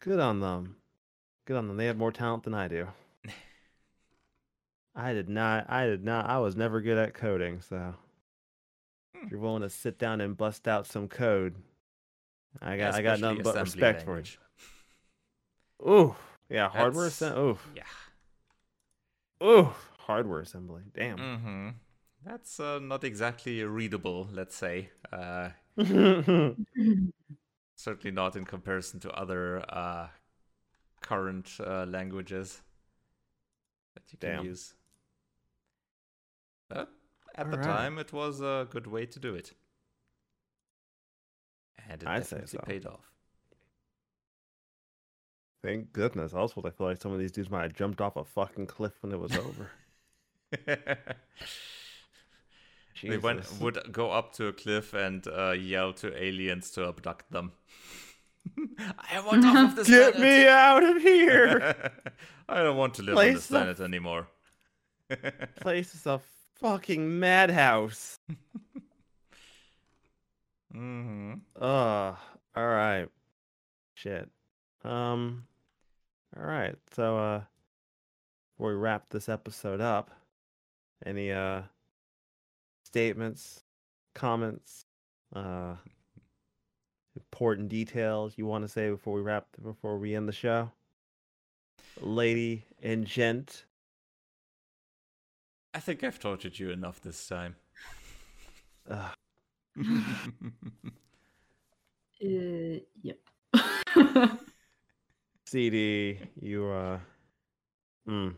[0.00, 0.76] Good on them.
[1.46, 1.76] Good on them.
[1.76, 2.88] They have more talent than I do.
[4.94, 5.66] I did not.
[5.68, 6.26] I did not.
[6.28, 7.60] I was never good at coding.
[7.60, 7.94] So
[9.16, 9.24] Hmm.
[9.26, 11.56] if you're willing to sit down and bust out some code,
[12.62, 12.94] I got.
[12.94, 14.38] I got nothing but respect language.
[15.80, 15.92] for you.
[15.92, 16.14] Ooh,
[16.48, 16.68] yeah.
[16.68, 17.08] Hardware.
[17.08, 17.82] That's- Assemb- ooh, Yeah.
[19.46, 19.72] ooh.
[20.10, 20.82] Hardware assembly.
[20.92, 21.18] Damn.
[21.18, 21.68] Mm-hmm.
[22.24, 24.90] That's uh, not exactly readable, let's say.
[25.12, 25.50] Uh,
[27.76, 30.08] certainly not in comparison to other uh,
[31.00, 32.60] current uh, languages
[33.94, 34.44] that you can Damn.
[34.46, 34.74] use.
[36.68, 36.90] But
[37.36, 37.76] at the Alright.
[37.76, 39.52] time, it was a good way to do it.
[41.88, 42.64] And it I'd say definitely so.
[42.66, 43.10] paid off.
[45.62, 46.32] Thank goodness.
[46.32, 48.94] Also, I feel like some of these dudes might have jumped off a fucking cliff
[49.02, 49.70] when it was over.
[53.02, 57.30] they went would go up to a cliff and uh, yell to aliens to abduct
[57.30, 57.52] them.
[59.12, 60.38] I want off of this Get planet.
[60.38, 61.92] me out of here!
[62.48, 64.28] I don't want to live on this the- planet anymore.
[65.60, 66.20] place is a
[66.60, 68.18] fucking madhouse.
[70.74, 71.34] mm-hmm.
[71.60, 72.16] Uh, all
[72.56, 73.08] right.
[73.94, 74.28] Shit.
[74.84, 75.46] Um,
[76.36, 76.74] all right.
[76.92, 77.42] So, uh,
[78.56, 80.10] before we wrap this episode up,
[81.04, 81.62] any, uh,
[82.84, 83.64] statements,
[84.14, 84.84] comments,
[85.34, 85.74] uh,
[87.16, 90.70] important details you want to say before we wrap, before we end the show?
[92.00, 93.64] Lady and gent.
[95.74, 97.56] I think I've tortured you enough this time.
[98.88, 99.10] Uh,
[102.22, 103.18] Uh, yep.
[105.46, 106.98] CD, you, uh,
[108.06, 108.34] mm,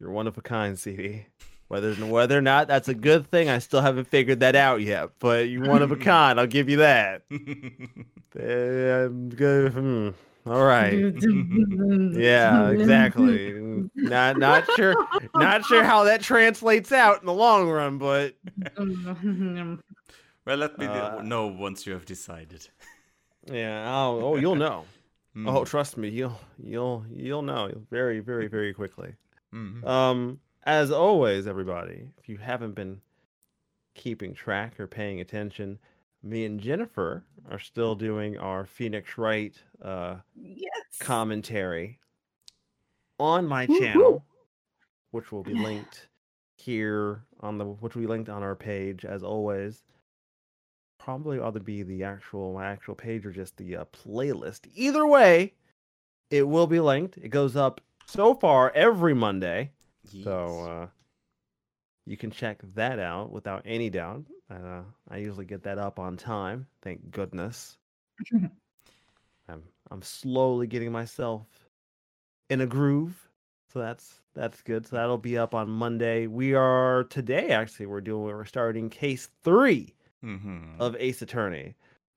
[0.00, 1.26] you're one of a kind, CD.
[1.68, 5.10] Whether whether or not that's a good thing, I still haven't figured that out yet.
[5.18, 6.40] But you're one of a kind.
[6.40, 7.22] I'll give you that.
[7.30, 9.72] I'm good.
[9.72, 10.08] hmm,
[10.46, 10.94] All right.
[12.14, 13.52] Yeah, exactly.
[13.94, 14.94] not not sure
[15.34, 18.34] not sure how that translates out in the long run, but
[20.46, 22.66] well, let me Uh, know once you have decided.
[23.46, 23.84] yeah.
[23.94, 24.84] Oh, oh, you'll know.
[25.36, 25.66] Oh, Mhm.
[25.66, 29.14] trust me, you'll you'll you'll know very very very quickly.
[29.52, 29.84] Mhm.
[29.84, 33.00] Um, as always, everybody, if you haven't been
[33.94, 35.78] keeping track or paying attention,
[36.22, 40.70] me and Jennifer are still doing our Phoenix Wright uh, yes.
[41.00, 41.98] commentary
[43.18, 43.80] on my Woo-hoo.
[43.80, 44.24] channel,
[45.10, 46.08] which will be linked
[46.56, 49.82] here on the which will be linked on our page as always.
[50.98, 54.66] Probably ought to be the actual my actual page or just the uh, playlist.
[54.74, 55.54] Either way,
[56.30, 57.16] it will be linked.
[57.16, 59.70] It goes up so far every Monday.
[60.24, 60.86] So uh,
[62.06, 64.24] you can check that out without any doubt.
[64.50, 64.80] Uh,
[65.10, 66.66] I usually get that up on time.
[66.82, 67.76] Thank goodness.
[69.48, 71.46] I'm I'm slowly getting myself
[72.50, 73.28] in a groove,
[73.72, 74.86] so that's that's good.
[74.86, 76.26] So that'll be up on Monday.
[76.26, 77.86] We are today actually.
[77.86, 79.94] We're doing we're starting case three
[80.24, 80.80] Mhm.
[80.80, 81.76] of Ace Attorney,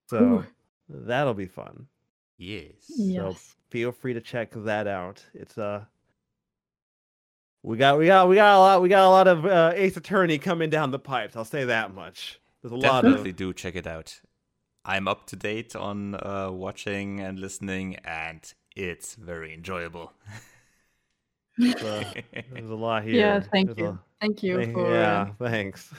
[0.09, 0.45] so Ooh.
[0.89, 1.87] that'll be fun.
[2.41, 2.73] Yes.
[2.97, 3.55] Yes.
[3.69, 5.23] Feel free to check that out.
[5.33, 5.85] It's uh
[7.63, 9.95] we got we got we got a lot we got a lot of uh, Ace
[9.95, 11.35] Attorney coming down the pipes.
[11.35, 12.39] I'll say that much.
[12.61, 14.19] There's a lot Definitely of do check it out.
[14.83, 18.41] I'm up to date on uh, watching and listening, and
[18.75, 20.11] it's very enjoyable.
[21.63, 21.73] uh,
[22.53, 23.13] there's a lot here.
[23.15, 23.85] Yeah, thank There's you.
[23.87, 25.93] a- Thank you thank- for yeah, thanks.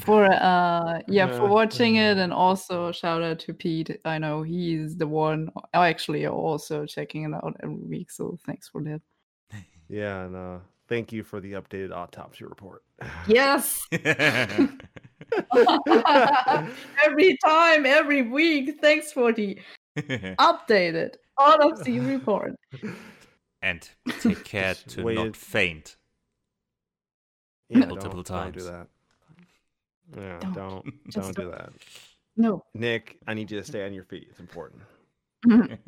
[0.00, 1.48] For uh yeah for Yeah.
[1.50, 3.98] watching it and also shout out to Pete.
[4.04, 8.82] I know he's the one actually also checking it out every week, so thanks for
[8.82, 9.00] that.
[9.88, 12.82] Yeah, and uh, thank you for the updated autopsy report.
[13.28, 13.86] Yes.
[17.06, 18.78] every time, every week.
[18.80, 19.58] Thanks for the
[19.96, 22.54] updated autopsy report.
[23.62, 23.88] and
[24.20, 25.24] take care to waited.
[25.24, 25.96] not faint.
[27.68, 28.70] Yeah, Multiple don't, Don't do times.
[28.70, 28.86] that.
[30.14, 30.54] Yeah, Don't.
[30.54, 31.70] don't don't do that.
[32.36, 32.64] No.
[32.74, 34.28] Nick, I need you to stay on your feet.
[34.30, 34.82] It's important.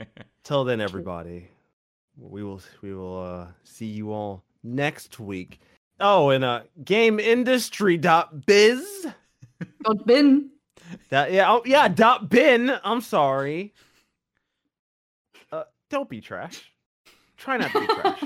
[0.44, 1.48] Till then, everybody,
[2.16, 5.60] we will we will uh, see you all next week.
[6.00, 9.06] Oh, and uh, GameIndustry.biz.
[9.84, 10.50] Got bin.
[11.10, 12.72] That yeah, oh, yeah, dot bin.
[12.82, 13.74] I'm sorry.
[15.52, 16.72] Uh, don't be trash.
[17.36, 18.22] Try not to be trash.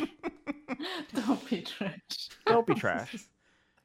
[1.14, 2.28] Don't be trash.
[2.47, 3.14] Don't be trash.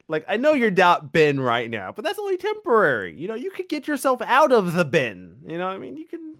[0.09, 3.15] Like I know you're dot bin right now, but that's only temporary.
[3.19, 5.37] You know, you could get yourself out of the bin.
[5.47, 6.35] You know, what I mean, you can,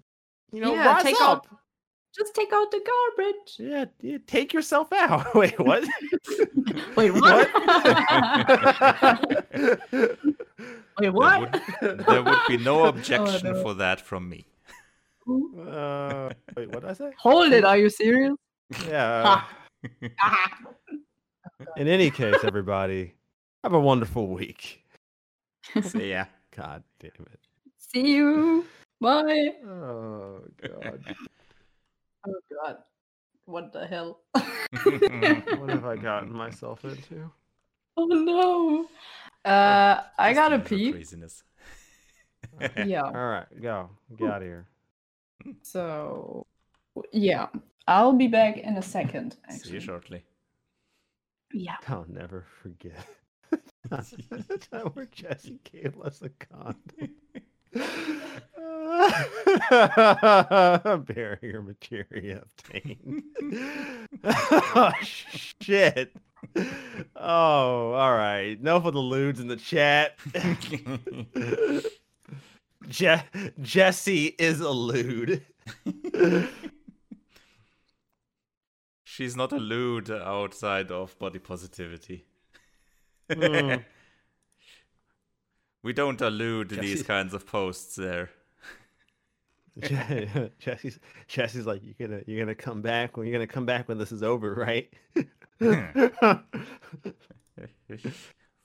[0.52, 1.46] you know, Yeah, rise take up.
[1.50, 1.58] out-
[2.16, 3.56] Just take out the garbage.
[3.58, 5.34] Yeah, yeah, take yourself out.
[5.40, 5.84] Wait, what?
[6.96, 7.48] Wait, What?
[9.52, 9.78] Wait,
[11.00, 11.40] There what?
[11.82, 13.62] would, there would be no objection no.
[13.62, 14.46] for that from me.
[15.28, 17.10] uh, wait, what did I say?
[17.18, 17.64] Hold it.
[17.64, 18.34] Are you serious?
[18.88, 19.42] Yeah.
[20.20, 20.50] Ah.
[21.76, 23.14] In any case, everybody,
[23.68, 24.82] have a wonderful week.
[25.82, 26.24] See ya.
[26.56, 27.40] God damn it.
[27.76, 28.64] See you.
[28.98, 29.52] Bye.
[29.62, 31.04] Oh God.
[32.26, 32.76] Oh God.
[33.44, 34.20] What the hell?
[34.32, 37.30] what have I gotten myself into?
[37.98, 38.86] oh no.
[39.44, 40.92] Uh, I gotta usual pee.
[40.92, 41.42] Craziness.
[42.86, 43.02] Yeah.
[43.02, 43.90] All right, go.
[44.16, 44.66] Get out of here.
[45.62, 46.46] So,
[47.12, 47.48] yeah,
[47.86, 49.36] I'll be back in a second.
[49.50, 50.24] See you shortly.
[51.52, 51.76] yeah.
[51.86, 53.06] I'll never forget
[53.90, 57.14] the time where Jesse gave us a condom.
[61.06, 63.22] Barrier materia obtained.
[64.24, 66.14] oh, shit.
[67.16, 68.58] Oh, all right.
[68.58, 70.16] Enough of the lewds in the chat.
[72.88, 73.22] Je-
[73.60, 75.44] Jesse is a lewd.
[79.04, 82.24] She's not a lewd outside of body positivity.
[83.30, 83.84] Mm.
[85.82, 88.30] We don't allude Jesse- these kinds of posts there.
[89.80, 90.98] Je- Jesse's
[91.28, 94.12] Jesse's like, you're gonna you're gonna come back when you're gonna come back when this
[94.12, 94.92] is over, right?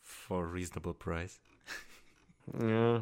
[0.01, 1.39] For a reasonable price.
[2.59, 3.01] yeah.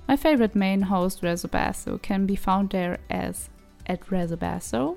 [0.08, 3.50] My favorite main host, Resobaso, can be found there as
[3.86, 4.96] at Resobaso.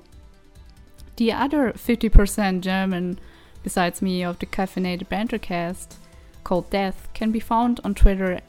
[1.17, 3.19] The other 50% German,
[3.63, 5.95] besides me, of the Caffeinated Bantercast,
[6.43, 8.41] ColdDeath, can be found on Twitter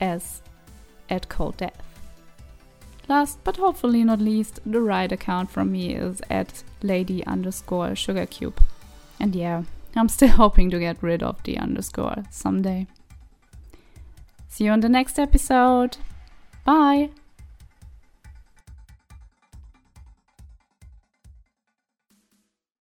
[0.00, 0.42] as
[1.08, 1.74] at ColdDeath.
[3.08, 8.58] Last but hopefully not least, the right account from me is at lady underscore sugarcube.
[9.20, 9.64] And yeah,
[9.94, 12.86] I'm still hoping to get rid of the underscore someday.
[14.48, 15.96] See you on the next episode.
[16.64, 17.10] Bye!